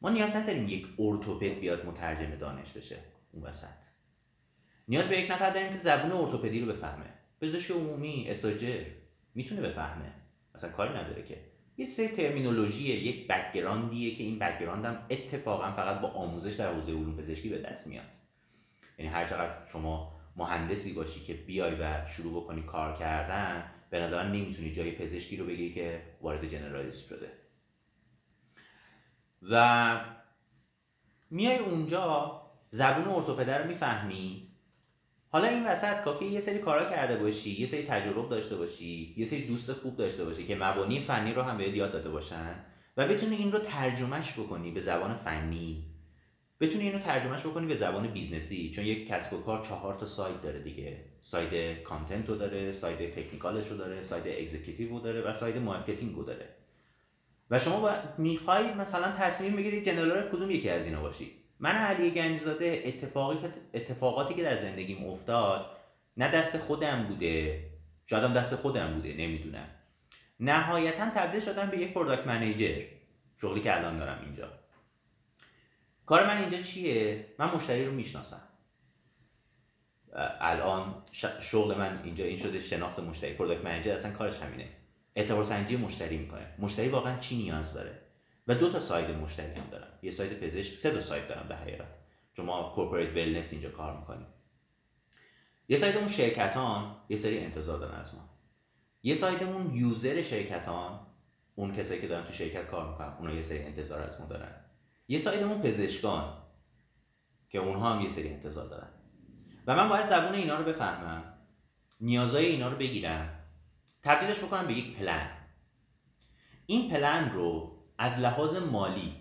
ما 0.00 0.10
نیاز 0.10 0.36
نداریم 0.36 0.68
یک 0.68 0.86
ارتوپد 0.98 1.60
بیاد 1.60 1.86
مترجم 1.86 2.36
دانش 2.36 2.72
بشه. 2.72 2.98
اون 3.32 3.42
وسط. 3.42 3.93
نیاز 4.89 5.09
به 5.09 5.20
یک 5.20 5.30
نفر 5.30 5.51
داریم 5.51 5.68
که 5.68 5.78
زبون 5.78 6.12
ارتوپدی 6.12 6.61
رو 6.61 6.72
بفهمه. 6.72 7.07
پزشک 7.41 7.70
عمومی 7.70 8.26
استاجر 8.28 8.85
می‌تونه 9.35 9.61
بفهمه. 9.61 10.12
اصلا 10.55 10.70
کاری 10.70 10.95
نداره 10.95 11.22
که. 11.22 11.37
یه 11.76 11.87
سری 11.87 12.09
terminology 12.09 12.89
ه 12.89 12.96
یک 12.97 13.28
background 13.28 14.00
یه 14.00 14.14
که 14.14 14.22
این 14.22 14.39
background 14.38 14.84
هم 14.85 15.07
اتفاقا 15.11 15.72
فقط 15.72 16.01
با 16.01 16.09
آموزش 16.09 16.55
در 16.55 16.74
حوزه 16.74 16.93
علوم 16.93 17.16
پزشکی 17.16 17.49
به 17.49 17.59
دست 17.59 17.87
میاد. 17.87 18.05
یعنی 18.99 19.11
هر 19.11 19.26
چقدر 19.26 19.66
شما 19.72 20.20
مهندسی 20.37 20.93
باشی 20.93 21.20
که 21.20 21.35
بیای 21.35 21.74
و 21.74 22.07
شروع 22.07 22.43
بکنی 22.43 22.62
کار 22.62 22.97
کردن 22.97 23.70
به 23.91 24.01
نظر 24.01 24.28
نمی‌تونی 24.28 24.72
جای 24.72 24.93
پزشکی 24.93 25.37
رو 25.37 25.47
بگیری 25.47 25.74
که 25.74 26.03
وارد 26.20 26.49
generalist 26.48 27.09
شده. 27.09 27.28
و 29.43 30.01
میای 31.30 31.59
اونجا 31.59 32.41
زبون 32.70 33.09
ارتوپده 33.09 33.59
رو 33.59 33.68
می‌فهمی. 33.68 34.53
حالا 35.35 35.49
این 35.49 35.66
وسط 35.66 36.01
کافی 36.01 36.24
یه 36.24 36.41
سری 36.41 36.59
کارا 36.59 36.91
کرده 36.91 37.16
باشی 37.16 37.61
یه 37.61 37.66
سری 37.66 37.82
تجربه 37.82 38.28
داشته 38.28 38.57
باشی 38.57 39.14
یه 39.16 39.24
سری 39.24 39.47
دوست 39.47 39.72
خوب 39.72 39.97
داشته 39.97 40.24
باشی 40.24 40.45
که 40.45 40.57
مبانی 40.57 41.01
فنی 41.01 41.32
رو 41.32 41.43
هم 41.43 41.59
بهت 41.59 41.74
یاد 41.74 41.93
داده 41.93 42.11
باشن 42.11 42.55
و 42.97 43.09
بتونی 43.09 43.37
این 43.37 43.53
رو 43.53 43.59
ترجمهش 43.59 44.32
بکنی 44.32 44.70
به 44.70 44.80
زبان 44.80 45.14
فنی. 45.14 45.85
بتونی 46.61 46.87
اینو 46.87 46.99
ترجمهش 46.99 47.41
بکنی 47.47 47.66
به 47.66 47.74
زبان 47.74 48.07
business 48.07 48.63
ی 48.63 48.70
چون 48.70 48.85
یک 48.85 49.09
کسب 49.09 49.32
و 49.32 49.43
کار 49.43 49.64
چهار 49.64 49.95
تا 49.95 50.07
side 50.07 50.42
داره 50.43 50.59
دیگه. 50.59 51.05
side 51.20 51.82
content 51.82 52.28
رو 52.28 52.37
داره 52.37 52.70
side 52.70 53.14
technical 53.14 53.59
ش 53.59 53.68
رو 53.68 53.76
داره 53.76 54.03
side 54.02 54.24
executive 54.26 54.88
رو 54.89 55.01
داره 55.01 55.20
و 55.20 55.32
side 55.32 55.57
marketing 55.57 56.14
رو 56.16 56.24
داره. 56.24 56.49
و 57.51 57.59
شما 57.59 57.91
می‌خوای 58.18 58.74
مثلا 58.74 59.12
تصمیم 59.12 59.57
بگیرید 59.57 59.85
general 59.84 60.28
کدوم 60.28 60.51
یکی 60.51 60.68
از 60.68 60.87
اینا 60.87 61.03
باشی. 61.03 61.43
من 61.61 61.76
علی 61.76 62.11
گنجزاده 62.11 62.82
اتفاقی 62.84 63.38
اتفاقاتی 63.74 64.34
که 64.34 64.42
در 64.42 64.55
زندگیم 64.55 65.09
افتاد 65.09 65.76
نه 66.16 66.28
دست 66.28 66.59
خودم 66.59 67.07
بوده 67.07 67.64
شاید 68.07 68.32
دست 68.32 68.57
خودم 68.57 68.94
بوده 68.94 69.14
نمی‌دونم. 69.14 69.66
نهایتا 70.40 71.11
تبدیل 71.11 71.40
شدم 71.40 71.70
به 71.70 71.78
یک 71.78 71.92
product 71.92 72.26
manager 72.26 72.82
شغلی 73.40 73.61
که 73.61 73.76
الان 73.76 73.98
دارم 73.98 74.22
اینجا. 74.24 74.48
کار 76.07 76.26
من 76.26 76.40
اینجا 76.40 76.62
چیه؟ 76.62 77.26
من 77.38 77.55
مشتری 77.55 77.84
رو 77.84 77.92
می‌شناسم. 77.92 78.40
الان 80.40 81.02
شغل 81.40 81.78
من 81.78 82.00
اینجا 82.05 82.24
این 82.24 82.38
شده 82.38 82.61
شناخت 82.61 82.98
مشتری 82.98 83.34
product 83.34 83.64
manager 83.64 83.92
اصلا 83.92 84.12
کارش 84.12 84.38
همینه. 84.38 84.68
اعتبار 85.14 85.44
سنجی 85.44 85.76
مشتری 85.76 86.16
می‌کنه. 86.16 86.55
مشتری 86.59 86.88
واقعا 86.88 87.18
چی 87.18 87.36
نیاز 87.36 87.74
داره؟ 87.74 88.03
و 88.47 88.55
دو 88.55 88.72
تا 88.72 88.78
side 88.78 89.11
مشتری 89.11 89.55
هم 89.55 89.68
دارم 89.70 89.99
یه 90.03 90.11
side 90.11 90.40
پزشک 90.40 90.78
سه 90.78 90.90
تا 90.90 91.01
side 91.00 91.28
دارم 91.28 91.49
به 91.49 91.57
حقیقت 91.57 91.88
چون 92.32 92.47
ما 92.47 92.72
corporate 92.74 93.11
wellness 93.11 93.52
اینجا 93.53 93.70
کار 93.70 93.99
می‌کنیم 93.99 94.26
یه 95.68 95.76
side 95.76 95.95
مون 95.95 96.09
شرکتان 96.09 96.97
یه 97.09 97.16
سری 97.16 97.38
انتظار 97.38 97.78
دارن 97.78 98.01
از 98.01 98.14
ما. 98.14 98.28
یه 99.03 99.14
side 99.14 99.49
مون 99.49 99.74
user 99.74 100.22
شرکتان 100.22 101.07
اون 101.55 101.72
کسایی 101.72 102.01
که 102.01 102.09
دارن 102.09 102.24
تو 102.24 102.32
شرکت 102.32 102.66
کار 102.66 102.90
می‌کنن 102.90 103.16
اونا 103.18 103.34
یه 103.34 103.42
سری 103.42 103.59
انتظار 103.59 104.03
از 104.03 104.20
ما 104.20 104.26
دارن. 104.26 104.64
یه 105.09 105.18
side 105.18 105.42
مون 105.42 105.61
پزشکان 105.61 106.42
که 107.49 107.59
اونها 107.59 107.92
هم 107.92 108.01
یه 108.01 108.09
سری 108.09 108.28
انتظار 108.28 108.68
دارن. 108.68 108.88
و 109.66 109.76
من 109.76 109.88
باید 109.88 110.07
زبون 110.07 110.34
اینا 110.34 110.59
رو 110.59 110.64
بفهمم 110.64 111.34
نیازهای 112.01 112.47
اینا 112.47 112.68
رو 112.68 112.76
بگیرم 112.76 113.40
تبدیلش 114.03 114.38
بکنم 114.38 114.66
به 114.66 114.72
یک 114.72 114.97
پلن 114.97 115.30
این 116.66 116.90
پلن 116.90 117.30
رو 117.30 117.73
از 117.99 118.18
لحاظ 118.18 118.57
مالی 118.57 119.12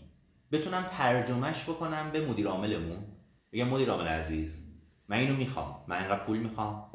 بتونم 0.52 0.84
ترجمهش 0.84 1.64
بکنم 1.64 2.12
به 2.12 2.26
مدیر 2.26 2.48
عاملمون؟ 2.48 3.04
بگم 3.52 3.68
مدیر 3.68 3.92
عامل 3.92 4.08
عزیز 4.08 4.74
من 5.08 5.18
اینو 5.18 5.34
می‌خوام. 5.34 5.86
من 5.88 5.98
اینقدر 5.98 6.24
پول 6.24 6.38
می‌خوام. 6.38 6.90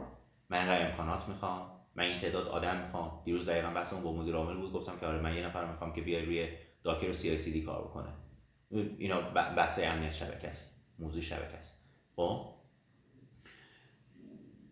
من 0.50 0.58
اینقدر 0.58 0.90
امکانات 0.90 1.28
می‌خوام. 1.28 1.70
من 1.94 2.04
این 2.04 2.20
تعداد 2.20 2.48
آدم 2.48 2.76
می‌خوام. 2.76 3.22
دیروز 3.24 3.46
دقیقا 3.46 3.70
بحثمون 3.70 4.02
با 4.02 4.12
مدیر 4.12 4.34
عامل 4.34 4.56
بود. 4.56 4.72
گفتم 4.72 4.98
که 5.00 5.06
آره 5.06 5.20
من 5.20 5.36
یه 5.36 5.46
نفر 5.46 5.70
می‌خوام 5.70 5.92
که 5.92 6.00
بیاد 6.00 6.24
روی 6.24 6.48
داکر 6.82 7.10
و 7.10 7.12
سی 7.12 7.36
سی 7.36 7.52
دی 7.52 7.62
کار 7.62 7.82
بکنه. 7.82 8.08
اینا 8.98 9.20
بحث 9.30 9.78
امنیت 9.82 10.12
شبکه 10.12 10.48
است. 10.48 10.84
موضوع 10.98 11.22
شبکه 11.22 11.56
است. 11.56 11.90
خب؟ 12.16 12.54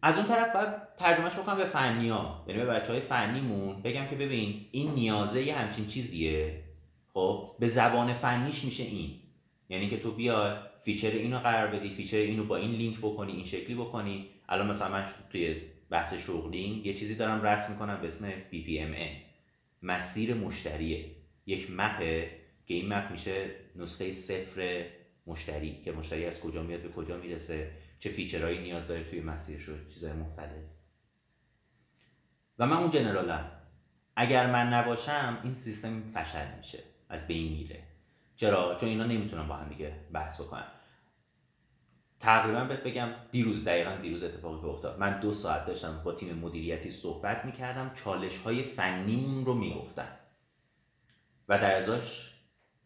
از 0.03 0.17
اون 0.17 0.27
طرف 0.27 0.55
باید 0.55 0.69
ترجمهش 0.97 1.39
بکنم 1.39 1.57
به 1.57 1.65
فنی 1.65 2.09
ها 2.09 2.45
یعنی 2.49 2.61
به 2.61 2.67
بچه 2.67 2.93
های 2.93 3.01
فنیمون 3.01 3.83
بگم 3.83 4.07
که 4.07 4.17
ببین 4.17 4.67
این 4.73 4.91
نیازه 4.91 5.43
یه 5.43 5.59
همچین 5.59 5.87
چیزیه. 5.87 6.66
خب 7.17 7.57
به 7.59 7.67
زبان 7.67 8.14
فنیش 8.14 8.64
میشه 8.64 8.83
این. 8.83 9.21
یعنی 9.69 9.89
که 9.89 9.97
تو 9.97 10.12
بیا 10.12 10.67
feature 10.81 11.11
اینو 11.11 11.39
قرار 11.39 11.67
بدی 11.67 11.95
feature 11.95 12.17
اینو 12.17 12.45
با 12.45 12.57
این 12.57 12.71
لینک 12.71 12.99
بکنی 12.99 13.33
این 13.33 13.45
شکلی 13.45 13.75
بکنی. 13.75 14.29
الان 14.49 14.71
مثلا 14.71 14.89
من 14.89 15.07
توی 15.31 15.57
بحث 15.91 16.14
شغلی 16.14 16.83
یه 16.85 16.95
چیزی 16.95 17.14
دارم 17.14 17.43
رسم 17.43 17.73
می‌کنم 17.73 18.01
به 18.01 18.09
اسم 18.09 18.31
BPMN 18.53 19.11
مسیر 19.83 20.35
مشتریه. 20.35 21.17
یک 21.47 21.71
map 21.71 22.16
ه 22.16 22.31
که 22.67 22.75
این 22.75 22.93
map 22.93 23.11
میشه 23.11 23.51
نسخه 23.77 24.12
صفر 24.12 24.87
مشتری 25.27 25.83
که 25.85 25.93
مشتری 25.93 26.25
از 26.25 26.41
کجا 26.41 26.62
میاد 26.62 26.81
به 26.81 26.89
کجا 26.89 27.17
می‌رسه 27.17 27.71
چه 27.99 28.11
feature 28.11 28.44
هایی 28.44 28.59
نیاز 28.59 28.89
داره 28.89 29.05
توی 29.05 29.21
مسیرش 29.21 29.67
چیزهای 29.95 30.12
مختلف. 30.12 30.64
و 32.59 32.67
من 32.67 32.77
اون 32.77 32.91
جنرالم. 32.91 33.51
اگر 34.17 34.51
من 34.51 34.73
نباشم 34.73 35.41
این 35.45 35.55
سیستم 35.55 36.11
فشل 36.11 36.57
میشه. 36.57 36.79
از 37.09 37.27
بین 37.27 37.53
میره. 37.53 37.83
چرا؟ 38.37 38.75
چون 38.75 38.89
اینا 38.89 39.05
نمی‌تونن 39.05 39.49
با 39.49 39.57
هم 39.57 39.69
دیگه 39.69 39.93
بحث 40.13 40.41
بکنن. 40.41 40.67
تقریبا 42.21 42.65
بهت 42.65 42.83
بگم 42.83 43.09
دیروز 43.33 43.65
دقیقا 43.65 43.97
دیروز 43.97 44.25
اتفاقی 44.25 44.61
که 44.61 44.67
افتاد. 44.67 44.99
من 44.99 45.21
دو 45.21 45.33
ساعت 45.33 45.67
داشتم 45.67 46.03
با 46.05 46.13
تیم 46.13 46.39
مدیریتی 46.39 46.91
صحبت 46.91 47.45
می‌کردم 47.45 47.91
چالش 47.95 48.39
های 48.39 48.63
فنیمون 48.63 49.45
رو 49.45 49.55
می‌گفتم 49.55 50.09
و 51.49 51.59
در 51.59 51.75
ازاش 51.75 52.35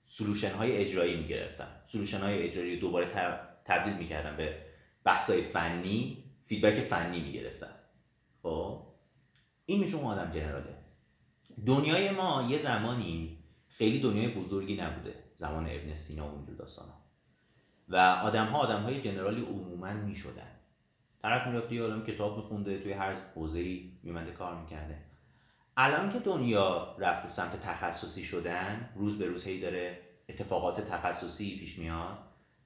سلوشن 0.05 0.51
های 0.51 0.77
اجرایی 0.77 1.17
می‌گرفتم 1.17 1.69
سلوشن 1.85 2.19
های 2.19 2.43
اجرایی 2.43 2.81
دوباره 2.81 3.07
تبدیل 3.65 3.95
می‌کردم 3.95 4.37
به 4.37 4.57
بحث 5.05 5.31
های 5.31 5.43
فنی 5.43 6.25
فیدبک 6.47 6.81
فنی 6.81 7.21
می‌گرفتم 7.21 7.75
خب؟ 8.43 8.87
این 9.67 9.81
میشه 9.81 9.97
اون 9.97 10.05
آدم 10.05 10.33
جنراله. 10.33 10.77
دنیای 11.67 12.11
ما 12.11 12.47
یه 12.51 12.59
زمانی 12.59 13.40
خیلی 13.71 14.01
دنیای 14.01 14.29
بزرگی 14.29 14.77
نبوده 14.77 15.15
زمان 15.37 15.67
ابن 15.71 15.95
سینا 15.95 16.29
و 16.29 16.31
اونجور 16.35 16.57
داستان 16.57 16.87
و 17.89 17.97
آدم 17.97 18.47
ها 18.47 18.59
آدم 18.59 18.83
های 18.83 19.01
جنرالی 19.01 19.43
عموما 19.43 19.93
می 19.93 20.15
شدن 20.15 20.51
طرف 21.23 21.47
می‌رفته 21.47 21.75
یه 21.75 21.83
آدم 21.83 22.05
کتاب 22.05 22.37
میخونده 22.37 22.79
توی 22.79 22.93
هر 22.93 23.15
حوزه‌ای 23.35 23.93
میمنده 24.03 24.33
کار 24.33 24.61
می‌کرده. 24.61 24.99
الان 25.77 26.13
که 26.13 26.19
دنیا 26.19 26.97
رفته 26.99 27.29
سمت 27.29 27.61
تخصصی 27.61 28.25
شدن 28.25 28.91
روز 28.97 29.19
به 29.19 29.27
روز 29.27 29.45
هی 29.45 29.61
داره 29.61 30.01
اتفاقات 30.29 30.81
تخصصی 30.81 31.59
پیش 31.59 31.79
میاد 31.79 32.19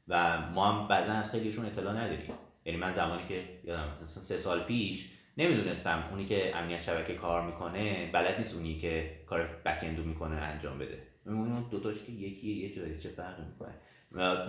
و 0.09 0.41
ما 0.41 0.73
هم 0.73 0.89
بعضا 0.89 1.13
از 1.13 1.31
خیلیشون 1.31 1.67
اطلاع 1.67 1.95
نداریم. 1.95 2.35
یعنی 2.65 2.79
من 2.79 2.93
زمانی 2.93 3.29
که 3.29 3.61
یادم 3.65 3.99
مثلا 4.03 4.23
سه 4.23 4.39
سال 4.39 4.63
پیش 4.65 5.11
نمی‌دونستم. 5.39 6.05
اونی 6.11 6.27
که 6.27 6.57
امنیت 6.57 6.83
شبکه 6.83 7.15
کار 7.15 7.47
می‌کنه 7.47 8.11
بلد 8.13 8.39
نیست 8.39 8.55
اونی 8.55 8.79
که 8.79 9.21
کار 9.27 9.47
بک 9.65 9.85
می‌کنه 9.85 10.37
انجام 10.37 10.79
بده. 10.79 11.03
اون 11.27 11.69
دو 11.71 11.81
تاش 11.81 12.03
که 12.03 12.13
یکی 12.13 12.53
یه 12.53 12.75
جایی 12.75 12.99
چه 12.99 13.09
فرقی 13.09 13.43
می‌کنه؟ 13.43 13.75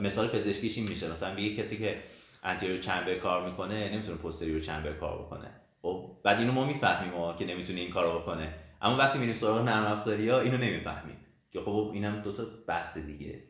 مثال 0.02 0.28
پزشکیش 0.28 0.78
این 0.78 0.90
میشه. 0.90 1.12
مثلا 1.12 1.36
به 1.36 1.50
کسی 1.50 1.78
که 1.78 2.00
انتریور 2.44 2.78
چمبر 2.78 3.16
کار 3.16 3.50
می‌کنه 3.50 3.94
نمی‌تونه 3.94 4.18
پوستریور 4.18 4.60
چمبر 4.60 4.94
کار 4.94 5.22
بکنه. 5.22 5.52
خب 5.82 6.18
بعد 6.24 6.40
اینو 6.40 6.52
ما 6.52 6.66
می‌فهمیم 6.66 7.38
که 7.38 7.46
نمی‌تونه 7.46 7.80
این 7.80 7.90
کارو 7.90 8.20
بکنه. 8.20 8.54
اما 8.82 8.98
وقتی 8.98 9.20
میریم 9.20 9.36
سراغ 9.36 9.62
نرم 9.62 9.86
افزاری 9.86 10.30
ها 10.30 10.40
اینو 10.40 10.58
نمی‌فهمیم. 10.58 11.18
که 11.52 11.62
خب 11.62 11.92
اینم 11.94 12.22
دو 12.22 12.32
تا 12.32 12.46
بحث 12.68 12.98
دیگه. 12.98 13.44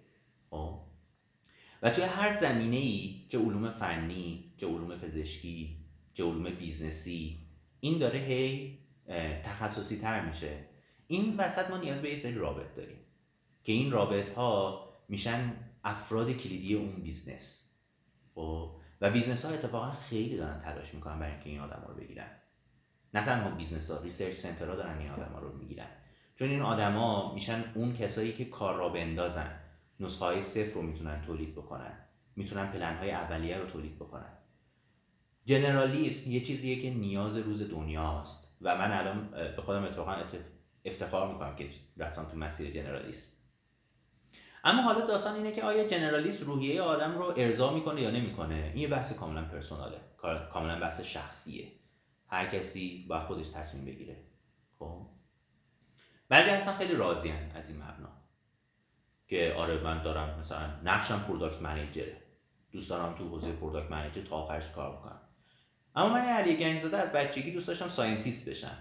خب. 0.49 0.79
و 1.81 1.89
توی 1.89 2.03
هر 2.03 2.31
زمینه 2.31 2.75
ای 2.75 3.25
چه 3.29 3.39
علوم 3.39 3.71
فنی 3.71 4.53
چه 4.57 4.67
علوم 4.67 4.95
پزشکی 4.95 5.77
علوم 6.23 6.49
business 6.49 7.21
ی. 7.21 7.39
این 7.79 7.97
داره 7.97 8.19
هی 8.19 8.79
تخصصی 9.43 9.97
تر 9.97 10.25
میشه. 10.25 10.65
این 11.07 11.37
وسط 11.37 11.69
ما 11.69 11.77
نیاز 11.77 12.01
به 12.01 12.09
یه 12.09 12.15
سری 12.15 12.35
رابط 12.35 12.75
داریم 12.75 12.97
که 13.63 13.71
این 13.71 13.91
رابط 13.91 14.29
ها 14.29 14.85
میشن 15.09 15.53
افراد 15.83 16.31
کلیدی 16.31 16.75
اون 16.75 16.95
business. 16.95 17.71
خب؟ 18.35 18.71
و 19.01 19.11
business 19.11 19.45
ها 19.45 19.51
اتفاقا 19.51 19.91
خیلی 19.91 20.37
دارن 20.37 20.59
تلاش 20.59 20.93
می‌کنن 20.93 21.19
برای 21.19 21.31
اینکه 21.31 21.49
این 21.49 21.59
آدم 21.59 21.83
ها 21.85 21.93
رو 21.93 21.95
بگیرن. 21.95 22.27
نه 23.13 23.23
تنها 23.23 23.49
business 23.49 23.91
ها 23.91 24.01
research 24.01 24.33
center 24.33 24.69
ها 24.69 24.75
دارن 24.75 24.97
این 24.97 25.09
آدم 25.09 25.31
ها 25.33 25.39
رو 25.39 25.57
می‌گیرن. 25.57 25.87
چون 26.35 26.49
این 26.49 26.61
آدما 26.61 27.33
میشن 27.33 27.63
اون 27.75 27.93
کسایی 27.93 28.33
که 28.33 28.45
کار 28.45 28.75
راه 28.75 28.89
بندازن. 28.89 29.59
نسخه 29.99 30.25
های 30.25 30.41
صفر 30.41 30.73
رو 30.73 30.81
می‌تونن 30.81 31.21
تولید 31.21 31.55
بکنن. 31.55 31.97
می‌تونن 32.35 32.71
پلن 32.71 32.97
های 32.97 33.11
اولیه 33.11 33.57
رو 33.57 33.65
تولید 33.65 33.95
بکنن. 33.95 34.37
generalism 35.45 36.31
یه 36.31 36.41
چیزیه 36.41 36.81
که 36.81 36.89
نیاز 36.89 37.37
روز 37.37 37.69
دنیاست. 37.69 38.57
و 38.61 38.77
من 38.77 38.91
الان 38.91 39.31
به 39.55 39.61
خودم 39.61 39.83
اتفاقا 39.83 40.15
افتخار 40.85 41.33
می‌کنم 41.33 41.55
که 41.55 41.69
رفتم 41.97 42.25
تو 42.25 42.37
مسیر 42.37 42.71
generalism. 42.71 43.31
اما 44.63 44.81
حالا 44.81 45.05
داستان 45.05 45.35
اینه 45.35 45.51
که 45.51 45.63
آیا 45.63 45.87
generalist 45.87 46.43
روحیه 46.43 46.81
آدم 46.81 47.17
رو 47.17 47.33
ارضا 47.37 47.73
می‌کنه 47.73 48.01
یا 48.01 48.11
نمی‌کنه؟ 48.11 48.71
این 48.73 48.77
یه 48.77 48.87
بحث 48.87 49.13
کاملا 49.13 49.45
personal 49.45 49.87
ه. 49.87 49.97
کاملا 50.53 50.79
بحث 50.79 51.01
شخصیه. 51.01 51.71
هر 52.27 52.45
کسی 52.45 53.05
با 53.09 53.19
خودش 53.19 53.49
تصمیم 53.49 53.85
بگیره. 53.85 54.23
خب؟ 54.79 55.07
بعضی 56.29 56.49
هستن 56.49 56.73
خیلی 56.73 56.95
راضیان 56.95 57.51
از 57.51 57.69
این 57.69 57.83
مبنا. 57.83 58.09
که 59.27 59.53
آره 59.57 59.83
من 59.83 60.03
دارم 60.03 60.39
مثلا 60.39 60.81
نقشم 60.83 61.19
product 61.27 61.61
manager 61.61 62.14
ه 62.14 62.21
دوست 62.71 62.89
دارم 62.89 63.15
تو 63.15 63.29
حوزه 63.29 63.51
product 63.51 63.91
manager 63.91 64.21
تا 64.21 64.35
آخرش 64.35 64.71
کار 64.71 64.97
بکنم. 64.97 65.21
اما 65.95 66.09
من 66.09 66.25
علی 66.25 66.55
گنجزاده 66.55 66.97
از 66.97 67.11
بچگی 67.11 67.51
دوست 67.51 67.67
داشتم 67.67 67.87
scientist 67.87 68.49
بشم. 68.49 68.77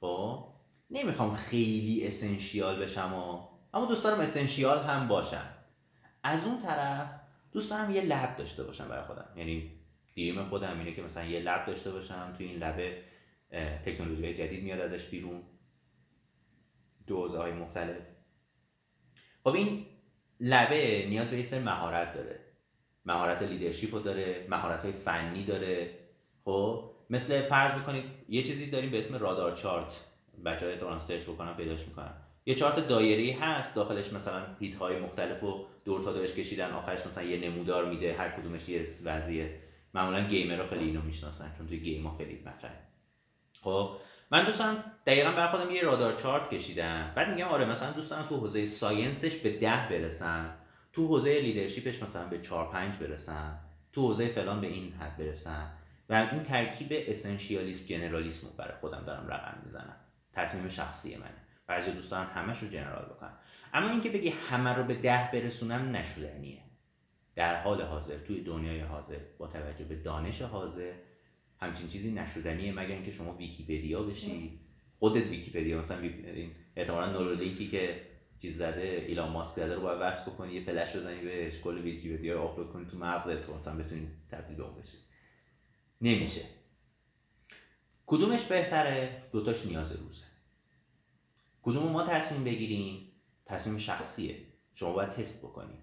خب؟ 0.00 0.44
نمی‌خوام 0.90 1.34
خیلی 1.34 2.06
essential 2.06 2.82
بشم 2.82 3.14
و 3.14 3.48
اما 3.74 3.86
دوست 3.86 4.04
دارم 4.04 4.20
essential 4.20 4.86
هم 4.86 5.08
باشم. 5.08 5.54
از 6.22 6.46
اون 6.46 6.58
طرف 6.58 7.10
دوست 7.52 7.70
دارم 7.70 7.90
یه 7.90 8.02
lab 8.02 8.36
داشته 8.36 8.64
باشم 8.64 8.88
برای 8.88 9.04
خودم. 9.04 9.28
یعنی 9.36 9.78
dream 10.16 10.48
خودم 10.48 10.78
اینه 10.78 10.94
که 10.94 11.02
مثلا 11.02 11.24
یه 11.24 11.40
lab 11.40 11.66
داشته 11.66 11.90
باشم 11.90 12.34
توی 12.36 12.46
این 12.46 12.58
lab 12.58 12.94
تکنولوژی 13.86 14.34
جدید 14.34 14.64
میاد 14.64 14.80
ازش 14.80 15.04
بیرون. 15.04 15.42
حوزه 17.06 17.38
های 17.38 17.52
مختلف. 17.52 18.02
خب 19.44 19.54
این 19.54 19.86
lab 20.40 20.89
ه 20.89 21.06
نیاز 21.08 21.30
به 21.30 21.36
یه 21.36 21.42
سری 21.42 21.60
مهارت 21.60 22.14
داره. 22.14 22.40
مهارت 23.04 23.42
leadership 23.42 23.94
رو 23.94 24.00
داره 24.00 24.46
مهارت 24.50 24.82
های 24.82 24.92
فنی 24.92 25.44
داره. 25.44 26.07
خب 26.48 26.90
مثل 27.10 27.42
فرض 27.42 27.72
بکنید 27.72 28.04
یه 28.28 28.42
چیزی 28.42 28.70
داریم 28.70 28.90
به 28.90 28.98
اسم 28.98 29.18
radar 29.18 29.52
chart 29.52 30.04
بچه 30.44 30.66
های 30.66 30.76
دوران 30.76 30.98
search 30.98 31.22
بکنن 31.22 31.54
پیداش 31.54 31.88
می‌کنن 31.88 32.12
یه 32.46 32.54
چارت 32.54 32.88
دایری 32.88 33.30
هست 33.30 33.74
داخلش 33.74 34.12
مثلا 34.12 34.42
هیت 34.60 34.74
های 34.74 35.00
مختلف 35.00 35.44
و 35.44 35.66
دور 35.84 36.02
تا 36.02 36.12
دورش 36.12 36.34
کشیدن 36.34 36.70
آخرش 36.70 37.06
مثلا 37.06 37.24
یه 37.24 37.50
نمودار 37.50 37.84
میده 37.84 38.14
هر 38.18 38.28
کدومش 38.28 38.68
یه 38.68 38.88
وضعیه. 39.04 39.60
معمولا 39.94 40.20
gamer 40.20 40.56
رو 40.56 40.66
خیلی 40.66 40.84
اینو 40.84 41.02
می‌شناسن 41.02 41.52
چون 41.58 41.66
توی 41.66 41.80
game 41.80 42.06
ها 42.06 42.16
خیلی 42.16 42.42
مطرحه. 42.46 42.78
خب 43.62 43.90
من 44.30 44.44
دوستان 44.44 44.84
دقیقا 45.06 45.30
بر 45.30 45.50
خودم 45.50 45.70
یه 45.70 45.82
radar 45.82 46.16
chart 46.16 46.50
کشیدم. 46.50 47.12
بعد 47.16 47.28
میگم 47.28 47.48
آره 47.48 47.64
مثلا 47.64 47.90
دوستان 47.90 48.28
تو 48.28 48.36
حوزه 48.36 48.66
science 48.66 49.20
ش 49.20 49.36
به 49.36 49.58
ده 49.58 49.88
برسم 49.90 50.54
تو 50.92 51.06
حوزه 51.06 51.40
leadership 51.40 51.92
ش 51.92 52.02
مثلا 52.02 52.28
به 52.28 52.38
4 52.38 52.70
5 52.72 52.96
برسم 52.96 53.58
تو 53.92 54.06
حوزه 54.06 54.28
فلان 54.28 54.60
به 54.60 54.66
این 54.66 54.92
حد 54.92 55.16
برسم 55.16 55.70
و 56.08 56.28
این 56.32 56.42
ترکیب 56.42 56.88
essentialism 56.90 57.86
generalism 57.86 58.46
رو 58.46 58.52
برای 58.52 58.74
خودم 58.80 59.04
دارم 59.06 59.26
رقم 59.28 59.58
می‌زنم. 59.64 59.96
تصمیم 60.32 60.68
شخصی 60.68 61.16
منه. 61.16 61.34
بعضی 61.66 61.90
دوستان 61.90 62.26
همش 62.26 62.58
رو 62.58 62.68
general 62.68 63.04
بکنن. 63.04 63.32
اما 63.74 63.90
اینکه 63.90 64.10
بگی 64.10 64.28
همه 64.28 64.70
رو 64.70 64.84
به 64.84 64.94
ده 64.94 65.30
برسونم 65.32 65.96
نشدنیه. 65.96 66.62
در 67.36 67.62
حال 67.62 67.82
حاضر 67.82 68.18
توی 68.18 68.40
دنیای 68.40 68.80
حاضر 68.80 69.18
با 69.38 69.46
توجه 69.46 69.84
به 69.84 69.96
دانش 69.96 70.42
حاضر 70.42 70.92
همچین 71.60 71.88
چیزی 71.88 72.10
نشدنیه 72.10 72.72
مگر 72.72 72.94
اینکه 72.94 73.10
شما 73.10 73.32
ویکیپدیا 73.32 74.02
بشی؟ 74.02 74.60
خودت 74.98 75.26
ویکیپدیا. 75.26 75.78
مثلا 75.78 76.10
احتمالاً 76.76 77.12
Neuralink 77.12 77.62
ی 77.62 77.68
که 77.68 78.00
چیز 78.42 78.56
زده 78.56 79.04
ایلان 79.08 79.32
ماسک 79.32 79.56
زده 79.56 79.74
رو 79.74 79.80
باید 79.80 80.14
بکنی 80.26 80.52
یه 80.52 80.64
فلش 80.64 80.96
بزنی 80.96 81.20
بهش 81.20 81.58
کل 81.58 81.78
ویکیپدیا 81.78 82.34
رو 82.34 82.40
آپلود 82.40 82.72
کنی 82.72 82.86
تو 82.86 82.98
مغزت 82.98 83.46
تو 83.46 83.54
مثلا 83.54 83.76
بتونی 83.76 84.08
تبدیل 84.30 84.56
به 84.56 84.64
بشی. 84.64 84.98
نمیشه. 86.00 86.44
کدومش 88.06 88.44
بهتره؟ 88.44 89.22
دوتاش 89.32 89.66
نیاز 89.66 89.92
روزه. 89.92 90.24
کدوم 91.62 91.92
ما 91.92 92.02
تصمیم 92.02 92.44
بگیریم؟ 92.44 93.12
تصمیم 93.46 93.78
شخصیه. 93.78 94.36
شما 94.74 94.92
باید 94.92 95.10
تست 95.10 95.46
بکنیم. 95.46 95.82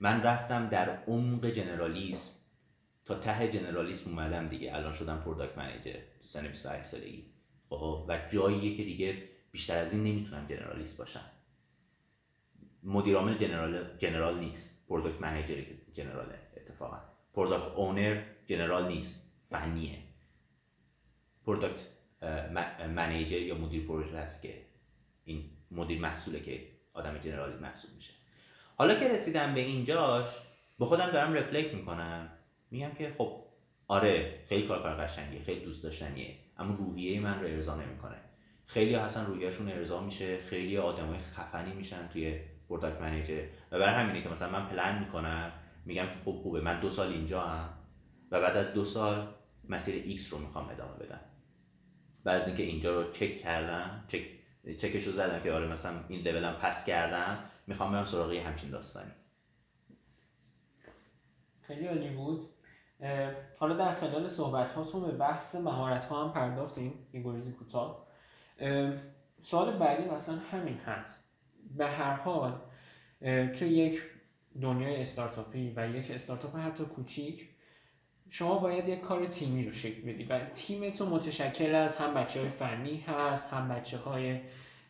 من 0.00 0.22
رفتم 0.22 0.68
در 0.68 1.04
عمق 1.04 1.46
generalism. 1.46 2.32
تا 3.04 3.18
ته 3.18 3.48
generalism 3.48 4.10
اومدم 4.10 4.48
دیگه. 4.48 4.74
الان 4.74 4.92
شدم 4.92 5.20
product 5.20 5.58
manager 5.58 6.00
سن 6.22 6.48
28 6.48 6.84
سالگی. 6.84 7.24
خب 7.68 8.04
و 8.08 8.28
جاییه 8.32 8.76
که 8.76 8.84
دیگه 8.84 9.28
بیشتر 9.50 9.78
از 9.78 9.92
این 9.92 10.04
نمی‌تونم 10.04 10.46
generalist 10.46 10.98
باشم. 10.98 11.24
مدیر 12.82 13.16
عامل 13.16 13.38
general 13.38 13.96
general 13.98 14.38
نیست. 14.38 14.88
product 14.88 15.20
manager 15.20 15.62
general 15.92 16.32
ه 16.32 16.38
اتفاقا. 16.56 17.00
product 17.34 17.74
owner 17.74 18.22
general 18.46 18.88
نیست. 18.88 19.27
فنیه. 19.50 19.98
product 21.46 21.80
manager 22.94 23.42
یا 23.42 23.54
مدیر 23.54 23.86
پروژه 23.86 24.18
هست 24.18 24.42
که 24.42 24.54
این 25.24 25.50
مدیر 25.70 26.00
محصوله 26.00 26.40
که 26.40 26.66
آدم 26.92 27.18
general 27.18 27.53
ی 27.53 27.58
محسوب 27.58 27.90
میشه. 27.94 28.12
حالا 28.76 28.94
که 28.94 29.08
رسیدم 29.08 29.54
به 29.54 29.60
اینجاش 29.60 30.28
با 30.78 30.86
خودم 30.86 31.10
دارم 31.10 31.32
reflect 31.32 31.74
می‌کنم. 31.74 32.30
میگم 32.70 32.90
که 32.90 33.14
خب 33.18 33.44
آره 33.86 34.44
خیلی 34.48 34.68
کار 34.68 34.82
کار 34.82 34.94
قشنگیه 34.94 35.42
خیلی 35.42 35.60
دوست 35.60 35.82
داشتنیه. 35.82 36.36
اما 36.58 36.74
روحیه 36.74 37.20
من 37.20 37.40
رو 37.40 37.46
ارضا 37.46 37.76
نمی‌کنه. 37.76 38.16
خیلی 38.66 38.94
هستن 38.94 39.26
روحیهشون 39.26 39.68
ارضا 39.68 40.02
میشه. 40.02 40.38
خیلی 40.38 40.78
آدمای 40.78 41.18
خفنی 41.18 41.72
میشن 41.72 42.08
توی 42.08 42.40
product 42.68 43.00
manager 43.00 43.42
و 43.70 43.78
برای 43.78 43.94
همینه 43.94 44.22
که 44.22 44.28
مثلا 44.28 44.50
من 44.50 44.68
پلن 44.68 44.98
می‌کنم. 44.98 45.52
میگم 45.84 46.06
که 46.06 46.16
خب 46.24 46.32
خوبه. 46.32 46.60
من 46.60 46.80
دو 46.80 46.90
سال 46.90 47.12
اینجام 47.12 47.68
و 48.30 48.40
بعد 48.40 48.56
از 48.56 48.72
دو 48.72 48.84
سال 48.84 49.34
مسیر 49.68 50.04
X 50.04 50.32
رو 50.32 50.38
می‌خوام 50.38 50.68
ادامه 50.68 50.92
بدم. 50.92 51.20
بعد 52.24 52.40
از 52.40 52.46
اینکه 52.46 52.62
اینجا 52.62 53.00
رو 53.00 53.10
چک 53.10 53.36
کردم 53.36 54.04
چک 54.08 54.22
چکش 54.78 55.04
رو 55.04 55.12
زدم 55.12 55.40
که 55.40 55.52
آره 55.52 55.68
مثلا 55.68 56.04
این 56.08 56.20
level 56.20 56.47
م 56.47 56.52
پاس 56.52 56.86
کردم 56.86 57.38
می‌خوام 57.66 57.92
برم 57.92 58.04
سراغ 58.04 58.32
همچین 58.32 58.70
داستانی. 58.70 59.10
خیلی 61.60 61.86
عالی 61.86 62.10
بود. 62.10 62.48
حالا 63.58 63.76
در 63.76 63.94
خلال 63.94 64.28
صحبت 64.28 64.72
هاتون 64.72 65.06
به 65.06 65.12
بحث 65.12 65.54
مهارت 65.54 66.04
ها 66.04 66.24
هم 66.24 66.32
پرداختیم 66.32 67.08
این 67.12 67.22
گریزی 67.22 67.52
کوتاه. 67.52 68.06
سوال 69.40 69.78
بعدی 69.78 70.04
مثلا 70.04 70.38
همین 70.52 70.76
هست. 70.76 71.32
به 71.76 71.86
هر 71.86 72.14
حال 72.14 72.60
تو 73.58 73.64
یک 73.64 74.02
دنیای 74.62 75.00
استارتاپی 75.00 75.72
و 75.76 75.90
یک 75.90 76.10
استارتاپ 76.10 76.56
حتی 76.56 76.84
کوچیک 76.84 77.48
شما 78.30 78.58
باید 78.58 78.88
یک 78.88 79.00
کار 79.00 79.26
تیمی 79.26 79.64
رو 79.64 79.72
شکل 79.72 80.02
بدی 80.02 80.24
و 80.24 80.90
تو 80.90 81.06
متشکل 81.06 81.74
از 81.74 81.96
هم 81.96 82.14
بچه 82.14 82.40
های 82.40 82.48
فنی 82.48 83.04
هست 83.06 83.52
هم 83.52 83.68
بچه 83.68 83.98
های 83.98 84.40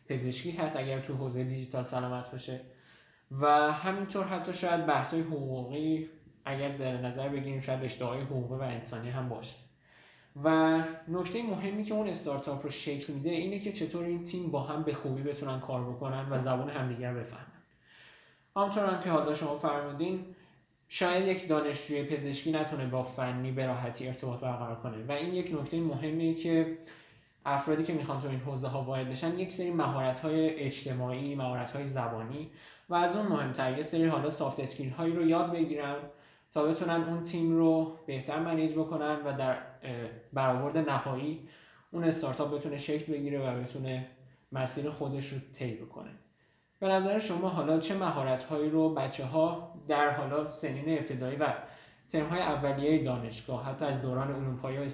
پزشکی 0.09 0.51
هست 0.51 0.77
اگر 0.77 0.99
تو 0.99 1.13
حوزه 1.13 1.43
دیجیتال 1.43 1.83
سلامت 1.83 2.31
باشه. 2.31 2.61
و 3.31 3.71
همینطور 3.71 4.25
حتی 4.25 4.53
شاید 4.53 4.85
بحث 4.85 5.13
های 5.13 5.23
حقوقی 5.23 6.09
اگر 6.45 6.77
در 6.77 6.97
نظر 6.97 7.29
بگیریم 7.29 7.61
شاید 7.61 7.83
رشته 7.83 8.05
های 8.05 8.21
حقوقی 8.21 8.55
و 8.55 8.61
انسانی 8.61 9.09
هم 9.09 9.29
باشه. 9.29 9.55
و 10.43 10.79
نکته 11.07 11.43
مهمی 11.43 11.83
که 11.83 11.93
اون 11.93 12.07
استارتاپ 12.07 12.63
رو 12.63 12.69
شکل 12.69 13.13
میده 13.13 13.29
اینه 13.29 13.59
که 13.59 13.71
چطور 13.71 14.05
این 14.05 14.23
تیم 14.23 14.51
با 14.51 14.63
هم 14.63 14.83
به 14.83 14.93
خوبی 14.93 15.21
بتونن 15.23 15.59
کار 15.59 15.83
بکنن 15.83 16.27
و 16.29 16.39
زبان 16.39 16.69
همدیگر 16.69 17.13
بفهمن. 17.13 17.45
همطور 18.55 18.85
هم 18.85 18.99
که 18.99 19.09
حالا 19.09 19.35
شما 19.35 19.59
فرمودین 19.59 20.25
شاید 20.91 21.27
یک 21.27 21.47
دانشجوی 21.47 22.03
پزشکی 22.03 22.51
نتونه 22.51 22.85
با 22.85 23.03
فنی 23.03 23.51
به 23.51 23.65
راحتی 23.65 24.07
ارتباط 24.07 24.39
برقرار 24.39 24.75
کنه. 24.75 25.05
و 25.07 25.11
این 25.11 25.33
یک 25.33 25.55
نکته 25.61 25.79
مهمیه 25.79 26.33
که 26.35 26.77
افرادی 27.45 27.83
که 27.83 27.93
می‌خوان 27.93 28.21
تو 28.21 28.27
این 28.27 28.39
حوزه 28.39 28.67
ها 28.67 28.81
وارد 28.81 29.09
بشن 29.09 29.39
یک 29.39 29.53
سری 29.53 29.71
مهارت 29.71 30.19
های 30.19 30.49
اجتماعی 30.49 31.35
مهارت 31.35 31.71
های 31.71 31.87
زبانی 31.87 32.51
و 32.89 32.95
از 32.95 33.15
اون 33.15 33.27
مهمتر 33.27 33.77
یه 33.77 33.83
سری 33.83 34.05
حالا 34.05 34.29
سافت 34.29 34.59
اسکیل 34.59 34.89
هایی 34.89 35.13
رو 35.13 35.27
یاد 35.27 35.51
بگیرن 35.51 35.95
تا 36.53 36.63
بتونن 36.63 37.03
اون 37.03 37.23
تیم 37.23 37.57
رو 37.57 37.97
بهتر 38.05 38.39
منیج 38.39 38.73
بکنن 38.73 39.15
و 39.25 39.37
در 39.37 39.57
برآورد 40.33 40.77
نهایی 40.77 41.47
اون 41.91 42.03
استارتاپ 42.03 42.55
بتونه 42.55 42.77
شکل 42.77 43.13
بگیره 43.13 43.39
و 43.39 43.63
بتونه 43.63 44.07
مسیر 44.51 44.89
خودش 44.89 45.33
رو 45.33 45.39
طی 45.53 45.73
بکنه. 45.73 46.11
به 46.79 46.87
نظر 46.87 47.19
شما 47.19 47.49
حالا 47.49 47.79
چه 47.79 47.97
مهارت 47.97 48.43
هایی 48.43 48.69
رو 48.69 48.93
بچه 48.93 49.25
ها 49.25 49.73
در 49.87 50.11
حالا 50.11 50.47
سنین 50.47 50.97
ابتدایی 50.97 51.35
و 51.37 51.53
ترم 52.09 52.27
های 52.27 52.41
اولیه 52.41 53.03
دانشگاه 53.03 53.65
حتی 53.65 53.85
از 53.85 54.01
دوران 54.01 54.31
علوم 54.31 54.57
پایه 54.57 54.79
و 54.79 54.89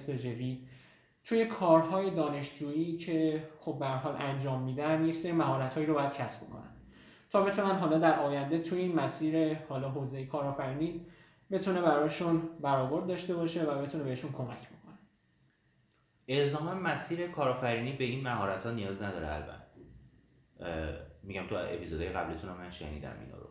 توی 1.24 1.46
کارهای 1.46 2.12
دانشجویی 2.12 2.98
که 2.98 3.48
خب 3.60 3.80
به 3.80 3.88
حال 3.88 4.16
انجام 4.20 4.62
میدن 4.62 5.06
یک 5.06 5.16
سری 5.16 5.32
مهارت 5.32 5.74
هایی 5.74 5.86
رو 5.86 5.94
باید 5.94 6.14
کسب 6.14 6.50
کنن 6.50 6.76
تا 7.32 7.42
بتونن 7.42 7.76
حالا 7.76 7.98
در 7.98 8.20
آینده 8.20 8.60
توی 8.60 8.80
این 8.80 8.96
مسیر 8.96 9.58
حالا 9.70 9.90
حوزه 9.90 10.26
کارآفرینی 10.26 11.06
بتونه 11.52 11.82
براشون 11.82 12.42
برآورد 12.62 13.08
داشته 13.08 13.36
باشه 13.36 13.64
و 13.64 13.82
بتونه 13.82 14.04
بهشون 14.04 14.32
کمک 14.32 14.58
بکنه. 14.58 14.98
الزاما 16.28 16.74
مسیر 16.74 17.28
کارآفرینی 17.28 17.94
به 17.94 18.04
این 18.04 18.24
مهارت 18.24 18.64
ها 18.64 18.72
نیاز 18.72 19.02
نداره 19.02 19.28
البته. 19.28 19.66
میگم 21.26 21.48
تو 21.48 21.56
اپیزودهای 21.56 22.10
قبلتون 22.10 22.50
من 22.50 22.72
شنیدم 22.72 23.18
اینا 23.20 23.38
رو. 23.38 23.50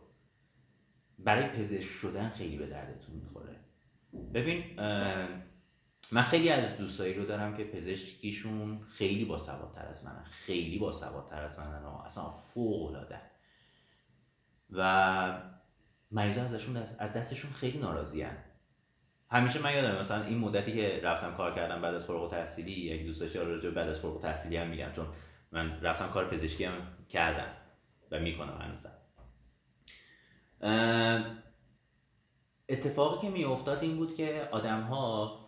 برای 1.19 1.49
پزشک 1.49 1.89
شدن 1.89 2.29
خیلی 2.29 2.57
به 2.57 2.67
دردتون 2.67 3.15
می‌خوره. 3.15 3.55
ببین 4.33 4.79
من 6.11 6.23
خیلی 6.23 6.49
از 6.49 6.77
دوستایی 6.77 7.13
رو 7.13 7.25
دارم 7.25 7.57
که 7.57 7.63
پزشکیشون 7.63 8.81
خیلی 8.83 9.25
با 9.25 9.37
سوادتر 9.37 9.85
از 9.85 10.05
منن. 10.05 10.23
خیلی 10.23 10.77
با 10.77 10.91
سوادتر 10.91 11.43
از 11.43 11.59
منن 11.59 11.83
و 11.83 12.01
اصلا 12.05 12.29
فوق 12.29 12.89
العاده 12.89 13.21
و 14.69 15.41
مریضا 16.11 16.41
ازشون 16.41 16.77
از 16.77 17.13
دستشون 17.13 17.51
خیلی 17.51 17.77
ناراضی 17.77 18.25
همیشه 19.31 19.61
من 19.61 19.73
یادم 19.73 19.99
مثلا 19.99 20.23
این 20.23 20.37
مدتی 20.37 20.73
که 20.73 20.99
رفتم 21.03 21.35
کار 21.37 21.55
کردم 21.55 21.81
بعد 21.81 21.93
از 21.93 22.05
فارغ 22.05 22.23
التحصیلی 22.23 22.71
یک 22.71 23.05
دوستش 23.05 23.35
راجع 23.35 23.69
بعد 23.69 23.87
از 23.89 23.99
فارغ 23.99 24.15
التحصیلی 24.15 24.57
هم 24.57 24.67
میگم 24.67 24.91
چون 24.95 25.07
من 25.51 25.81
رفتم 25.81 26.09
کار 26.09 26.29
پزشکی 26.29 26.63
هم 26.63 26.73
کردم. 27.09 27.64
و 28.11 28.19
می‌کنم 28.19 28.61
هنوزم. 28.61 28.91
اتفاقی 32.69 33.27
که 33.27 33.33
میافتاد 33.33 33.77
این 33.81 33.95
بود 33.95 34.15
که 34.15 34.49
آدم 34.51 34.81
ها 34.81 35.39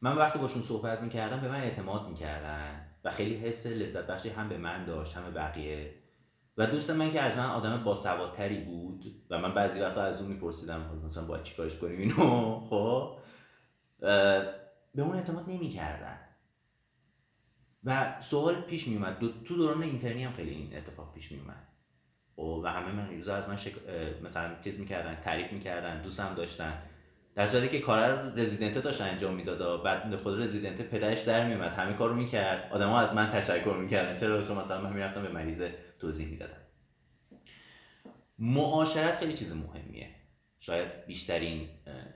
من 0.00 0.16
وقتی 0.16 0.38
باشون 0.38 0.62
صحبت 0.62 1.00
می‌کردم 1.00 1.40
به 1.40 1.48
من 1.48 1.60
اعتماد 1.60 2.08
می‌کردن 2.08 2.86
و 3.04 3.10
خیلی 3.10 3.36
حس 3.36 3.66
لذت 3.66 4.06
بخشی 4.06 4.28
هم 4.28 4.48
به 4.48 4.58
من 4.58 4.84
داشت 4.84 5.16
هم 5.16 5.34
بقیه. 5.34 5.94
و 6.56 6.66
دوست 6.66 6.90
من 6.90 7.10
که 7.10 7.20
از 7.20 7.36
من 7.36 7.46
آدم 7.46 7.84
باسوادتری 7.84 8.60
بود 8.60 9.04
و 9.30 9.38
من 9.38 9.54
بعضی 9.54 9.80
وقتا 9.80 10.02
از 10.02 10.22
اون 10.22 10.30
میپرسیدم 10.30 11.00
مثلا 11.06 11.24
باید 11.24 11.42
چیکارش 11.42 11.78
کنیم 11.78 11.98
اینو؟ 11.98 12.60
خب؟ 12.70 13.16
به 14.94 15.02
اون 15.02 15.16
اعتماد 15.16 15.44
نمی‌کردن. 15.48 16.18
و 17.86 18.20
سوال 18.20 18.60
پیش 18.60 18.88
میومد 18.88 19.18
دو 19.18 19.28
تو 19.44 19.56
دوران 19.56 19.82
اینترنی 19.82 20.24
هم 20.24 20.32
خیلی 20.32 20.50
این 20.50 20.76
اتفاق 20.76 21.14
پیش 21.14 21.32
میومد 21.32 21.66
خب، 22.36 22.60
و 22.64 22.66
همه 22.66 22.92
من 22.92 23.12
یوزر 23.12 23.36
از 23.36 23.48
من 23.48 23.56
شک... 23.56 23.72
مثلا 24.24 24.50
چیز 24.64 24.80
می‌کردن 24.80 25.14
تعریف 25.24 25.52
می‌کردن 25.52 26.02
دوستم 26.02 26.34
داشتن. 26.34 26.82
در 27.34 27.46
صورتی 27.46 27.68
که 27.68 27.80
کار 27.80 28.32
رزیدنت 28.36 28.78
داشت 28.78 29.00
انجام 29.00 29.34
می‌داد 29.34 29.82
بعد 29.82 30.16
خود 30.16 30.40
رزیدنت 30.40 30.82
پدرش 30.82 31.22
در 31.22 31.46
میومد 31.46 31.72
همه 31.72 31.92
کارو 31.92 32.14
می‌کرد. 32.14 32.72
آدما 32.72 33.00
از 33.00 33.14
من 33.14 33.30
تشکر 33.30 33.76
می‌کردن. 33.80 34.16
چرا 34.16 34.42
چون 34.42 34.58
مثلا 34.58 34.80
من 34.80 34.92
می‌رفتم 34.92 35.22
به 35.22 35.28
مریض 35.28 35.62
توضیح 36.00 36.28
می‌دادم. 36.28 36.60
معاشرت 38.38 39.18
خیلی 39.18 39.32
چیز 39.32 39.52
مهمیه. 39.52 40.10
شاید 40.58 41.06
بیشترین 41.06 41.68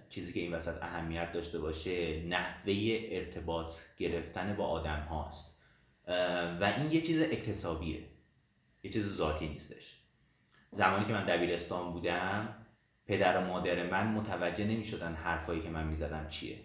چیزی 0.09 0.33
که 0.33 0.41
این 0.41 0.55
وسط 0.55 0.83
اهمیت 0.83 1.33
داشته 1.33 1.59
باشه 1.59 2.23
نحوه 2.23 2.99
ارتباط 3.11 3.75
گرفتن 3.97 4.57
با 4.57 4.67
آدم 4.67 5.07
هاست 5.11 5.60
و 6.61 6.73
این 6.77 6.93
یه 6.93 7.01
چیز 7.01 7.23
اکتسابیه. 7.23 8.05
یه 8.83 8.91
چیز 8.91 9.17
ذاتی 9.17 9.49
نیستش. 9.49 10.01
زمانی 10.73 11.05
که 11.05 11.13
من 11.13 11.25
دبیرستان 11.25 11.93
بودم 11.93 12.57
پدر 13.07 13.39
و 13.39 13.47
مادر 13.47 13.91
من 13.91 14.07
متوجه 14.07 14.65
نمی 14.65 14.85
شدن 14.85 15.15
حرفایی 15.15 15.61
که 15.61 15.71
من 15.71 15.87
می‌زدم 15.87 16.29
چیه. 16.29 16.61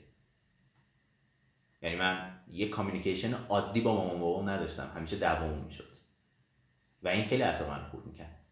یعنی 1.81 1.95
من 1.95 2.39
یه 2.47 2.69
کامیونیکیشن 2.69 3.33
عادی 3.33 3.81
با 3.81 3.95
مامان 3.95 4.19
بابام 4.19 4.49
نداشتم. 4.49 4.91
همیشه 4.95 5.17
دعوامون 5.17 5.59
می‌شد. 5.59 5.95
و 7.03 7.07
این 7.07 7.25
خیلی 7.25 7.43
اصلا 7.43 7.69
من 7.69 7.89
خورد 7.89 8.05
می‌کرد. 8.05 8.45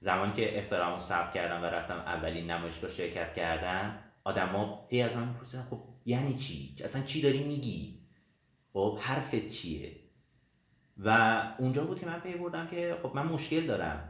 زمانی 0.00 0.32
که 0.32 0.58
اخترامو 0.58 0.94
رو 0.94 0.98
ثبت 0.98 1.32
کردم 1.34 1.62
و 1.62 1.64
رفتم 1.64 1.96
اولین 1.96 2.50
نمایشگاه 2.50 2.90
شرکت 2.90 3.34
کردم 3.34 3.98
آدما 4.24 4.86
هی 4.90 5.02
از 5.02 5.16
من 5.16 5.28
میپرسیدن 5.28 5.66
خب 5.70 5.84
یعنی 6.04 6.34
چی؟ 6.36 6.76
اصلا 6.84 7.02
چی 7.02 7.22
داری 7.22 7.44
میگی؟ 7.44 7.97
خب 8.72 8.98
حرفت 9.00 9.46
چیه؟ 9.46 9.96
و 10.98 11.42
اونجا 11.58 11.84
بود 11.84 12.00
که 12.00 12.06
من 12.06 12.20
پی 12.20 12.34
بردم 12.34 12.66
که 12.66 12.96
خب 13.02 13.14
من 13.14 13.26
مشکل 13.26 13.66
دارم. 13.66 14.08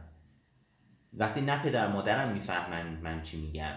وقتی 1.13 1.41
نه 1.41 1.63
پدر 1.63 1.87
مادرم 1.87 2.33
می‌فهمن 2.33 2.87
من 2.87 3.21
چی 3.21 3.41
میگم 3.41 3.75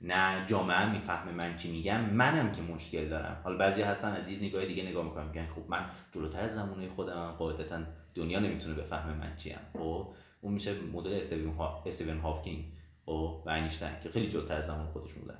نه 0.00 0.46
جامعه 0.46 0.92
می‌فهمه 0.92 1.32
من 1.32 1.56
چی 1.56 1.72
میگم 1.72 2.00
منم 2.00 2.52
که 2.52 2.62
مشکل 2.62 3.08
دارم. 3.08 3.40
حالا 3.44 3.56
بعضی 3.56 3.82
هستن 3.82 4.12
از 4.12 4.30
یه 4.30 4.38
نگاه 4.38 4.66
دیگه 4.66 4.82
نگاه 4.82 5.04
می‌کنن 5.04 5.26
میگن 5.26 5.46
خب 5.46 5.62
من 5.68 5.86
جلوتر 6.12 6.40
از 6.40 6.54
زمانه 6.54 6.88
خودم 6.88 7.30
قاعدتا 7.30 7.80
دنیا 8.14 8.40
نمی‌تونه 8.40 8.74
بفهمه 8.74 9.14
من 9.14 9.36
چیم. 9.36 9.58
خب 9.72 10.14
اون 10.40 10.52
میشه 10.52 10.74
مدل 10.92 11.14
استیون, 11.14 11.54
ها... 11.54 11.82
استیون 11.86 12.18
هافکینگ. 12.18 12.64
خب 13.06 13.42
و 13.46 13.50
اینشتین 13.50 13.88
که 14.02 14.08
خیلی 14.08 14.28
جلوتر 14.28 14.54
از 14.54 14.66
زمان 14.66 14.86
خودشون 14.86 15.22
بودن. 15.22 15.38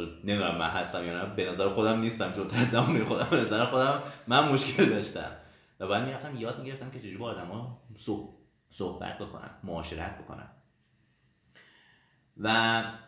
حالا 0.00 0.12
نمی‌دونم 0.24 0.56
من 0.56 0.70
هستم 0.70 1.04
یا 1.04 1.22
نه 1.22 1.34
به 1.34 1.50
نظر 1.50 1.68
خودم 1.68 2.00
نیستم 2.00 2.32
جلوتر 2.32 2.58
از 2.58 2.70
زمان 2.70 3.04
خودم 3.04 3.26
به 3.30 3.36
نظر 3.36 3.64
خودم 3.64 4.02
من 4.26 4.52
مشکل 4.52 4.84
داشتم. 4.84 5.30
و 5.80 5.88
بعد 5.88 6.04
می‌رفتم 6.04 6.36
یاد 6.36 6.58
می‌گرفتم 6.58 6.90
که 6.90 6.98
چجوری 6.98 7.16
با 7.16 7.30
آدما 7.30 7.82
صحبت 8.70 9.18
بکنم 9.18 9.50
معاشرت 9.64 10.18
بکنم. 10.18 10.50
و 12.36 12.48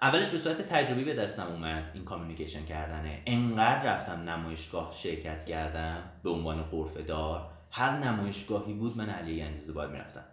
اولش 0.03 0.28
به 0.28 0.38
صورت 0.38 0.62
تجربی 0.62 1.05
به 1.05 1.14
دستم 1.14 1.47
اومد 1.47 1.90
این 1.95 2.05
کامیونیکیشن 2.05 2.64
کردنه. 2.64 3.22
انقدر 3.26 3.95
رفتم 3.95 4.12
نمایشگاه 4.12 4.93
شرکت 4.93 5.45
کردم 5.45 6.03
به 6.22 6.30
عنوان 6.30 6.62
قرفه 6.62 7.03
دار 7.03 7.51
هر 7.70 7.99
نمایشگاهی 7.99 8.72
بود 8.72 8.97
من 8.97 9.11
علی 9.11 9.38
گنجزاده 9.38 9.72
باید 9.72 9.90
می‌رفتم. 9.90 10.24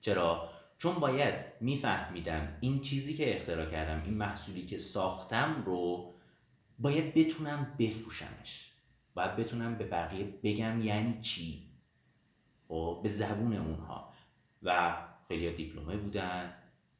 چرا؟ 0.00 0.50
چون 0.84 0.94
باید 0.94 1.34
میفهمیدم 1.60 2.56
این 2.60 2.80
چیزی 2.80 3.14
که 3.14 3.36
اختراع 3.36 3.66
کردم 3.66 4.02
این 4.04 4.14
محصولی 4.14 4.66
که 4.66 4.78
ساختم 4.78 5.62
رو 5.66 6.14
باید 6.78 7.14
بتونم 7.14 7.76
بفروشمش. 7.78 8.72
باید 9.14 9.36
بتونم 9.36 9.74
به 9.74 9.84
بقیه 9.84 10.24
بگم 10.42 10.82
یعنی 10.82 11.20
چی؟ 11.20 11.70
و 12.70 12.72
خب، 12.74 13.00
به 13.02 13.08
زبون 13.08 13.56
اونها. 13.56 14.12
و 14.62 14.96
خیلی 15.28 15.52
دیپلمه 15.52 15.96
بودن 15.96 16.54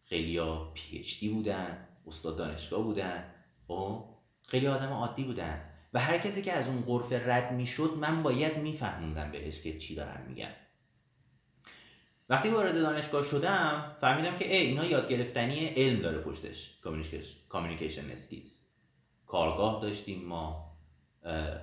خیلی 0.05 0.41
پی 0.75 0.99
اچ 0.99 1.21
دی 1.21 1.29
بودن 1.29 1.89
استاد 2.07 2.37
دانشگاه 2.37 2.83
بودن. 2.83 3.25
و 3.69 3.73
خب، 3.73 4.05
خیلی 4.43 4.67
آدم 4.67 4.93
عادی 4.93 5.25
بودن. 5.25 5.71
و 5.93 6.01
هر 6.01 6.19
کسی 6.19 6.43
که 6.43 6.53
از 6.53 6.69
اون 6.69 6.81
قرفه 6.81 7.23
رد 7.27 7.53
می‌شد 7.53 7.97
من 8.01 8.23
باید 8.23 8.59
میفهموندم 8.59 9.33
بهش 9.33 9.63
که 9.63 9.79
چی 9.79 9.95
دارم 9.95 10.25
میگم. 10.29 10.64
وقتی 12.29 12.49
وارد 12.49 12.75
دانشگاه 12.75 13.23
شدم 13.23 13.97
فهمیدم 14.01 14.37
که 14.37 14.57
ای 14.57 14.67
اینا 14.67 14.85
یاد 14.85 15.09
گرفتنی 15.09 15.67
علم 15.67 16.03
داره 16.03 16.19
پشتش. 16.19 16.79
communication 17.49 18.11
skills 18.11 18.61
کارگاه 19.27 19.83
داشتیم 19.83 20.25
ما. 20.25 20.77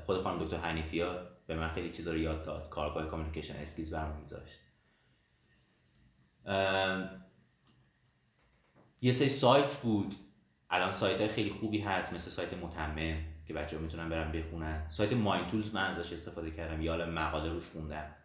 خود 0.06 0.22
خانم 0.22 0.46
دکتر 0.46 0.58
حنیفی 0.58 1.02
ها 1.02 1.20
به 1.48 1.56
من 1.56 1.70
خیلی 1.70 1.92
چیزا 1.92 2.12
رو 2.12 2.18
یاد 2.18 2.46
داد. 2.46 2.70
کارگاه 2.70 3.08
communication 3.08 3.56
skills 3.56 3.94
برام 3.94 4.18
میذاشت. 4.20 4.60
یه 9.02 9.12
سری 9.12 9.30
سایت 9.30 9.76
بود. 9.76 10.16
الان 10.70 10.92
سایت 10.92 11.20
های 11.20 11.28
خیلی 11.28 11.50
خوبی 11.50 11.80
هست 11.80 12.14
مثل 12.14 12.30
سایت 12.30 12.54
متمم 12.54 13.18
که 13.46 13.54
بچه 13.54 13.78
ها 13.78 13.84
می‌تونن 13.84 14.10
برن 14.10 14.32
بخونن. 14.32 14.90
سایت 14.90 15.14
MindTools 15.14 15.76
من 15.76 15.86
ازش 15.86 16.14
استفاده 16.14 16.52
کردم. 16.52 16.82
یا 16.82 17.06
مقاله 17.06 17.50
روش 17.50 17.70
خوندم. 17.70 18.16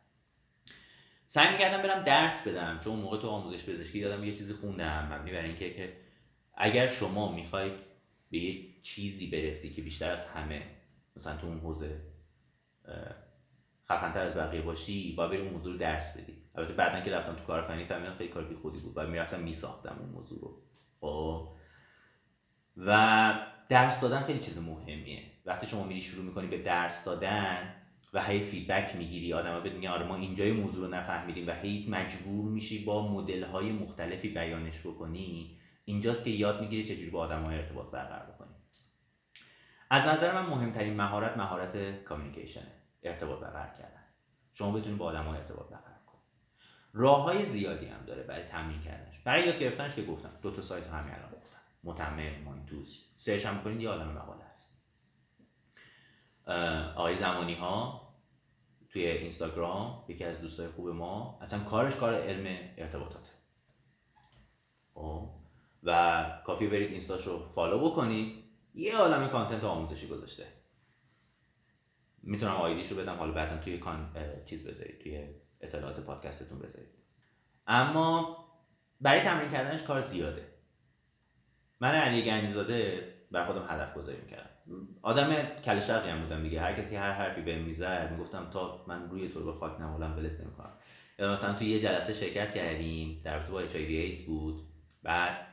سعی 1.28 1.52
می‌کردم 1.52 1.82
برم 1.82 2.02
درس 2.02 2.48
بدم 2.48 2.80
چون 2.84 2.96
موقع 2.96 3.18
تو 3.20 3.28
آموزش 3.28 3.64
پزشکی 3.64 4.00
دادم 4.00 4.24
یه 4.24 4.36
چیزی 4.36 4.52
خوندم. 4.52 5.12
مبنی 5.12 5.32
بر 5.32 5.42
اینکه 5.42 5.74
که 5.74 5.96
اگر 6.54 6.86
شما 6.86 7.32
می‌خواید 7.32 7.72
به 8.30 8.38
یه 8.38 8.82
چیزی 8.82 9.26
برسی 9.26 9.72
که 9.72 9.82
بیشتر 9.82 10.10
از 10.10 10.26
همه 10.28 10.62
مثلا 11.16 11.36
تو 11.36 11.46
اون 11.46 11.60
حوزه 11.60 12.00
خفنتر 13.88 14.20
از 14.20 14.36
بقیه 14.36 14.60
باشی 14.60 15.14
با 15.14 15.28
بری 15.28 15.38
اون 15.38 15.52
موضوع 15.52 15.78
درس 15.78 16.16
بدی. 16.16 16.42
البته 16.54 16.72
بعدا 16.72 17.00
که 17.00 17.10
رفتم 17.10 17.34
تو 17.34 17.44
کار 17.44 17.62
فنی 17.62 17.84
فهمیدم 17.84 18.14
خیلی 18.14 18.30
کار 18.30 18.44
بی 18.44 18.54
خودی 18.54 18.80
بود. 18.80 18.92
و 18.96 19.06
می‌رفتم 19.06 19.40
میساختم 19.40 19.96
اون 20.00 20.08
موضوع 20.08 20.40
رو. 20.40 20.62
خب. 21.00 21.48
و 22.76 23.34
درس 23.68 24.00
دادن 24.00 24.22
خیلی 24.22 24.38
چیز 24.38 24.58
مهمیه. 24.58 25.22
وقتی 25.46 25.66
شما 25.66 25.84
میری 25.84 26.00
شروع 26.00 26.24
می‌کنی 26.24 26.46
به 26.46 26.62
درس 26.62 27.04
دادن 27.04 27.74
و 28.12 28.24
هی 28.24 28.40
feedback 28.40 28.96
می‌گیری. 28.96 29.32
آدما 29.32 29.60
بهت 29.60 29.72
میگن 29.72 29.88
آره 29.88 30.06
ما 30.06 30.16
اینجای 30.16 30.52
موضوع 30.52 30.88
رو 30.88 30.94
نفهمیدیم 30.94 31.48
و 31.48 31.50
هی 31.50 31.86
مجبور 31.90 32.50
میشی 32.50 32.84
با 32.84 33.12
مدل 33.12 33.42
های 33.42 33.72
مختلفی 33.72 34.28
بیانش 34.28 34.80
بکنی. 34.80 35.58
اینجاست 35.84 36.24
که 36.24 36.30
یاد 36.30 36.60
می‌گیری 36.60 36.84
چجوری 36.84 37.10
با 37.10 37.20
آدم 37.20 37.42
های 37.42 37.56
ارتباط 37.56 37.90
برقرار 37.90 38.26
بکنی. 38.26 38.54
از 39.90 40.06
نظر 40.06 40.34
من 40.34 40.46
مهمترین 40.46 40.96
مهارت 40.96 41.36
مهارت 41.36 42.04
communication 42.04 42.67
ه 42.67 42.72
ارتباط 43.02 43.40
برقرار 43.40 43.74
کردن. 43.78 44.04
شما 44.52 44.72
بتونید 44.72 44.98
با 44.98 45.04
آدم 45.04 45.24
های 45.24 45.38
ارتباط 45.38 45.66
برقرار 45.66 46.00
کنید 46.06 46.22
راه 46.92 47.22
های 47.22 47.44
زیادی 47.44 47.86
هم 47.86 48.04
داره 48.06 48.22
برای 48.22 48.42
تمرین 48.42 48.80
کردنش. 48.80 49.18
برای 49.18 49.46
یاد 49.46 49.58
گرفتنش 49.58 49.94
که 49.94 50.02
گفتم 50.02 50.30
دو 50.42 50.50
تا 50.50 50.62
سایت 50.62 50.86
همین 50.86 51.14
الان 51.14 51.30
گفتم. 51.30 51.58
متمم 51.84 52.42
MindTools 52.44 53.04
search 53.16 53.46
هم 53.46 53.62
کنید 53.62 53.80
یه 53.80 53.88
عالم 53.88 54.08
مقاله 54.08 54.44
هست. 54.50 54.75
آقای 56.96 57.16
زمانی 57.16 57.54
ها 57.54 58.06
توی 58.88 59.06
اینستاگرام 59.06 60.04
یکی 60.08 60.24
از 60.24 60.40
دوستای 60.40 60.68
خوب 60.68 60.88
ما 60.88 61.38
اصلا 61.42 61.64
کارش 61.64 61.96
کار 61.96 62.14
علم 62.14 62.58
ارتباطات 62.76 63.32
خب؟ 64.94 65.30
و 65.82 66.24
کافی 66.46 66.66
برید 66.66 66.90
اینستاش 66.90 67.26
رو 67.26 67.48
follow 67.48 67.90
بکنید. 67.90 68.44
یه 68.74 68.96
عالم 68.96 69.28
content 69.28 69.64
آموزشی 69.64 70.06
گذاشته. 70.08 70.46
می‌تونم 72.22 72.52
آیدیش 72.52 72.88
رو 72.92 72.96
بدم 72.96 73.16
حالا 73.16 73.32
بعدا 73.32 73.62
توی 73.62 73.78
کان... 73.78 74.16
چیز 74.44 74.66
بذارید 74.66 74.98
توی 74.98 75.34
اطلاعات 75.60 76.00
پادکستتون 76.00 76.58
بذارید. 76.58 76.94
اما 77.66 78.36
برای 79.00 79.20
تمرین 79.20 79.50
کردنش 79.50 79.82
کار 79.82 80.00
زیاده. 80.00 80.48
من 81.80 81.94
علی 81.94 82.22
گنجزاده 82.22 83.12
بر 83.30 83.46
خودم 83.46 83.66
هدف 83.68 83.94
گذاری 83.94 84.20
می‌کردم. 84.20 84.55
آدم 85.02 85.42
کل 85.42 85.80
شرقی 85.80 86.10
هم 86.10 86.22
بودم 86.22 86.42
دیگه. 86.42 86.60
هر 86.60 86.72
کسی 86.72 86.96
هر 86.96 87.12
حرفی 87.12 87.40
بهم 87.40 87.62
می‌زد 87.62 88.12
می‌گفتم 88.12 88.50
تا 88.52 88.84
من 88.88 89.10
روی 89.10 89.28
تو 89.28 89.44
به 89.44 89.52
خاک 89.52 89.80
نمولم 89.80 90.16
ولت 90.16 90.40
نمی‌کنم. 90.40 90.72
مثلا 91.18 91.54
توی 91.54 91.68
یه 91.68 91.80
جلسه 91.80 92.14
شرکت 92.14 92.54
کردیم 92.54 93.20
در 93.24 93.36
رابطه 93.36 93.52
با 93.52 93.60
اچ 93.60 93.76
ایدز 93.76 94.26
بود. 94.26 94.68
بعد 95.02 95.46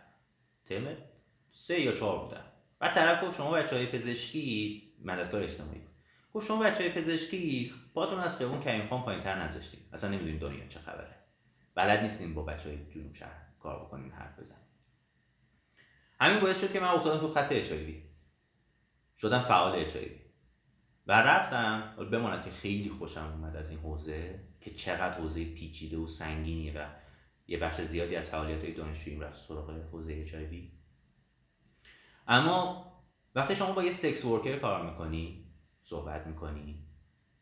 ترم 0.66 0.98
سه 1.52 1.82
یا 1.82 1.92
چهار 1.92 2.26
بودم. 2.26 2.46
بعد 2.80 2.96
طرف 2.96 3.24
گفت 3.24 3.38
شما 3.38 3.52
بچه 3.52 3.76
های 3.76 3.86
پزشکی 3.86 4.84
مددکار 5.04 5.44
اجتماعی 5.44 5.80
بود. 5.80 5.94
گفت 6.34 6.48
شما 6.48 6.64
بچه 6.64 6.84
های 6.84 6.90
پزشکی 6.90 7.74
باتون 7.94 8.20
از 8.20 8.38
خیابون 8.38 8.60
کریم 8.60 8.88
خان 8.88 9.04
پایین 9.04 9.22
تر 9.22 9.36
نداشتیم 9.36 9.90
اصلا 9.94 10.10
نمی‌دونیم 10.10 10.40
دنیا 10.40 10.68
چه 10.68 10.80
خبره. 10.80 11.16
بلد 11.76 12.02
نیستیم 12.02 12.34
با 12.34 12.44
بچه 12.44 12.70
های 12.70 12.78
جنوب 12.92 13.14
شهر 13.14 13.42
کار 13.60 13.86
بکنیم 13.86 14.14
حرف 14.14 14.40
بزنیم 14.40 14.64
همین 16.20 16.40
باعث 16.40 16.62
شد 16.62 16.72
که 16.74 16.80
من 16.80 16.88
افتادم 16.88 17.20
تو 17.20 17.28
خط 17.28 17.52
اچ 17.52 17.72
شدم 19.18 19.42
فعال 19.42 19.80
اچ 19.80 19.98
و 21.08 21.12
رفتم 21.12 21.96
بماند 22.12 22.44
که 22.44 22.52
خیلی 22.52 22.90
خوشم 22.90 23.32
اومد 23.34 23.56
از 23.56 23.70
این 23.70 23.80
حوزه 23.80 24.40
که 24.62 24.72
چقدر 24.72 25.20
حوزه 25.20 25.46
پیچیده 25.46 25.98
و 25.98 26.08
سنگینیه 26.08 26.74
و 26.74 26.86
یه 27.48 27.58
بخش 27.58 27.82
زیادی 27.82 28.16
از 28.16 28.30
فعالیت 28.30 28.64
های 28.64 28.74
دانشجوییم 28.74 29.22
رفت 29.22 29.40
سراغ 29.40 29.70
حوزه 29.92 30.14
اچ 30.14 30.36
اما 32.28 32.94
وقتی 33.36 33.56
شما 33.56 33.72
با 33.72 33.84
یه 33.84 33.92
سکس 33.92 34.26
ورکر 34.26 34.60
کار 34.60 34.92
می‌کنی 34.92 35.46
صحبت 35.82 36.28
می‌کنی 36.28 36.88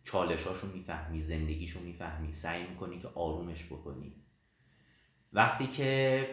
چالشاشو 0.03 0.67
می‌فهمی 0.67 1.21
زندگیشو 1.21 1.79
می‌فهمی 1.79 2.33
سعی 2.33 2.67
می‌کنی 2.67 2.99
که 2.99 3.07
آرومش 3.07 3.65
بکنی. 3.65 4.15
وقتی 5.33 5.67
که 5.67 6.27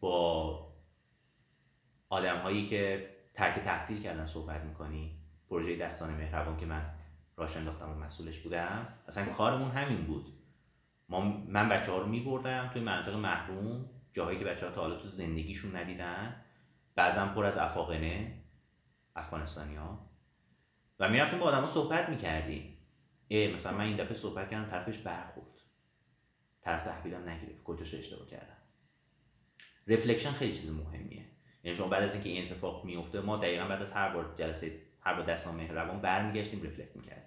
با 0.00 0.74
آدم 2.08 2.38
هایی 2.38 2.66
که 2.66 3.10
ترک 3.38 3.58
تحصیل 3.58 4.02
کردن 4.02 4.26
صحبت 4.26 4.60
می‌کنی. 4.64 5.18
پروژه 5.50 5.76
دستان 5.76 6.14
مهربان 6.14 6.56
که 6.56 6.66
من 6.66 6.94
راش 7.36 7.56
انداختم 7.56 7.90
و 7.90 7.94
مسئولش 7.94 8.38
بودم. 8.40 8.88
اصلا 9.08 9.24
کارمون 9.24 9.70
همین 9.70 10.06
بود. 10.06 10.32
ما 11.08 11.20
من 11.48 11.68
بچه 11.68 11.92
ها 11.92 11.98
رو 11.98 12.06
میبردم 12.06 12.70
توی 12.72 12.82
مناطق 12.82 13.14
محروم 13.14 13.90
جاهایی 14.12 14.38
که 14.38 14.44
بچه 14.44 14.66
ها 14.66 14.72
تا 14.72 14.80
حالا 14.80 14.96
تو 14.96 15.08
زندگیشون 15.08 15.76
ندیدن. 15.76 16.44
بعضا 16.94 17.26
پر 17.26 17.44
از 17.44 17.58
افاقنه 17.58 18.42
افغانستانی 19.16 19.76
ها 19.76 20.10
و 20.98 21.08
می‌رفتیم 21.08 21.38
با 21.38 21.46
آدم 21.46 21.60
ها 21.60 21.66
صحبت 21.66 22.08
می‌کردیم. 22.08 22.78
ای 23.28 23.54
مثلا 23.54 23.72
من 23.72 23.84
این 23.84 23.96
دفعه 23.96 24.14
صحبت 24.14 24.50
کردم 24.50 24.70
طرفش 24.70 24.98
برخورد. 24.98 25.60
طرف 26.62 26.82
تحویلم 26.82 27.28
نگرفت. 27.28 27.62
کجاش 27.64 27.94
اشتباه 27.94 28.26
کردم؟ 28.26 28.56
رفلکشن 29.86 30.30
خیلی 30.30 30.56
چیز 30.56 30.70
مهمیه. 30.70 31.37
یعنی 31.64 31.76
شما 31.76 31.88
بعد 31.88 32.02
از 32.02 32.14
اینکه 32.14 32.28
این 32.28 32.44
اتفاق 32.44 32.84
میفته 32.84 33.20
ما 33.20 33.36
دقیقا 33.36 33.68
بعد 33.68 33.82
از 33.82 33.92
هر 33.92 34.08
بار 34.08 34.34
جلسه 34.38 34.80
هر 35.00 35.14
بار 35.14 35.26
دستان 35.26 35.54
مهربان 35.54 36.00
برمیگشتیم 36.00 36.62
رفلکت 36.62 36.96
می‌کردیم. 36.96 37.24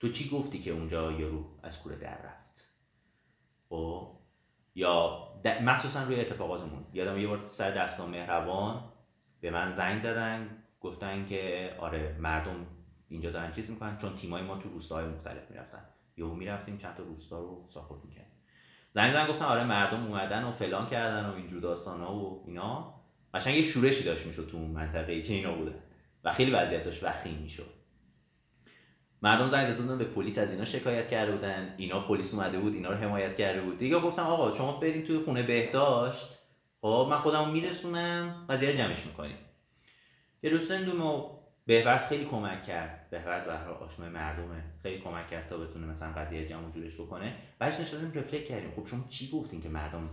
تو 0.00 0.08
چی 0.08 0.28
گفتی 0.28 0.58
که 0.58 0.70
اونجا 0.70 1.12
یارو 1.12 1.44
از 1.62 1.82
کوره 1.82 1.96
در 1.96 2.22
رفت؟ 2.22 2.68
خب 3.68 4.18
یا 4.74 5.28
مخصوصا 5.62 6.04
روی 6.04 6.20
اتفاقاتمون. 6.20 6.86
یادم 6.92 7.18
یه 7.18 7.28
بار 7.28 7.46
سر 7.46 7.70
دستان 7.70 8.10
مهربان 8.10 8.84
به 9.40 9.50
من 9.50 9.70
زنگ 9.70 10.00
زدن 10.00 10.62
گفتن 10.80 11.26
که 11.26 11.70
آره 11.80 12.16
مردم 12.20 12.66
اینجا 13.08 13.30
دارن 13.30 13.52
چیز 13.52 13.70
می‌کنن 13.70 13.98
چون 13.98 14.16
تیمای 14.16 14.42
ما 14.42 14.56
تو 14.56 14.68
روستاهای 14.68 15.06
مختلف 15.06 15.50
می‌رفتن. 15.50 15.84
یهو 16.16 16.34
می‌رفتیم 16.34 16.78
چند 16.78 16.94
تا 16.94 17.02
روستا 17.02 17.40
رو 17.40 17.66
ساپورت 17.68 18.04
می‌کردیم. 18.04 18.32
زنگ 18.94 19.12
زدن 19.12 19.26
گفتن 19.26 19.44
آره 19.44 19.64
مردم 19.64 20.06
اومدن 20.06 20.44
و 20.44 20.52
فلان 20.52 20.86
کردن 20.86 21.30
و 21.30 21.34
اینجور 21.34 21.60
داستان 21.60 22.00
ها 22.00 22.14
و 22.14 22.44
اینا. 22.46 23.01
قشنگ 23.34 23.56
یه 23.56 23.62
شورشی 23.62 24.04
داشت 24.04 24.26
می‌شد 24.26 24.48
تو 24.50 24.56
اون 24.56 24.70
منطقه 24.70 25.12
ای 25.12 25.22
که 25.22 25.32
اینا 25.32 25.54
بوده 25.54 25.74
و 26.24 26.32
خیلی 26.32 26.50
وضعیت 26.50 26.84
داشت 26.84 27.04
وخیم 27.04 27.38
می‌شد. 27.38 27.72
مردم 29.22 29.48
زنگ 29.48 29.66
زدن 29.66 29.98
به 29.98 30.04
پلیس 30.04 30.38
از 30.38 30.52
اینا 30.52 30.64
شکایت 30.64 31.08
کرده 31.08 31.32
بودن. 31.32 31.74
اینا 31.76 32.00
پلیس 32.00 32.34
اومده 32.34 32.58
بود 32.58 32.74
اینا 32.74 32.90
رو 32.90 32.96
حمایت 32.96 33.36
کرده 33.36 33.60
بود. 33.60 33.78
دیگه 33.78 33.98
گفتم 33.98 34.22
آقا 34.22 34.50
شما 34.50 34.72
برید 34.72 35.06
توی 35.06 35.18
خونه 35.18 35.42
بهداشت. 35.42 36.38
خب 36.80 37.06
من 37.10 37.18
خودمو 37.18 37.52
میرسونم 37.52 38.46
قضیه 38.50 38.70
رو 38.70 38.76
جمعش 38.76 39.06
می‌کنیم. 39.06 39.36
یه 40.42 40.50
دوستان 40.50 40.84
دومو 40.84 41.38
بهورز 41.66 42.06
خیلی 42.06 42.24
کمک 42.24 42.62
کرد. 42.62 43.10
بهورز 43.10 43.44
به 43.44 43.52
آشنای 43.52 44.08
مردمه. 44.08 44.64
خیلی 44.82 44.98
کمک 44.98 45.28
کرد 45.28 45.48
تا 45.48 45.58
بتونه 45.58 45.86
مثلا 45.86 46.12
قضیه 46.12 46.48
جمع 46.48 46.70
جورش 46.70 46.94
بکنه. 46.94 47.36
بعدش 47.58 47.80
نشستیم 47.80 48.12
رفلکت 48.14 48.44
کردیم. 48.44 48.72
خب 48.76 48.86
شما 48.86 49.04
چی 49.08 49.30
گفتین 49.30 49.60
که 49.60 49.68
مردم 49.68 50.10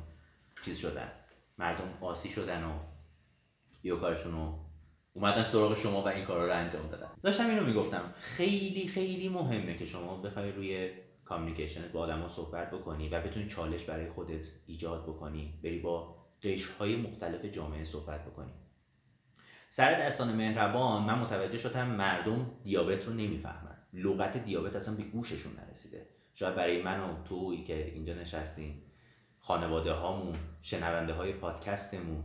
چیز 0.66 0.78
شدن؟ 0.78 1.12
مردم 1.58 1.94
آسی 2.02 2.30
شدن 2.30 2.64
و 2.64 2.74
یا 3.84 3.96
کارشون 3.96 4.32
رو 4.32 4.60
اومدن 5.14 5.44
سراغ 5.44 5.78
شما 5.78 6.02
و 6.02 6.08
این 6.08 6.26
کارا 6.26 6.46
رو 6.46 6.54
انجام 6.54 6.88
دادن. 6.88 7.08
داشتم 7.24 7.50
اینو 7.50 7.66
می‌گفتم 7.66 8.14
خیلی 8.20 8.88
خیلی 8.88 9.30
مهمه 9.30 9.78
که 9.78 9.86
شما 9.86 10.18
بخوای 10.18 10.52
روی 10.52 10.92
کامیکیشن 11.26 11.88
با 11.94 12.00
آدما 12.00 12.28
صحبت 12.28 12.72
بکنی 12.72 13.10
و 13.10 13.22
بتونی 13.22 13.48
چالش 13.48 13.84
برای 13.84 14.10
خودت 14.10 14.46
ایجاد 14.66 15.04
بکنی 15.04 15.60
بری 15.64 15.80
با 15.80 16.16
قشرهای 16.44 16.96
مختلف 16.96 17.46
جامعه 17.46 17.86
صحبت 17.86 18.26
بکنی. 18.26 18.52
سر 19.68 20.08
دستان 20.08 20.34
مهربان 20.34 21.04
من 21.04 21.20
متوجه 21.20 21.58
شدم 21.58 21.88
مردم 21.88 22.52
دیابت 22.64 23.08
رو 23.08 23.14
نمی‌فهمن. 23.14 23.78
لغت 23.94 24.38
دیابت 24.38 24.76
اصلا 24.76 24.96
به 24.96 25.04
گوششون 25.04 25.52
نرسیده. 25.54 26.10
شاید 26.34 26.56
برای 26.56 26.82
من 26.82 27.00
و 27.00 27.24
توی 27.24 27.64
که 27.64 27.86
اینجا 27.86 28.14
نشستیم 28.14 28.84
خانواده 29.40 29.94
هامون 29.94 30.36
شنونده 30.62 31.14
های 31.14 31.34
پادکستمون 31.34 32.24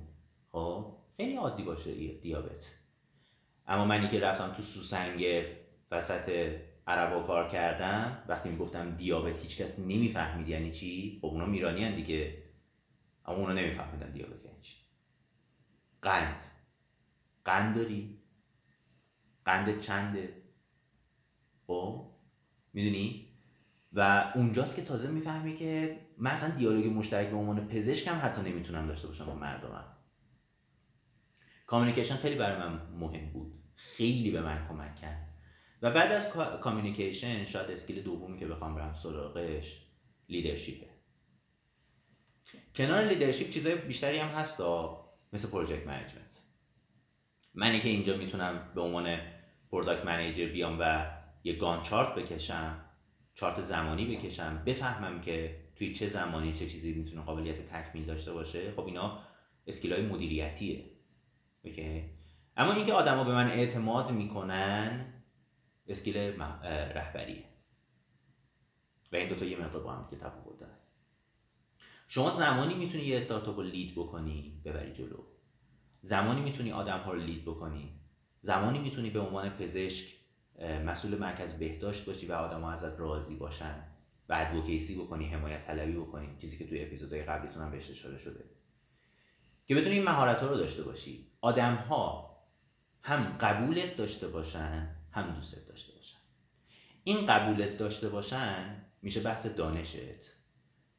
خب؟ 0.52 0.93
خیلی 1.16 1.36
عادی 1.36 1.62
باشه 1.62 1.94
دیابت. 1.94 2.72
اما 3.66 3.84
منی 3.84 4.08
که 4.08 4.20
رفتم 4.20 4.52
تو 4.52 4.62
سوسنگر 4.62 5.44
وسط 5.90 6.56
عربا 6.86 7.22
کار 7.22 7.48
کردم 7.48 8.22
وقتی 8.28 8.48
می‌گفتم 8.48 8.96
دیابت 8.96 9.40
هیچکس 9.40 9.78
نمی‌فهمید 9.78 10.48
یعنی 10.48 10.70
چی؟ 10.70 11.18
خب 11.20 11.26
اونا 11.26 11.46
میرانی 11.46 11.96
دیگه. 11.96 12.42
اما 13.26 13.36
اونا 13.36 13.52
نمیفهمیدن 13.52 14.10
دیابت 14.10 14.44
یعنی 14.44 14.60
چی. 14.60 14.76
قند. 16.02 16.44
قند 17.44 17.76
داری؟ 17.76 18.18
قند 19.44 19.80
چنده؟ 19.80 20.42
خب 21.66 22.10
می‌دونی؟ 22.72 23.28
و 23.92 24.32
اونجاست 24.34 24.76
که 24.76 24.82
تازه 24.82 25.10
می‌فهمی 25.10 25.56
که 25.56 26.00
من 26.18 26.30
اصلا 26.30 26.50
دیالوگ 26.50 26.86
مشترک 26.86 27.28
به 27.28 27.36
عنوان 27.36 27.68
پزشکم 27.68 28.20
حتی 28.22 28.42
نمی‌تونم 28.42 28.86
داشته 28.86 29.08
باشم 29.08 29.24
با 29.24 29.34
مردمم. 29.34 29.93
communication 31.66 32.16
خیلی 32.16 32.34
برای 32.34 32.58
من 32.58 32.80
مهم 32.98 33.30
بود. 33.30 33.52
خیلی 33.74 34.30
به 34.30 34.40
من 34.40 34.68
کمک 34.68 34.96
کرد. 34.96 35.28
و 35.82 35.90
بعد 35.90 36.12
از 36.12 36.28
communication 36.60 37.44
شاید 37.44 37.70
skill 37.70 38.02
دومی 38.02 38.38
که 38.38 38.46
بخوام 38.46 38.74
برم 38.74 38.94
سراغش 38.94 39.86
leadership 40.28 40.76
ه. 40.76 40.86
کنار 42.74 43.04
leadership 43.04 43.50
چیزای 43.50 43.74
بیشتری 43.74 44.18
هم 44.18 44.28
هست 44.28 44.60
مثل 45.32 45.50
project 45.50 45.86
management. 45.86 46.42
منی 47.54 47.80
که 47.80 47.88
اینجا 47.88 48.16
می‌تونم 48.16 48.72
به 48.74 48.80
عنوان 48.80 49.18
product 49.70 50.04
manager 50.04 50.46
بیام 50.46 50.76
و 50.80 51.06
یه 51.44 51.56
Gantt 51.56 51.82
chart 51.82 52.14
بکشم 52.14 52.84
چارت 53.34 53.60
زمانی 53.60 54.16
بکشم 54.16 54.62
بفهمم 54.66 55.20
که 55.20 55.64
توی 55.76 55.92
چه 55.92 56.06
زمانی 56.06 56.52
چه 56.52 56.66
چیزی 56.66 56.92
می‌تونه 56.92 57.22
قابلیت 57.22 57.68
تکمیل 57.68 58.04
داشته 58.04 58.32
باشه. 58.32 58.72
خب 58.72 58.86
اینا 58.86 59.22
skill 59.66 59.92
های 59.92 60.02
مدیریتیه. 60.02 60.93
اوکی 61.64 62.10
اما 62.56 62.72
اینکه 62.72 62.92
آدما 62.92 63.24
به 63.24 63.32
من 63.32 63.48
اعتماد 63.48 64.10
می‌کنن 64.10 65.12
اسکیل 65.86 66.16
رهبریه. 66.16 67.44
و 69.12 69.16
این 69.16 69.28
دوتا 69.28 69.44
یه 69.44 69.60
مقدار 69.60 69.82
با 69.82 69.92
هم 69.92 70.10
که 70.10 70.16
تفاوت 70.16 70.60
دارن. 70.60 70.78
شما 72.08 72.30
زمانی 72.30 72.74
می‌تونی 72.74 73.04
یه 73.04 73.16
استارتاپ 73.16 73.56
رو 73.56 73.62
لید 73.62 73.94
بکنی 73.94 74.62
ببری 74.64 74.92
جلو. 74.92 75.24
زمانی 76.02 76.40
می‌تونی 76.40 76.72
آدم 76.72 76.98
ها 76.98 77.12
رو 77.12 77.20
لید 77.20 77.42
بکنی. 77.42 78.00
زمانی 78.42 78.78
می‌تونی 78.78 79.10
به 79.10 79.20
عنوان 79.20 79.50
پزشک 79.50 80.14
مسئول 80.86 81.18
مرکز 81.18 81.58
بهداشت 81.58 82.06
باشی 82.06 82.26
و 82.26 82.32
آدم 82.32 82.60
ها 82.60 82.72
ازت 82.72 83.00
راضی 83.00 83.36
باشن. 83.36 83.84
و 84.28 84.34
ادوکیسی 84.38 84.96
بکنی 84.96 85.24
حمایت 85.24 85.66
طلبی 85.66 85.92
بکنی. 85.92 86.36
چیزی 86.38 86.58
که 86.58 86.66
توی 86.66 86.82
اپیزودهای 86.82 87.22
قبلیتون 87.22 87.62
هم 87.62 87.70
بهش 87.70 87.90
اشاره 87.90 88.18
شده. 88.18 88.44
که 89.66 89.74
بتونی 89.74 89.94
این 89.94 90.04
مهارت 90.04 90.40
ها 90.40 90.46
رو 90.46 90.56
داشته 90.56 90.82
باشی. 90.82 91.32
آدم 91.44 91.74
ها 91.74 92.36
هم 93.02 93.36
قبولت 93.40 93.96
داشته 93.96 94.28
باشن 94.28 94.96
هم 95.10 95.34
دوستت 95.34 95.68
داشته 95.68 95.92
باشن. 95.92 96.18
این 97.04 97.26
قبولت 97.26 97.76
داشته 97.76 98.08
باشن 98.08 98.84
میشه 99.02 99.20
بحث 99.20 99.46
دانشت. 99.46 99.96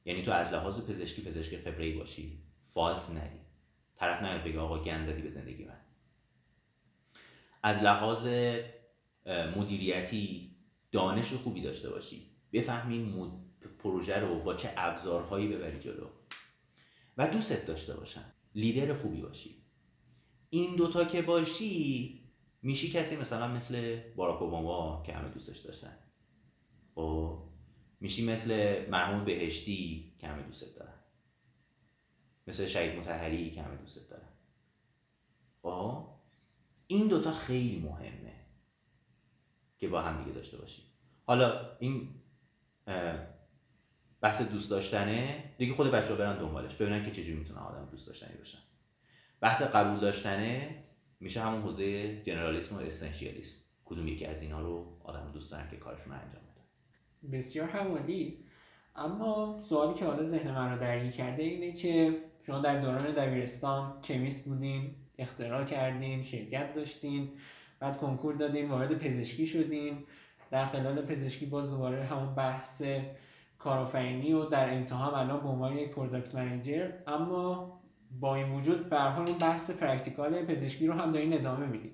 یعنی 0.05 0.23
تو 0.23 0.31
از 0.31 0.53
لحاظ 0.53 0.81
پزشکی 0.89 1.21
پزشک 1.21 1.57
خبره 1.57 1.97
باشی 1.97 2.43
فالت 2.63 3.09
ندی 3.09 3.39
طرف 3.95 4.21
نیاد 4.21 4.43
بگه 4.43 4.59
آقا 4.59 4.83
گند 4.83 5.05
زدی 5.05 5.21
به 5.21 5.29
زندگی 5.29 5.65
من. 5.65 5.81
از 7.63 7.83
لحاظ 7.83 8.27
مدیریتی 9.55 10.55
دانش 10.91 11.33
خوبی 11.33 11.61
داشته 11.61 11.89
باشی. 11.89 12.31
بفهمی 12.53 13.31
پروژه 13.79 14.19
رو 14.19 14.39
با 14.39 14.53
چه 14.53 14.73
ابزارهایی 14.77 15.47
ببری 15.47 15.79
جلو. 15.79 16.07
و 17.17 17.27
دوستت 17.27 17.65
داشته 17.65 17.93
باشن. 17.93 18.33
لیدر 18.55 18.93
خوبی 18.93 19.21
باشی. 19.21 19.64
این 20.55 20.75
دوتا 20.75 21.05
که 21.05 21.21
باشی 21.21 22.19
میشی 22.61 22.91
کسی 22.91 23.17
مثلا 23.17 23.47
مثل 23.47 23.99
باراک 24.15 24.41
اوباما 24.41 25.03
که 25.05 25.13
همه 25.13 25.29
دوستش 25.29 25.59
داشتن. 25.59 25.97
خب 26.95 27.43
میشی 27.99 28.25
مثل 28.25 28.85
مرحوم 28.89 29.25
بهشتی 29.25 30.13
که 30.19 30.27
همه 30.27 30.43
دوستت 30.43 30.75
دارن. 30.75 30.93
مثل 32.47 32.67
شهید 32.67 32.99
متحری 32.99 33.51
که 33.51 33.61
همه 33.61 33.75
دوستت 33.75 34.09
دارن. 34.09 34.27
خب 35.61 36.07
این 36.87 37.07
دوتا 37.07 37.31
خیلی 37.31 37.79
مهمه 37.79 38.35
که 39.77 39.87
با 39.87 40.01
هم 40.01 40.23
دیگه 40.23 40.35
داشته 40.35 40.57
باشی. 40.57 40.81
حالا 41.25 41.77
این 41.79 42.09
بحث 44.21 44.41
دوست 44.41 44.69
داشتنه 44.69 45.43
دیگه 45.57 45.73
خود 45.73 45.91
بچه 45.91 46.09
ها 46.09 46.15
برن 46.15 46.37
دنبالش 46.37 46.75
ببینن 46.75 47.05
که 47.05 47.11
چجوری 47.11 47.37
می‌تونن 47.37 47.59
آدم 47.59 47.87
دوست 47.91 48.07
داشتنی 48.07 48.37
باشن. 48.37 48.59
بحث 49.45 49.61
قبول 49.61 49.99
داشتنه 49.99 50.75
میشه 51.19 51.41
همون 51.41 51.61
حوزه 51.61 52.21
جنرالیسم 52.23 52.75
و 52.75 52.79
استنشیالیسم 52.79 53.57
کدوم 53.85 54.07
یکی 54.07 54.25
از 54.25 54.41
اینا 54.41 54.61
رو 54.61 54.85
آدم 55.03 55.31
دوست 55.33 55.51
دارن 55.51 55.69
که 55.69 55.77
کارشون 55.77 56.13
رو 56.13 56.19
انجام 56.19 56.41
بدن 56.41 57.37
بسیار 57.37 57.67
حوالی. 57.67 58.37
اما 58.95 59.59
سوالی 59.61 59.93
که 59.93 60.05
حالا 60.05 60.23
ذهن 60.23 60.51
من 60.51 60.71
رو 60.71 60.79
درگیر 60.79 61.11
کرده 61.11 61.43
اینه 61.43 61.73
که 61.73 62.17
شما 62.45 62.59
در 62.59 62.79
دوران 62.81 63.11
دبیرستان 63.11 64.01
کمیست 64.01 64.49
بودین 64.49 64.95
اختراع 65.17 65.65
کردین 65.65 66.23
شرکت 66.23 66.73
داشتین 66.73 67.29
بعد 67.79 67.97
کنکور 67.97 68.35
دادین 68.35 68.69
وارد 68.69 68.97
پزشکی 68.97 69.45
شدین. 69.45 70.03
در 70.51 70.65
خلال 70.65 71.01
پزشکی 71.01 71.45
باز 71.45 71.69
دوباره 71.69 72.03
همون 72.03 72.35
بحث 72.35 72.83
کارآفرینی 73.59 74.33
و 74.33 74.45
در 74.45 74.69
هم 74.69 75.13
الان 75.13 75.39
به 75.39 75.47
عنوان 75.47 75.77
یک 75.77 75.91
product 75.91 76.35
manager 76.35 76.91
اما 77.07 77.74
با 78.19 78.35
این 78.35 78.51
وجود 78.51 78.89
به 78.89 78.99
حال 78.99 79.27
اون 79.27 79.37
بحث 79.37 79.71
practical 79.71 80.45
پزشکی 80.45 80.87
رو 80.87 80.93
هم 80.93 81.11
دارین 81.11 81.33
ادامه 81.33 81.65
میدین. 81.65 81.91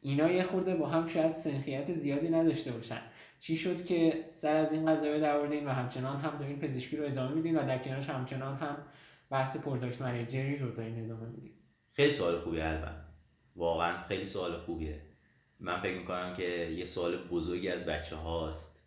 اینا 0.00 0.30
یه 0.30 0.42
خورده 0.42 0.74
با 0.74 0.88
هم 0.88 1.06
شاید 1.06 1.32
سنخیت 1.32 1.92
زیادی 1.92 2.28
نداشته 2.28 2.72
باشن. 2.72 3.00
چی 3.40 3.56
شد 3.56 3.84
که 3.84 4.24
سر 4.28 4.56
از 4.56 4.72
این 4.72 4.86
قضایا 4.86 5.18
درآوردین 5.18 5.66
و 5.66 5.70
همچنان 5.70 6.20
هم 6.20 6.38
دارین 6.38 6.58
پزشکی 6.58 6.96
رو 6.96 7.04
ادامه 7.04 7.34
میدین 7.34 7.56
و 7.56 7.66
در 7.66 7.78
کنارش 7.78 8.10
همچنان 8.10 8.56
هم 8.56 8.76
بحث 9.30 9.56
product 9.56 10.02
manager 10.02 10.51
ی 10.51 10.58
رو 10.58 10.70
دارین 10.70 11.04
ادامه 11.04 11.26
میدین؟ 11.26 11.52
خیلی 11.92 12.10
سوال 12.10 12.40
خوبی 12.40 12.60
البته 12.60 12.90
واقعا 13.56 14.02
خیلی 14.02 14.24
سوال 14.24 14.58
خوبیه. 14.58 15.00
من 15.60 15.80
فکر 15.80 15.98
می‌کنم 15.98 16.34
که 16.34 16.42
یه 16.76 16.84
سوال 16.84 17.16
بزرگی 17.16 17.68
از 17.68 17.86
بچه 17.86 18.16
هاست 18.16 18.80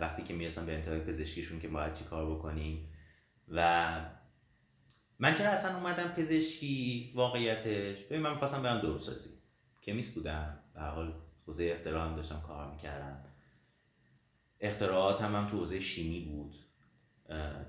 وقتی 0.00 0.22
که 0.22 0.34
می‌رسن 0.34 0.66
به 0.66 0.74
انتهای 0.74 1.00
پزشکیشون 1.00 1.60
که 1.60 1.68
باید 1.68 1.94
چی 1.94 2.04
کار 2.04 2.34
بکنیم 2.34 2.88
و 3.48 3.90
من 5.18 5.34
چرا 5.34 5.50
اصلا 5.50 5.76
اومدم 5.76 6.08
پزشکی 6.08 7.12
واقعیتش؟ 7.14 8.02
ببین 8.02 8.20
من 8.20 8.30
می‌خواستم 8.30 8.62
برم 8.62 8.80
داروسازی 8.80 9.30
chemist 9.82 10.14
بودم. 10.14 10.58
به 10.74 10.80
حال 10.80 11.14
حوزه 11.46 11.72
اختراع 11.76 12.08
هم 12.08 12.16
داشتم 12.16 12.40
کار 12.46 12.70
می‌کردم. 12.70 13.24
اختراعات 14.60 15.22
هم, 15.22 15.48
تو 15.50 15.56
حوزه 15.58 15.80
شیمی 15.80 16.20
بود. 16.20 16.54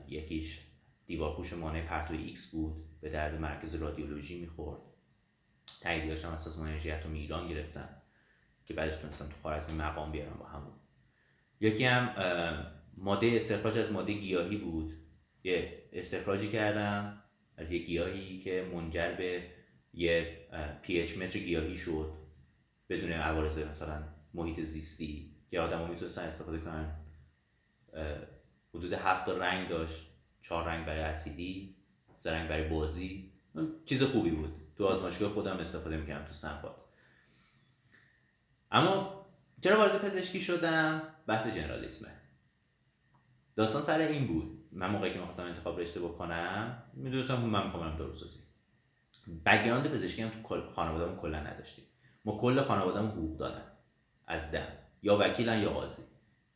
یکیش 0.07 0.61
دیوارپوش 1.05 1.53
مانع 1.53 1.81
پرتو 1.81 2.13
ایکس 2.13 2.51
بود. 2.51 2.99
به 3.01 3.09
درد 3.09 3.41
مرکز 3.41 3.75
رادیولوژی 3.75 4.41
می‌خورد. 4.41 4.81
تاییدیاش 5.81 6.25
هم 6.25 6.31
از 6.31 6.41
سازمان 6.41 6.67
انرژی 6.67 6.91
اتمی 6.91 7.19
ایران 7.19 7.47
گرفتم 7.47 7.89
که 8.65 8.73
بعدش 8.73 8.95
تونستم 8.95 9.25
تو 9.25 9.35
خارزمی 9.43 9.77
مقام 9.77 10.11
بیارم 10.11 10.37
با 10.39 10.45
همون. 10.45 10.73
یکی 11.59 11.83
هم 11.83 12.09
ماده 12.97 13.31
استخراج 13.35 13.77
از 13.77 13.91
ماده 13.91 14.13
گیاهی 14.13 14.57
بود. 14.57 14.93
یه 15.43 15.83
استخراجی 15.93 16.49
کردم. 16.49 17.23
از 17.57 17.71
یه 17.71 17.79
گیاهی 17.79 18.39
که 18.39 18.71
منجر 18.73 19.11
به 19.11 19.49
یه 19.93 20.47
پی 20.81 20.99
اچ 20.99 21.17
متر 21.17 21.39
گیاهی 21.39 21.75
شد 21.75 22.13
بدون 22.89 23.11
عوارض 23.11 23.57
مثلا 23.57 24.03
محیط 24.33 24.61
زیستی 24.61 25.35
که 25.49 25.59
آدم 25.59 25.89
می‌تونستن 25.89 26.21
استفاده 26.21 26.57
کنن. 26.57 26.95
حدود 28.73 28.93
هفت 28.93 29.29
رنگ 29.29 29.67
داشت. 29.67 30.07
چهار 30.41 30.67
رنگ 30.67 30.85
برای 30.85 31.01
اسیدی 31.01 31.75
سه 32.15 32.31
رنگ 32.31 32.49
برای 32.49 32.67
بازی. 32.67 33.31
چیز 33.85 34.03
خوبی 34.03 34.31
بود. 34.31 34.53
تو 34.77 34.85
آزمایشگاه 34.85 35.33
خودم 35.33 35.57
استفاده 35.57 35.97
می‌کردم 35.97 36.25
تو 36.25 36.33
سنباد. 36.33 36.75
اما 38.71 39.25
چرا 39.63 39.77
وارد 39.77 40.01
پزشکی 40.01 40.41
شدم؟ 40.41 41.01
بحث 41.27 41.47
جنرالیسمه. 41.47 42.11
داستان 43.57 43.81
سر 43.81 43.99
این 43.99 44.27
بود. 44.27 44.59
من 44.71 44.89
موقعی 44.89 45.11
که 45.11 45.17
می‌خواستم 45.17 45.45
انتخاب 45.45 45.79
رشته 45.79 45.99
بکنم 45.99 46.83
می‌دونستم 46.93 47.39
من 47.39 47.65
می‌خوام 47.65 47.97
داروسازی. 47.97 48.39
بگراند 49.45 49.87
پزشکی 49.87 50.21
هم 50.21 50.29
تو 50.29 50.61
خانوادهمون 50.75 51.17
کلا 51.17 51.39
نداشتیم. 51.39 51.85
ما 52.25 52.37
کل 52.37 52.61
خانوادهمون 52.61 53.11
حقوق 53.11 53.37
دادن. 53.37 53.63
از 54.27 54.51
دم. 54.51 54.67
یا 55.03 55.17
وکیلن 55.17 55.61
یا 55.61 55.69
قاضی. 55.69 56.01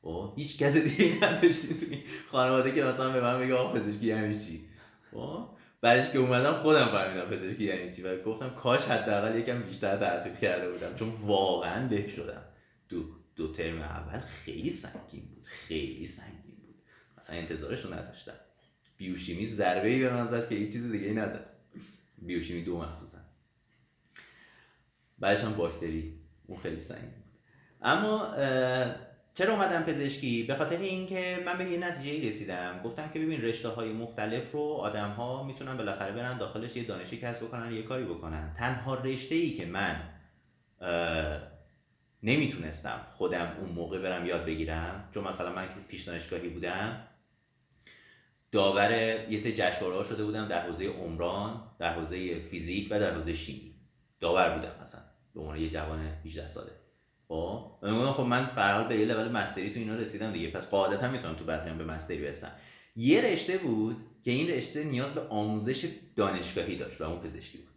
و 0.04 0.08
خب، 0.08 0.34
هیچ 0.36 0.58
کس 0.58 0.78
دیگه 0.78 1.16
نداشتیم 1.16 1.78
تو 1.78 1.86
خانواده 2.32 2.72
که 2.72 2.84
مثلا 2.84 3.10
به 3.10 3.22
من 3.22 3.40
بگه 3.40 3.54
آقا 3.54 3.74
پزشکی 3.74 4.06
یعنی 4.06 4.40
چی؟ 4.40 4.70
خب، 5.12 5.48
بعدش 5.82 6.12
که 6.12 6.20
اومدم 6.20 6.54
خودم 6.54 6.86
فهمیدم 6.86 7.26
پزشکی 7.26 7.64
یعنی 7.64 7.92
چی. 7.92 8.02
و 8.02 8.24
گفتم 8.24 8.50
کاش 8.50 8.82
حداقل 8.82 9.40
یکم 9.40 9.62
بیشتر 9.62 9.98
تحقیق 9.98 10.40
کرده 10.40 10.72
بودم. 10.72 10.96
چون 10.96 11.10
واقعا 11.10 11.88
له 11.88 12.08
شدم. 12.08 12.44
دو 12.90 13.04
دو 13.36 13.54
ترم 13.54 13.82
اول 13.82 14.20
خیلی 14.20 14.70
سنگین 14.70 15.26
بود. 15.36 15.46
خیلی 15.46 16.06
سنگین. 16.06 16.51
مثلا 17.22 17.36
انتظارش 17.36 17.82
رو 17.82 17.94
نداشتم. 17.94 18.34
بیوشیمی 18.98 19.48
ضربه 19.48 19.88
ای 19.88 20.00
به 20.00 20.14
من 20.14 20.28
زد 20.28 20.50
که 20.50 20.56
هیچ 20.56 20.74
چیز 20.74 20.92
دیگه 20.92 21.08
ای 21.08 21.14
نزد. 21.14 21.46
بیوشیمی 22.18 22.64
دو 22.64 22.78
مخصوصا. 22.78 23.18
بعدش 25.20 25.44
هم 25.44 25.54
باکتری. 25.54 26.14
اون 26.48 26.60
خیلی 26.60 26.80
سنگین 26.80 27.06
بود. 27.06 27.24
اما 27.82 28.34
چرا 29.34 29.54
اومدم 29.54 29.84
پزشکی؟ 29.84 30.44
به 30.44 30.56
خاطر 30.56 30.78
اینکه 30.78 31.44
من 31.46 31.58
به 31.58 31.72
یه 31.72 31.78
نتیجه 31.78 32.28
رسیدم. 32.28 32.82
گفتم 32.84 33.10
که 33.10 33.20
ببین 33.20 33.42
رشته 33.42 33.70
های 33.70 33.94
مختلف 33.94 34.52
رو 34.52 34.62
آدم 34.62 35.10
ها 35.10 35.44
می‌تونن 35.44 35.78
بالاخره 35.78 36.12
برن 36.12 36.38
داخلش 36.38 36.76
یه 36.76 36.84
دانشی 36.84 37.18
کسب 37.18 37.44
بکنن 37.46 37.74
یه 37.74 37.84
کاری 37.84 38.06
بکنن. 38.06 38.54
تنها 38.58 38.96
رشته 38.96 39.36
ای 39.36 39.52
که 39.52 39.66
من 39.66 40.10
نمی‌تونستم 42.24 43.06
خودم 43.14 43.58
اون 43.62 43.70
موقع 43.70 44.00
برم 44.00 44.26
یاد 44.26 44.46
بگیرم 44.46 45.10
چون 45.14 45.24
مثلا 45.24 45.54
من 45.54 45.68
پیش 45.88 46.04
دانشگاهی 46.04 46.50
بودم 46.50 47.08
داور 48.52 48.92
یه 49.30 49.38
سری 49.38 49.54
جشنواره 49.54 50.04
شده 50.04 50.24
بودم 50.24 50.48
در 50.48 50.68
حوزه 50.68 50.88
عمران 50.88 51.64
در 51.80 51.94
حوزه 51.94 52.40
فیزیک 52.40 52.88
و 52.92 53.00
در 53.00 53.14
حوزه 53.14 53.34
شیمی. 53.34 53.76
داور 54.20 54.56
بودم 54.56 54.72
مثلا 54.82 55.02
به 55.34 55.42
عنوان 55.42 55.58
یه 55.58 55.70
جوان 55.70 56.00
18 56.26 56.48
ساله. 56.48 56.72
خب 57.28 57.72
خب 58.12 58.24
من 58.24 58.52
به 58.56 58.88
به 58.88 59.00
یه 59.00 59.06
لول 59.06 59.32
مستری 59.32 59.74
تو 59.74 59.80
اینا 59.80 59.96
رسیدم 59.96 60.32
دیگه. 60.32 60.52
پس 60.52 60.70
قاعدتا 60.70 61.12
می‌تونم 61.12 61.36
تو 61.36 61.44
بعد 61.44 61.78
به 61.78 61.84
مستری 61.84 62.22
برسم. 62.22 62.52
یه 62.96 63.22
رشته 63.22 63.58
بود 63.58 63.98
که 64.24 64.32
این 64.32 64.48
رشته 64.48 64.84
نیاز 64.84 65.10
به 65.10 65.22
آموزش 65.22 65.90
دانشگاهی 66.16 66.78
داشت 66.78 67.02
و 67.02 67.04
اون 67.04 67.20
پزشکی 67.20 67.58
بود. 67.58 67.68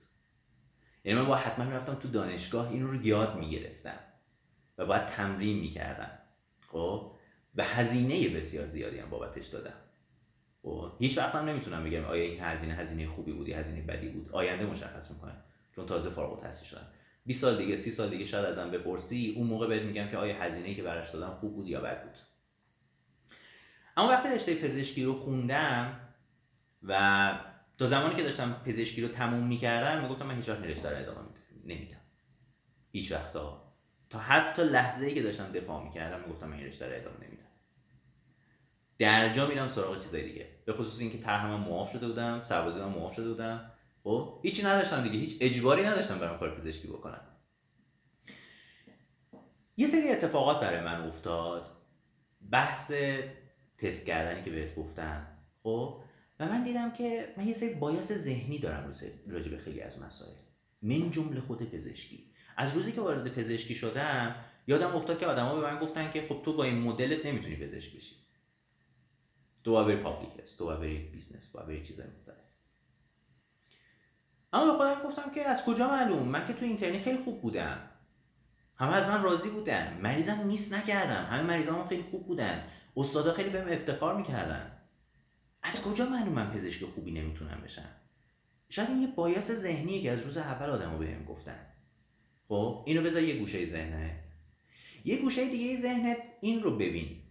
یعنی 1.04 1.20
من 1.20 1.26
با 1.26 1.34
حتما 1.34 1.64
می‌رفتم 1.64 1.94
تو 1.94 2.08
دانشگاه 2.08 2.70
این 2.70 2.86
رو 2.86 3.06
یاد 3.06 3.36
می‌گرفتم 3.36 3.98
و 4.78 4.86
باید 4.86 5.06
تمرین 5.06 5.58
می‌کردم. 5.58 6.18
خب 6.68 7.12
و 7.54 7.64
هزینه 7.64 8.28
بسیار 8.28 8.66
زیادی 8.66 8.98
هم 8.98 9.10
بابتش 9.10 9.46
دادم. 9.46 9.83
خب 10.64 10.92
هیچ 10.98 11.18
وقت 11.18 11.34
هم 11.34 11.44
نمی‌تونم 11.44 11.84
بگم 11.84 12.04
آیا 12.04 12.22
این 12.22 12.40
هزینه 12.40 12.74
هزینه 12.74 13.06
خوبی 13.06 13.32
بودی 13.32 13.52
هزینه 13.52 13.82
بدی 13.82 14.08
بود. 14.08 14.32
آینده 14.32 14.66
مشخص 14.66 15.10
می‌کنه 15.10 15.32
چون 15.76 15.86
تازه 15.86 16.10
فارغ 16.10 16.32
التحصیل 16.32 16.68
شدم. 16.68 16.86
20 17.26 17.40
سال 17.40 17.56
دیگه 17.56 17.76
30 17.76 17.90
سال 17.90 18.10
دیگه 18.10 18.24
شاید 18.24 18.44
ازم 18.44 18.70
بپرسی 18.70 19.34
اون 19.36 19.46
موقع 19.46 19.66
بهت 19.66 19.82
میگم 19.82 20.08
که 20.08 20.16
آیا 20.16 20.34
هزینه 20.42 20.74
که 20.74 20.82
براش 20.82 21.10
دادم 21.10 21.34
خوب 21.34 21.54
بود 21.54 21.68
یا 21.68 21.80
بد 21.80 22.02
بود. 22.04 22.14
اما 23.96 24.08
وقتی 24.08 24.28
رشته 24.28 24.54
پزشکی 24.54 25.04
رو 25.04 25.14
خوندم 25.14 26.00
و 26.82 27.32
تا 27.78 27.86
زمانی 27.86 28.14
که 28.14 28.22
داشتم 28.22 28.62
پزشکی 28.64 29.02
رو 29.02 29.08
تموم 29.08 29.46
می‌کردم 29.46 30.02
می‌گفتم 30.02 30.26
من 30.26 30.36
هیچ 30.36 30.48
وقت 30.48 30.62
رشته 30.62 30.90
رو 30.90 30.96
ادامه 30.96 31.18
نمیدم 31.64 32.00
هیچ 32.92 33.12
وقتا. 33.12 33.72
تا 34.10 34.18
حتی 34.18 34.62
لحظه 34.64 35.06
ای 35.06 35.14
که 35.14 35.22
داشتم 35.22 35.52
دفاع 35.52 35.84
می‌کردم 35.84 36.20
می‌گفتم 36.20 36.48
من 36.48 36.56
این 36.56 36.66
رشته 36.66 36.86
رو 36.86 36.94
ادامه 36.94 37.16
نمیدم. 37.16 37.33
درجا 38.98 39.46
میرم 39.46 39.68
سراغ 39.68 40.02
چیزای 40.02 40.22
دیگه. 40.22 40.48
به 40.64 40.72
خصوص 40.72 41.00
اینکه 41.00 41.18
طرحم 41.18 41.60
معاف 41.60 41.92
شده 41.92 42.06
بودم 42.06 42.42
سربازی 42.42 42.80
معاف 42.80 43.14
شده 43.14 43.28
بودم. 43.28 43.70
خب 44.04 44.40
هیچی 44.42 44.62
نداشتم 44.62 45.02
دیگه 45.02 45.18
هیچ 45.18 45.36
اجباری 45.40 45.84
نداشتم 45.84 46.18
برام 46.18 46.38
کار 46.38 46.60
پزشکی 46.60 46.88
بکنم. 46.88 47.20
یه 49.76 49.86
سری 49.86 50.08
اتفاقات 50.08 50.60
برای 50.60 50.80
من 50.80 51.08
افتاد. 51.08 51.70
بحث 52.50 52.92
تست 53.78 54.06
کردنی 54.06 54.42
که 54.42 54.50
بهت 54.50 54.74
گفتم. 54.74 55.26
خب 55.62 56.00
و 56.40 56.48
من 56.48 56.62
دیدم 56.62 56.92
که 56.92 57.34
من 57.36 57.46
یه 57.46 57.54
سری 57.54 57.74
بایاس 57.74 58.12
ذهنی 58.12 58.58
دارم 58.58 58.92
راجع 59.26 59.50
به 59.50 59.58
خیلی 59.58 59.80
از 59.80 60.02
مسائل. 60.02 60.36
من 60.82 61.10
جمله 61.10 61.40
خود 61.40 61.70
پزشکی. 61.70 62.30
از 62.56 62.74
روزی 62.74 62.92
که 62.92 63.00
وارد 63.00 63.28
پزشکی 63.28 63.74
شدم 63.74 64.34
یادم 64.66 64.96
افتاد 64.96 65.18
که 65.18 65.26
آدما 65.26 65.54
به 65.54 65.60
من 65.60 65.78
گفتن 65.78 66.10
که 66.10 66.26
خب 66.28 66.42
تو 66.44 66.56
با 66.56 66.64
این 66.64 66.78
مدلت 66.78 67.26
نمی‌تونی 67.26 67.56
پزشک 67.56 67.96
بشی. 67.96 68.23
تو 69.64 69.84
بری 69.84 69.96
public 69.96 70.30
تو 70.58 70.64
باید 70.64 70.80
بری 70.80 70.98
business 70.98 71.52
باید 71.52 71.66
بری 71.66 71.86
چیزای 71.86 72.06
مختلف. 72.06 72.36
اما 74.52 74.72
به 74.72 74.78
خودم 74.78 75.08
گفتم 75.08 75.30
که 75.34 75.48
از 75.48 75.64
کجا 75.64 75.88
معلوم؟ 75.88 76.28
من 76.28 76.46
که 76.46 76.52
تو 76.52 76.64
اینترنی 76.64 77.02
خیلی 77.02 77.18
خوب 77.18 77.42
بودم. 77.42 77.90
همه 78.76 78.94
از 78.94 79.08
من 79.08 79.22
راضی 79.22 79.50
بودن. 79.50 80.00
مریضم 80.02 80.46
miss 80.46 80.72
نکردم. 80.72 81.24
همه 81.24 81.42
مریضام 81.42 81.86
خیلی 81.86 82.02
خوب 82.02 82.26
بودن. 82.26 82.64
استادا 82.96 83.32
خیلی 83.32 83.50
بهم 83.50 83.68
افتخار 83.68 84.16
می‌کردن. 84.16 84.80
از 85.62 85.82
کجا 85.82 86.08
معلوم 86.08 86.32
من 86.32 86.50
پزشک 86.50 86.84
خوبی 86.84 87.12
نمی‌تونم 87.12 87.60
بشم؟ 87.64 87.88
شاید 88.68 88.88
این 88.88 89.02
یه 89.02 89.06
bias 89.06 89.52
ذهنیه 89.52 90.02
که 90.02 90.10
از 90.10 90.20
روز 90.20 90.36
اول 90.36 90.70
آدما 90.70 90.98
بهم 90.98 91.24
گفتن. 91.24 91.66
خب 92.48 92.84
اینو 92.86 93.02
بذار 93.02 93.22
یه 93.22 93.38
گوشه 93.38 93.64
ذهنت. 93.64 94.16
یه 95.04 95.16
گوشه 95.16 95.50
دیگه 95.50 95.80
ذهنت 95.80 96.18
این 96.40 96.62
رو 96.62 96.76
ببین. 96.76 97.23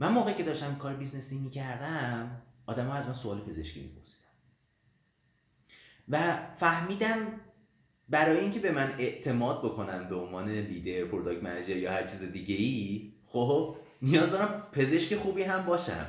من 0.00 0.12
موقعی 0.12 0.34
که 0.34 0.42
داشتم 0.42 0.74
کار 0.74 0.94
business 0.94 1.33
ی 1.33 1.38
می‌کردم 1.38 2.42
آدما 2.66 2.90
از 2.90 3.06
من 3.06 3.12
سوال 3.12 3.40
پزشکی 3.40 3.80
میپرسیدن. 3.80 4.20
و 6.08 6.38
فهمیدم 6.54 7.40
برای 8.08 8.38
اینکه 8.38 8.60
به 8.60 8.72
من 8.72 8.94
اعتماد 8.98 9.58
بکنن 9.64 10.08
به 10.08 10.14
عنوان 10.14 10.48
leader 10.48 11.04
product 11.04 11.42
manager 11.42 11.76
یا 11.76 11.92
هر 11.92 12.06
چیز 12.06 12.22
دیگه 12.22 12.54
ای 12.54 13.12
خب 13.26 13.76
نیاز 14.02 14.30
دارم 14.30 14.66
پزشک 14.72 15.16
خوبی 15.16 15.42
هم 15.42 15.66
باشم. 15.66 16.06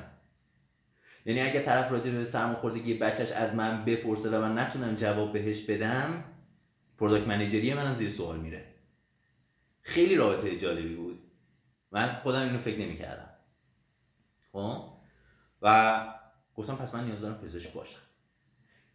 یعنی 1.26 1.42
اگه 1.42 1.62
طرف 1.62 1.92
راجع 1.92 2.12
به 2.12 2.26
سرماخوردگی 2.26 2.94
بچهش 2.94 3.32
از 3.32 3.56
من 3.56 3.86
بپرسه 3.86 4.30
و 4.30 4.42
من 4.42 4.58
نتونم 4.58 4.96
جواب 4.96 5.34
بهش 5.34 5.62
بدم 5.62 6.24
product 6.98 7.28
manager 7.28 7.68
ی 7.68 7.74
منم 7.74 7.96
زیر 7.96 8.10
سوال 8.10 8.40
میره. 8.40 8.66
خیلی 9.82 10.16
رابطه 10.16 10.58
جالبی 10.58 10.96
بود. 10.96 11.20
من 11.92 12.16
خودم 12.24 12.42
اینو 12.42 12.60
فکر 12.60 12.80
نمی‌کردم. 12.80 13.31
خب؟ 14.52 14.98
و 15.62 16.08
گفتم 16.56 16.76
پس 16.76 16.96
من 16.96 17.06
نیاز 17.06 17.22
دارم 17.22 17.38
پزشک 17.42 17.74
باشم. 17.74 18.02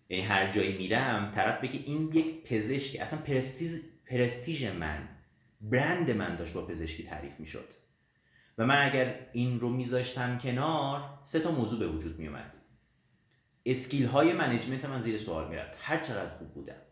یعنی 0.08 0.22
هر 0.24 0.50
جایی 0.52 0.78
میرم 0.78 1.32
طرف 1.34 1.60
بگه 1.60 1.80
این 1.86 2.12
یک 2.14 2.44
پزشک 2.44 3.00
اصلا 3.00 3.18
پرستیژ 3.18 3.80
پرستیژ 4.06 4.64
من 4.64 5.08
برند 5.60 6.10
من 6.10 6.36
داشت 6.36 6.52
با 6.52 6.66
پزشکی 6.66 7.02
تعریف 7.02 7.40
می‌شد. 7.40 7.68
و 8.58 8.66
من 8.66 8.86
اگر 8.86 9.30
این 9.32 9.60
رو 9.60 9.68
میذاشتم 9.68 10.38
کنار 10.38 11.18
سه 11.22 11.40
تا 11.40 11.50
موضوع 11.50 11.78
به 11.78 11.88
وجود 11.88 12.18
میومد 12.18 12.52
skill 13.66 14.06
های 14.06 14.32
management 14.32 14.84
من 14.84 15.00
زیر 15.00 15.16
سوال 15.16 15.48
می‌رفت. 15.48 15.78
هر 15.80 15.96
چقدر 15.96 16.38
خوب 16.38 16.54
بودم 16.54 16.82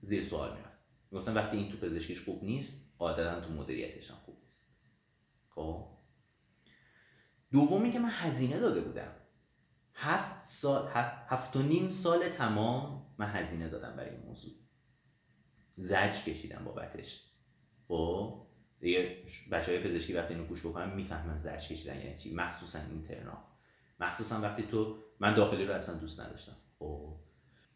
زیر 0.00 0.22
سوال 0.22 0.56
می‌رفت. 0.56 0.78
می‌گفتم 1.10 1.34
وقتی 1.34 1.56
این 1.56 1.72
تو 1.72 1.76
پزشکیش 1.76 2.24
خوب 2.24 2.44
نیست 2.44 2.94
قاعدتا 2.98 3.40
تو 3.40 3.52
مدیریتش 3.52 4.10
هم 4.10 4.16
خوب 4.16 4.38
نیست. 4.42 4.68
خب؟ 5.48 5.97
دومی 7.52 7.90
که 7.90 7.98
من 7.98 8.10
هزینه 8.12 8.58
داده 8.58 8.80
بودم. 8.80 9.12
هفت 9.94 10.44
سال 10.44 10.88
هفت 11.26 11.56
و 11.56 11.62
نیم 11.62 11.90
سال 11.90 12.28
تمام 12.28 13.06
من 13.18 13.26
هزینه 13.26 13.68
دادم 13.68 13.96
برای 13.96 14.10
این 14.10 14.20
موضوع. 14.20 14.52
زجر 15.76 16.20
کشیدم 16.20 16.64
بابتش. 16.64 17.24
خب؟ 17.88 18.46
دیگه 18.80 19.24
بچه 19.52 19.72
های 19.72 19.80
پزشکی 19.80 20.12
وقتی 20.12 20.34
اینو 20.34 20.46
گوش 20.46 20.66
بکنن 20.66 20.94
می‌فهمن 20.94 21.38
زجر 21.38 21.68
کشیدن 21.68 21.98
یعنی 21.98 22.18
چی. 22.18 22.34
مخصوصا 22.34 22.78
اینترنا 22.78 23.44
مخصوصا 24.00 24.40
وقتی 24.40 24.62
تو 24.62 24.98
من 25.20 25.34
داخلی 25.34 25.64
رو 25.64 25.74
اصلا 25.74 25.94
دوست 25.94 26.20
نداشتم. 26.20 26.56
خب؟ 26.78 27.16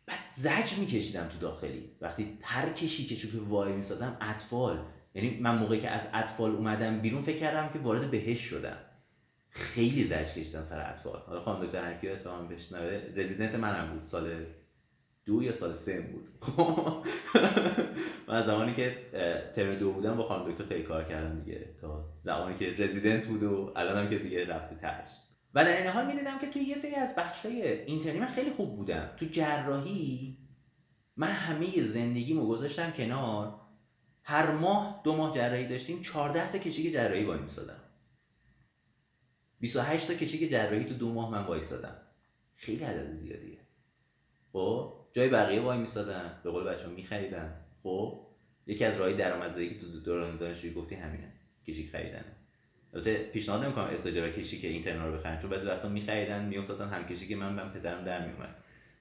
بعد 0.06 0.18
زجر 0.34 0.76
میکشیدم 0.76 1.28
تو 1.28 1.38
داخلی. 1.38 1.96
وقتی 2.00 2.38
هر 2.42 2.72
کشی 2.72 3.16
که 3.16 3.38
وای 3.38 3.72
میسادم 3.72 4.16
اطفال. 4.20 4.84
یعنی 5.14 5.38
من 5.40 5.58
موقعی 5.58 5.80
که 5.80 5.88
از 5.88 6.08
اطفال 6.12 6.50
اومدم 6.50 7.00
بیرون 7.00 7.22
فکر 7.22 7.38
کردم 7.38 7.72
که 7.72 7.78
وارد 7.78 8.10
بهش 8.10 8.40
شدم. 8.40 8.76
خیلی 9.52 10.04
زجر 10.04 10.32
کشیدم 10.32 10.62
سر 10.62 10.90
اطفال 10.90 11.22
حالا 11.26 11.40
خانم 11.40 11.64
دکتر 11.64 11.84
حنفی 11.84 12.08
اتهام 12.08 12.48
بشنوه. 12.48 13.00
رزیدنت 13.16 13.54
منم 13.54 13.92
بود. 13.92 14.02
سال 14.02 14.46
دو 15.24 15.42
یا 15.42 15.52
سال 15.52 15.72
سه 15.72 16.00
بود. 16.00 16.28
من 18.28 18.42
زمانی 18.42 18.74
که 18.74 18.96
ترم 19.54 19.74
دو 19.74 19.92
بودم 19.92 20.16
با 20.16 20.28
خانم 20.28 20.50
دکتر 20.50 20.64
خیلی 20.64 20.82
کار 20.82 21.04
کردم 21.04 21.40
دیگه. 21.40 21.74
تا 21.80 22.04
زمانی 22.20 22.56
که 22.56 22.74
رزیدنت 22.78 23.26
بود 23.26 23.42
و 23.42 23.72
الانم 23.76 24.10
که 24.10 24.18
دیگه 24.18 24.46
رفته 24.46 24.76
ترش. 24.76 25.08
و 25.54 25.64
در 25.64 25.76
این 25.76 25.86
حال 25.86 26.06
می‌دیدم 26.06 26.38
که 26.38 26.50
توی 26.50 26.62
یه 26.62 26.74
سری 26.74 26.94
از 26.94 27.14
بخشای 27.16 27.82
اینترنی 27.82 28.18
من 28.18 28.26
خیلی 28.26 28.50
خوب 28.50 28.76
بودم. 28.76 29.10
تو 29.16 29.26
جراحی 29.26 30.38
من 31.16 31.30
همه 31.30 31.82
زندگیمو 31.82 32.46
گذاشتم 32.46 32.90
کنار. 32.90 33.60
هر 34.24 34.50
ماه 34.50 35.00
دو 35.04 35.16
ماه 35.16 35.34
جراحی 35.34 35.68
داشتیم. 35.68 36.02
14 36.02 36.52
تا 36.52 36.58
کشیک 36.58 36.92
جراحی 36.92 37.24
وای 37.24 37.38
میسادم. 37.38 37.81
28 39.62 40.06
تا 40.06 40.14
کشیک 40.14 40.50
جراحی 40.50 40.84
تو 40.84 40.94
دو 40.94 41.12
ماه 41.12 41.30
من 41.30 41.44
وایسادم. 41.44 41.96
خیلی 42.56 42.84
عدد 42.84 43.14
زیادیه. 43.14 43.58
خب 44.52 44.92
جای 45.12 45.28
بقیه 45.28 45.60
وای 45.60 45.78
میسادن 45.78 46.40
به 46.44 46.50
قول 46.50 46.64
بچه‌ها 46.64 46.90
میخریدن. 46.92 47.54
خب 47.82 48.26
یکی 48.66 48.84
از 48.84 48.96
راهی 48.96 49.14
درآمدزایی 49.14 49.68
که 49.68 49.80
تو 49.80 50.00
دوران 50.00 50.36
دانشجویی 50.36 50.74
گفتی 50.74 50.94
همینه 50.94 51.32
کشیک 51.66 51.90
خریدنه 51.90 52.24
البته 52.94 53.16
پیشنهاد 53.16 53.64
نمی‌کنم 53.64 53.84
استاجرا 53.84 54.28
کشی 54.28 54.60
که 54.60 54.68
اینترنا 54.68 55.08
رو 55.08 55.16
بخرن 55.16 55.40
چون 55.40 55.50
بعضی 55.50 55.66
وقتا 55.66 55.88
میخریدن 55.88 56.44
میافتادن 56.44 56.88
هم 56.88 57.06
کشی 57.06 57.28
که 57.28 57.36
من 57.36 57.52
من 57.52 57.72
پدرم 57.72 58.04
در 58.04 58.26
میومد 58.26 58.54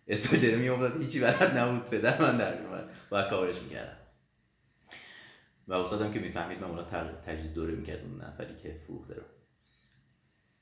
استاجر 0.07 0.55
میافتاد 0.55 1.01
هیچی 1.01 1.19
بلد 1.19 1.57
نبود 1.57 1.89
پدر 1.89 2.21
من 2.21 2.37
در 2.37 2.61
میومد 2.61 2.89
باید 3.09 3.27
کاورش 3.27 3.61
می‌کردم. 3.61 3.97
و 5.67 5.73
استادم 5.73 6.13
که 6.13 6.19
می‌فهمید 6.19 6.59
من 6.59 6.69
اونا 6.69 6.83
تجهیز 7.13 7.53
دوره 7.53 7.75
می‌کرد 7.75 8.01
اون 8.01 8.21
نفری 8.21 8.55
که 8.55 8.75
فروخته 8.87 9.13
رو. 9.13 9.21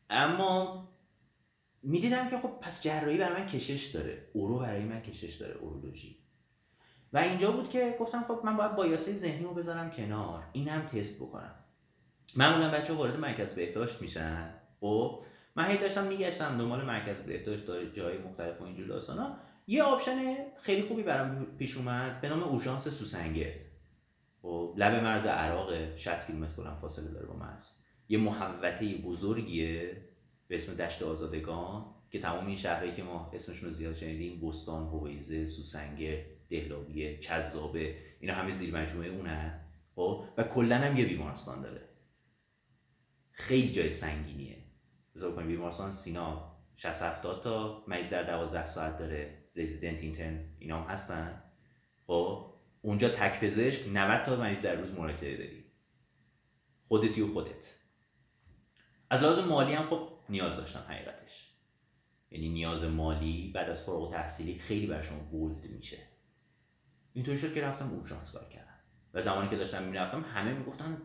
اما 0.09 0.89
می‌دیدم 1.83 2.29
که 2.29 2.37
خب 2.37 2.49
پس 2.61 2.81
جراحی 2.81 3.17
برای 3.17 3.41
من 3.41 3.47
کشش 3.47 3.85
داره. 3.85 4.29
اورو 4.33 4.59
برای 4.59 4.85
من 4.85 5.01
کشش 5.01 5.35
داره 5.35 5.55
اورولوژی. 5.55 6.17
و 7.13 7.17
اینجا 7.17 7.51
بود 7.51 7.69
که 7.69 7.95
گفتم 7.99 8.23
خب 8.27 8.41
من 8.43 8.57
باید 8.57 8.75
bias 8.75 9.07
ای 9.07 9.15
ذهنی 9.15 9.43
رو 9.43 9.53
بذارم 9.53 9.91
کنار. 9.91 10.43
اینم 10.53 10.81
تست 10.81 11.19
بکنم. 11.19 11.55
معمولا 12.35 12.69
بچه‌ها 12.69 12.93
وارد 12.93 13.19
مرکز 13.19 13.53
بهداشت 13.53 14.01
میشن. 14.01 14.53
خب 14.79 15.23
من 15.55 15.65
هی 15.65 15.77
داشتم 15.77 16.03
میگشتم 16.03 16.57
دنبال 16.57 16.85
مرکز 16.85 17.19
بهداشت 17.19 17.65
داره 17.65 17.91
جای 17.91 18.17
مختلف 18.17 18.61
و 18.61 18.63
اینجور 18.63 18.87
داستانا. 18.87 19.37
یه 19.67 19.83
option 19.83 20.35
خیلی 20.61 20.81
خوبی 20.81 21.03
برام 21.03 21.45
پیش 21.45 21.77
اومد 21.77 22.21
به 22.21 22.29
نام 22.29 22.43
اورژانس 22.43 22.87
سوسنگرد 22.87 23.59
خب 24.41 24.73
لب 24.77 25.03
مرز 25.03 25.25
عراق 25.25 25.95
60 25.95 26.27
کیلومتر 26.27 26.75
فاصله 26.81 27.11
داره 27.11 27.25
با 27.25 27.35
مرز. 27.35 27.78
یه 28.09 28.17
محوطه 28.17 28.97
بزرگیه 28.97 30.01
به 30.47 30.55
اسم 30.55 30.73
دشت 30.73 31.01
آزادگان 31.01 31.85
که 32.11 32.19
تمام 32.19 32.47
این 32.47 32.57
شهرهایی 32.57 32.93
که 32.93 33.03
ما 33.03 33.31
اسمشون 33.33 33.69
رو 33.69 33.75
زیاد 33.75 33.95
شنیدیم 33.95 34.41
بستان، 34.41 34.87
هویزه، 34.87 35.47
سوسنگرد، 35.47 36.25
دهلاویه، 36.49 37.19
چذابه 37.19 37.97
اینا 38.19 38.33
همه 38.33 38.51
زیر 38.51 38.75
مجموعه 38.75 39.09
اونه. 39.09 39.59
خب؟ 39.95 40.23
و 40.37 40.43
کلا 40.43 40.77
هم 40.77 40.97
یه 40.97 41.05
بیمارستان 41.05 41.61
داره. 41.61 41.81
خیلی 43.31 43.71
جای 43.71 43.89
سنگینیه. 43.89 44.57
بذار 45.15 45.35
کنیم 45.35 45.47
بیمارستان 45.47 45.91
سینا 45.91 46.55
60 46.75 47.01
70 47.01 47.43
تا 47.43 47.83
مریض 47.87 48.09
در 48.09 48.23
12 48.23 48.65
ساعت 48.65 48.97
داره. 48.97 49.43
رزیدنت 49.55 50.01
اینترن 50.01 50.45
اینا 50.59 50.81
هم 50.81 50.89
هستن. 50.89 51.43
خب؟ 52.07 52.53
اونجا 52.81 53.09
تک 53.09 53.39
پزشک 53.39 53.89
90 53.93 54.23
تا 54.25 54.35
مریض 54.35 54.61
در 54.61 54.75
روز 54.75 54.93
مراجعه 54.93 55.37
داری. 55.37 55.63
خودتی 56.87 57.21
و 57.21 57.33
خودت. 57.33 57.78
از 59.09 59.23
لحاظ 59.23 59.39
مالی 59.39 59.73
هم 59.73 59.89
خب 59.89 60.09
نیاز 60.29 60.57
داشتم 60.57 60.83
حقیقتش. 60.87 61.49
یعنی 62.31 62.49
نیاز 62.49 62.83
مالی 62.83 63.51
بعد 63.55 63.69
از 63.69 63.83
فارغ 63.83 64.13
تحصیلی 64.13 64.59
خیلی 64.59 64.87
بر 64.87 65.01
شما 65.01 65.19
بولد 65.19 65.65
میشه. 65.65 65.97
اینطور 67.13 67.35
شد 67.35 67.53
که 67.53 67.61
رفتم 67.61 67.93
اورژانس 67.93 68.31
کار 68.31 68.49
کردم. 68.49 68.79
و 69.13 69.21
زمانی 69.21 69.49
که 69.49 69.55
داشتم 69.55 69.83
می‌رفتم 69.83 70.25
همه 70.33 70.53
می‌گفتن 70.53 71.01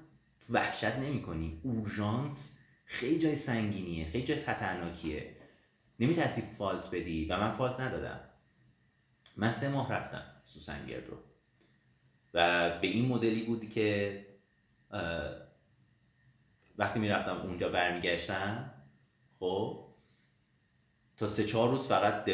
وحشت 0.51 0.85
نمی‌کنی. 0.97 1.61
اورژانس 1.63 2.59
خیلی 2.85 3.19
جای 3.19 3.37
سنگینیه 3.37 4.11
خیلی 4.11 4.25
جای 4.25 4.43
خطرناکیه. 4.43 5.37
نمیترسی 6.01 6.43
فالت 6.59 6.91
بدی؟ 6.91 7.27
و 7.27 7.37
من 7.41 7.53
فالت 7.53 7.81
ندادم. 7.81 8.21
من 9.37 9.51
سه 9.51 9.69
ماه 9.69 9.93
رفتم 9.93 10.25
سوسنگرد 10.45 11.09
رو. 11.09 11.17
و 12.35 12.71
به 12.79 12.87
این 12.87 13.09
مدلی 13.09 13.43
بودی 13.43 13.69
که 13.69 14.27
وقتی 16.79 17.01
می‌رفتم 17.01 17.37
اونجا 17.37 17.69
برمیگشتم 17.69 18.75
خب 19.39 19.85
تا 21.17 21.27
سه 21.27 21.45
چهار 21.45 21.71
روز 21.71 21.89
فقط 21.89 22.25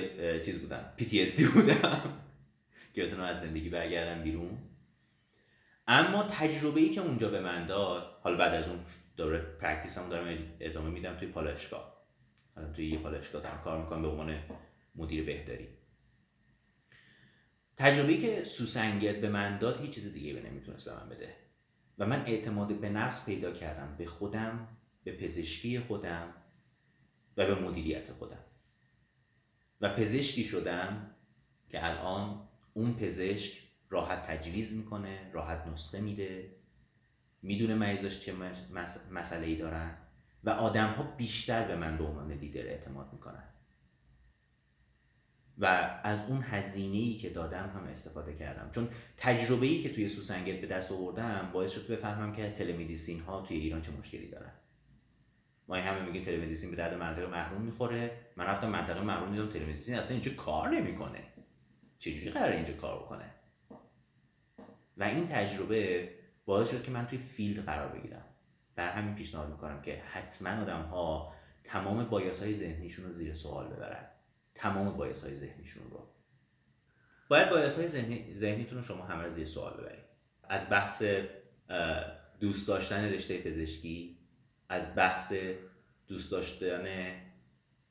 چیز 0.45 0.61
بودم 0.61 0.93
PTSD 0.99 1.43
بودم 1.55 2.23
که 2.95 3.05
بتونم 3.05 3.23
از 3.23 3.41
زندگی 3.41 3.69
برگردم 3.69 4.23
بیرون. 4.23 4.59
اما 5.87 6.23
تجربه 6.23 6.81
ای 6.81 6.91
که 6.91 7.01
اونجا 7.01 7.29
به 7.29 7.41
من 7.41 7.67
داد 7.67 8.21
حالا 8.23 8.37
بعد 8.37 8.55
از 8.55 8.69
اون 8.69 8.79
دوره 9.17 9.39
practice 9.39 9.99
هم 9.99 10.09
دارم 10.09 10.39
ادامه 10.61 10.91
میدم 10.91 11.17
توی 11.17 11.29
پالایشگاه. 11.29 12.07
حالا 12.55 12.73
توی 12.73 12.91
یه 12.91 12.99
پالایشگاه 12.99 13.43
دارم 13.43 13.61
کار 13.65 13.83
می‌کنم 13.83 14.03
به 14.03 14.09
عنوان 14.09 14.39
مدیر 14.95 15.25
بهداری. 15.25 15.69
تجربه‌ای 17.77 18.17
که 18.17 18.45
سوسنگرد 18.45 19.21
به 19.21 19.29
من 19.29 19.59
داد 19.59 19.81
هیچ 19.81 19.95
چیز 19.95 20.13
دیگه 20.13 20.35
به 20.35 20.51
نمی‌تونست 20.51 20.85
به 20.85 20.95
من 20.95 21.09
بده. 21.09 21.50
و 22.01 22.07
من 22.07 22.27
اعتماد 22.27 22.81
به 22.81 22.89
نفس 22.89 23.25
پیدا 23.25 23.53
کردم 23.53 23.95
به 23.99 24.07
خودم 24.07 24.69
به 25.05 25.13
پزشکی 25.13 25.81
خودم 25.81 26.35
و 27.37 27.47
به 27.47 27.55
مدیریت 27.55 28.13
خودم. 28.13 28.45
و 29.81 29.95
پزشکی 29.95 30.45
شدم 30.45 31.15
که 31.69 31.87
الان 31.87 32.49
اون 32.75 32.95
پزشک 32.95 33.63
راحت 33.91 34.27
تجویز 34.27 34.73
می‌کنه 34.73 35.31
راحت 35.33 35.67
نسخه 35.67 36.01
میده 36.01 36.57
می‌دونه 37.43 37.75
مریضاش 37.75 38.21
چه 38.21 38.35
مسئله 39.11 39.47
ای 39.47 39.57
دارن 39.57 39.97
و 40.45 40.51
آدم 40.51 40.93
ها 40.93 41.03
بیشتر 41.03 41.69
به 41.69 41.77
من 41.77 41.99
به 41.99 42.05
عنوان 42.05 42.33
لیدر 42.33 42.67
اعتماد 42.67 43.13
می‌کنن. 43.13 43.45
و 45.59 46.01
از 46.05 46.31
اون 46.31 46.43
هزینه 46.43 46.97
ای 46.97 47.17
که 47.17 47.31
دادم 47.31 47.71
هم 47.75 47.85
استفاده 47.85 48.35
کردم. 48.35 48.71
چون 48.71 48.89
تجربه 49.17 49.67
ای 49.67 49.81
که 49.81 49.93
توی 49.93 50.09
سوسنگت 50.09 50.61
به 50.61 50.67
دست 50.67 50.93
آوردم 50.93 51.51
باعث 51.53 51.73
شد 51.73 51.93
بفهمم 51.93 52.33
که 52.33 52.51
تلمدیسین 52.51 53.21
ها 53.21 53.43
توی 53.43 53.57
ایران 53.57 53.83
چه 53.83 53.93
مشکلی 53.99 54.29
دارن. 54.31 54.53
ما 55.69 55.77
همه 55.77 56.07
میگیم 56.07 56.25
تلمدیسین 56.25 56.71
به 56.71 56.77
درد 56.77 56.95
منطقه 56.95 57.27
محروم 57.27 57.63
می‌خوره. 57.63 58.11
من 58.37 58.45
رفتم 58.45 58.71
منطقه 58.71 59.01
محروم 59.01 59.31
دیدم 59.31 59.49
تلمدیسین 59.49 59.95
اصلا 59.95 60.15
اینجا 60.15 60.35
کار 60.35 60.69
نمی‌کنه. 60.69 61.23
چجوری 61.99 62.31
قرار 62.31 62.53
اینجا 62.53 62.73
کار 62.73 62.99
بکنه؟ 62.99 63.31
و 64.97 65.03
این 65.03 65.27
تجربه 65.27 66.09
باعث 66.45 66.71
شد 66.71 66.83
که 66.83 66.91
من 66.91 67.07
توی 67.07 67.19
فیلد 67.19 67.65
قرار 67.65 67.99
بگیرم. 67.99 68.25
بر 68.77 68.91
همین 68.91 69.15
پیشنهاد 69.15 69.51
می‌کنم 69.51 69.83
که 69.83 70.03
حتما 70.13 70.63
آدم 70.63 70.83
ها 70.83 71.35
تمام 71.65 72.05
بایاس 72.05 72.43
های 72.43 72.53
ذهنیشون 72.53 73.05
رو 73.05 73.13
زیر 73.13 73.33
سوال 73.33 73.67
ببرن. 73.67 74.07
تمام 74.55 74.97
بایاس 74.97 75.25
های 75.25 75.35
ذهنیشون 75.35 75.83
رو. 75.91 76.09
باید 77.29 77.51
بایاس 77.51 77.79
های 77.79 77.89
ذهنی، 77.89 78.35
ذهنیتون 78.39 78.79
رو 78.79 78.85
شما 78.85 79.05
همه 79.05 79.29
زیر 79.29 79.47
سوال 79.47 79.81
ببرید. 79.81 80.05
از 80.49 80.71
بحث 80.71 81.05
دوست 82.41 82.69
داشتن 82.69 83.05
رشته 83.05 83.39
پزشکی 83.39 84.19
از 84.69 84.95
بحث 84.95 85.35
دوست 86.09 86.31
داشتن 86.31 86.85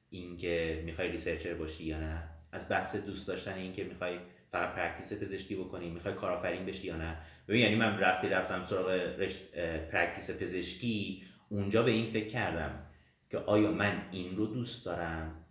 اینکه 0.10 0.84
می‌خوای 0.86 1.12
researcher 1.12 1.54
باشی 1.54 1.84
یا 1.84 2.00
نه 2.00 2.30
از 2.52 2.70
بحث 2.70 2.96
دوست 2.96 3.28
داشتن 3.28 3.54
اینکه 3.54 3.84
می‌خوای 3.84 4.20
فقط 4.52 4.76
practice 4.76 5.24
پزشکی 5.24 5.56
بکنی 5.56 5.90
می‌خوای 5.90 6.14
کارآفرین 6.14 6.66
بشی 6.66 6.88
یا 6.88 6.98
نه. 6.98 7.18
ببین 7.48 7.62
یعنی 7.62 7.76
من 7.76 7.98
رفتی 7.98 8.30
رفتم 8.30 8.66
سراغ 8.66 8.90
رشته 8.90 9.56
practice 9.92 10.42
پزشکی 10.42 11.24
اونجا 11.50 11.84
به 11.84 11.92
این 11.92 12.12
فکر 12.12 12.28
کردم 12.28 12.86
که 13.30 13.38
آیا 13.38 13.72
من 13.72 14.10
این 14.12 14.36
رو 14.36 14.46
دوست 14.46 14.86
دارم؟ 14.86 15.46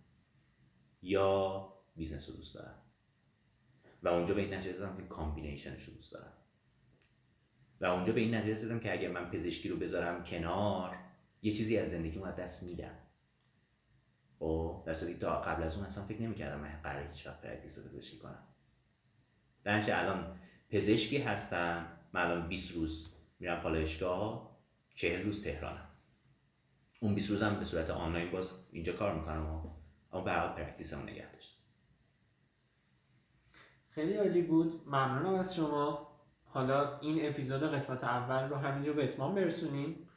یا 1.03 1.69
business 1.97 2.29
رو 2.29 2.37
دوست 2.37 2.55
دارم. 2.55 2.83
و 4.03 4.09
اونجا 4.09 4.35
به 4.35 4.41
این 4.41 4.55
نتیجه 4.55 4.71
رسیدم 4.71 4.97
که 4.97 5.03
combination 5.03 5.72
ش 5.72 5.85
رو 5.85 5.95
دوست 5.95 6.13
دارم. 6.13 6.33
و 7.81 7.87
اونجا 7.87 8.13
به 8.13 8.21
این 8.21 8.35
نتیجه 8.35 8.53
رسیدم 8.53 8.81
که 8.81 8.93
اگر 8.93 9.11
من 9.11 9.31
پزشکی 9.31 9.69
رو 9.69 9.77
بذارم 9.77 10.25
کنار 10.25 10.97
یه 11.43 11.53
چیزی 11.53 11.79
از 11.79 11.91
زندگی 11.91 12.23
از 12.23 12.37
دست 12.37 12.63
میدم. 12.63 12.99
و 14.41 14.45
خب، 14.45 14.83
در 14.87 14.95
تا 14.95 15.41
قبل 15.41 15.63
از 15.63 15.77
اون 15.77 15.85
اصلا 15.85 16.05
فکر 16.05 16.23
نمی‌کردم 16.23 16.61
من 16.61 16.81
قرار 16.83 17.07
هیچ 17.07 17.27
وقت 17.27 17.41
practice 17.41 17.87
پزشکی 17.87 18.19
کنم. 18.19 18.43
درنتیجه 19.65 19.97
الان 19.97 20.39
پزشکی 20.71 21.19
هستم 21.19 21.87
من 22.13 22.21
الان 22.21 22.49
20 22.49 22.75
روز 22.75 23.09
میرم 23.39 23.61
پالایشگاه 23.61 24.59
40 24.95 25.23
روز 25.23 25.45
تهرانم. 25.45 25.89
اون 27.01 27.15
20 27.15 27.31
روزم 27.31 27.59
به 27.59 27.65
صورت 27.65 27.91
آنلاین 27.91 28.31
باز 28.31 28.51
اینجا 28.73 28.93
کار 28.93 29.15
می‌کنم 29.15 29.47
و 29.47 29.78
اما 30.13 30.25
به 30.25 30.33
حال 30.33 30.49
پرکتیسمو 30.49 31.03
نگه 31.03 31.33
داشتم 31.33 31.59
خیلی 33.99 34.15
عالی 34.15 34.43
بود. 34.43 34.83
ممنونم 34.87 35.35
از 35.35 35.55
شما. 35.55 36.09
حالا 36.45 36.99
این 36.99 37.29
اپیزود 37.29 37.63
قسمت 37.63 38.05
اول 38.05 38.49
رو 38.49 38.57
همینجا 38.57 38.93
به 38.93 39.05
اتمام 39.05 39.35
برسونیم. 39.35 40.09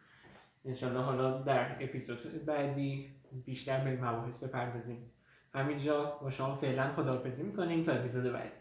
انشالله 0.66 1.02
حالا 1.02 1.42
در 1.42 1.84
اپیزود 1.84 2.46
بعدی 2.46 3.10
بیشتر 3.46 3.84
به 3.84 4.02
مباحث 4.02 4.44
بپردازیم. 4.44 5.12
همینجا 5.54 6.20
با 6.22 6.30
شما 6.30 6.56
فعلا 6.56 6.94
خداحافظی 6.94 7.44
می‌کنیم 7.44 7.84
تا 7.84 7.92
اپیزود 7.92 8.34
بعدی. 8.34 8.52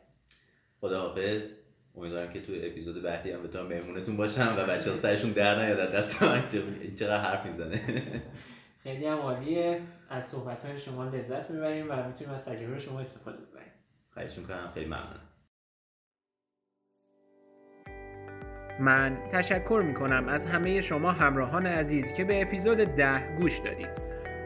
خداحافظ. 0.80 1.50
امیدوارم 1.94 2.32
که 2.32 2.42
تو 2.42 2.52
اپیزود 2.56 3.02
بعدی 3.02 3.30
هم 3.30 3.42
بتونم 3.42 3.66
مهمونتون 3.66 4.16
باشم 4.16 4.54
و 4.58 4.66
بچه 4.66 4.90
ها 4.90 4.96
سرشون 4.96 5.32
در 5.32 5.64
نیاد 5.64 5.92
دست 5.92 6.22
من 6.22 6.48
چقدر 6.96 7.20
حرف 7.20 7.46
می‌زنه. 7.46 7.80
خیلی 8.82 9.06
هم 9.06 9.18
عالیه. 9.18 9.80
از 10.10 10.26
صحبت 10.26 10.64
های 10.64 10.78
شما 10.78 11.04
لذت 11.04 11.50
می‌بریم 11.50 11.86
و 11.90 12.08
می‌تونیم 12.08 12.34
از 12.34 12.44
تجربه 12.44 12.78
شما 12.78 13.00
استفاده 13.00 13.38
ببریم 13.38 13.72
خواهش 14.14 14.38
می‌کنم. 14.38 14.70
خیلی 14.74 14.86
ممنونم 14.86 15.26
من 18.80 19.18
تشکر 19.32 19.82
می‌کنم 19.86 20.28
از 20.28 20.46
همه 20.46 20.80
شما 20.80 21.12
همراهان 21.12 21.66
عزیز 21.66 22.12
که 22.12 22.24
به 22.24 22.42
اپیزود 22.42 22.76
ده 22.78 23.36
گوش 23.36 23.58
دادید. 23.58 24.00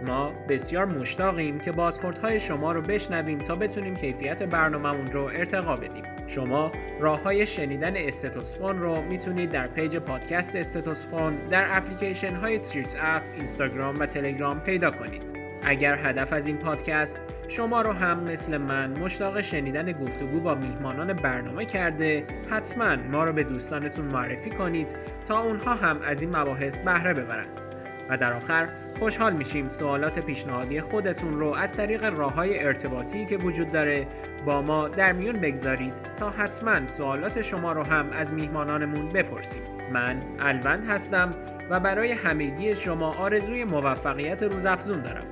ما 0.07 0.33
بسیار 0.49 0.85
مشتاقیم 0.85 1.59
که 1.59 1.73
بازخوردهای 1.73 2.41
شما 2.41 2.73
رو 2.73 2.81
بشنویم 2.81 3.39
تا 3.39 3.57
بتونیم 3.57 3.97
کیفیت 3.97 4.43
برنامهمون 4.43 5.07
رو 5.07 5.25
ارتقا 5.25 5.77
بدیم. 5.77 6.14
شما 6.27 6.73
راه 7.01 7.23
های 7.23 7.47
شنیدن 7.47 7.97
استتوسفون 7.97 8.79
رو 8.79 9.03
می‌تونید 9.03 9.51
در 9.51 9.67
page 9.67 9.97
پادکست 9.97 10.57
استتوسفون 10.57 11.37
در 11.51 11.77
اپلیکیشن 11.77 12.35
های 12.35 12.59
تریت 12.59 12.97
اپ، 13.01 13.23
اینستاگرام 13.37 14.01
و 14.01 14.07
تلگرام 14.07 14.61
پیدا 14.61 14.91
کنید. 14.91 15.45
اگر 15.63 15.99
هدف 16.03 16.33
از 16.33 16.47
این 16.47 16.57
پادکست 16.57 17.19
شما 17.49 17.83
رو 17.83 17.93
هم 17.93 18.21
مثل 18.21 18.57
من 18.57 18.99
مشتاق 18.99 19.41
شنیدن 19.41 19.93
گفتگو 19.93 20.41
با 20.41 20.55
میهمانان 20.55 21.13
برنامه 21.13 21.65
کرده 21.65 22.25
حتما 22.51 22.97
ما 22.97 23.25
رو 23.25 23.33
به 23.33 23.43
دوستانتون 23.43 24.05
معرفی 24.05 24.51
کنید 24.51 24.97
تا 25.29 25.41
اونها 25.41 25.75
هم 25.75 26.03
از 26.03 26.23
این 26.23 26.37
مباحث 26.37 26.79
بهره 26.79 27.15
ببرند 27.15 27.64
و 28.09 28.17
در 28.17 28.33
آخر 28.33 28.69
خوشحال 28.99 29.33
میشیم 29.33 29.69
سوالات 29.69 30.19
پیشنهادی 30.19 30.81
خودتون 30.81 31.39
رو 31.39 31.55
از 31.55 31.77
طریق 31.77 32.05
راه 32.05 32.35
های 32.35 32.65
ارتباطی 32.65 33.27
که 33.27 33.37
وجود 33.37 33.73
داره 33.73 34.07
با 34.47 34.63
ما 34.63 34.89
در 34.89 35.13
میون 35.13 35.41
بگذارید 35.41 35.95
تا 36.19 36.31
حتما 36.31 36.87
سوالات 36.87 37.43
شما 37.43 37.73
رو 37.73 37.83
هم 37.83 38.11
از 38.11 38.33
میهمانانمون 38.33 39.09
بپرسیم. 39.09 39.63
من 39.93 40.23
الوند 40.41 40.85
هستم 40.85 41.35
و 41.71 41.81
برای 41.81 42.13
همگی 42.13 42.75
شما 42.75 43.15
آرزوی 43.15 43.65
موفقیت 43.65 44.43
روزافزون 44.43 45.03
دارم. 45.03 45.27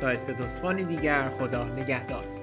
تا 0.00 0.08
استتوسفانی 0.08 0.84
دیگر 0.84 1.28
خدا 1.28 1.64
نگهدار. 1.64 2.37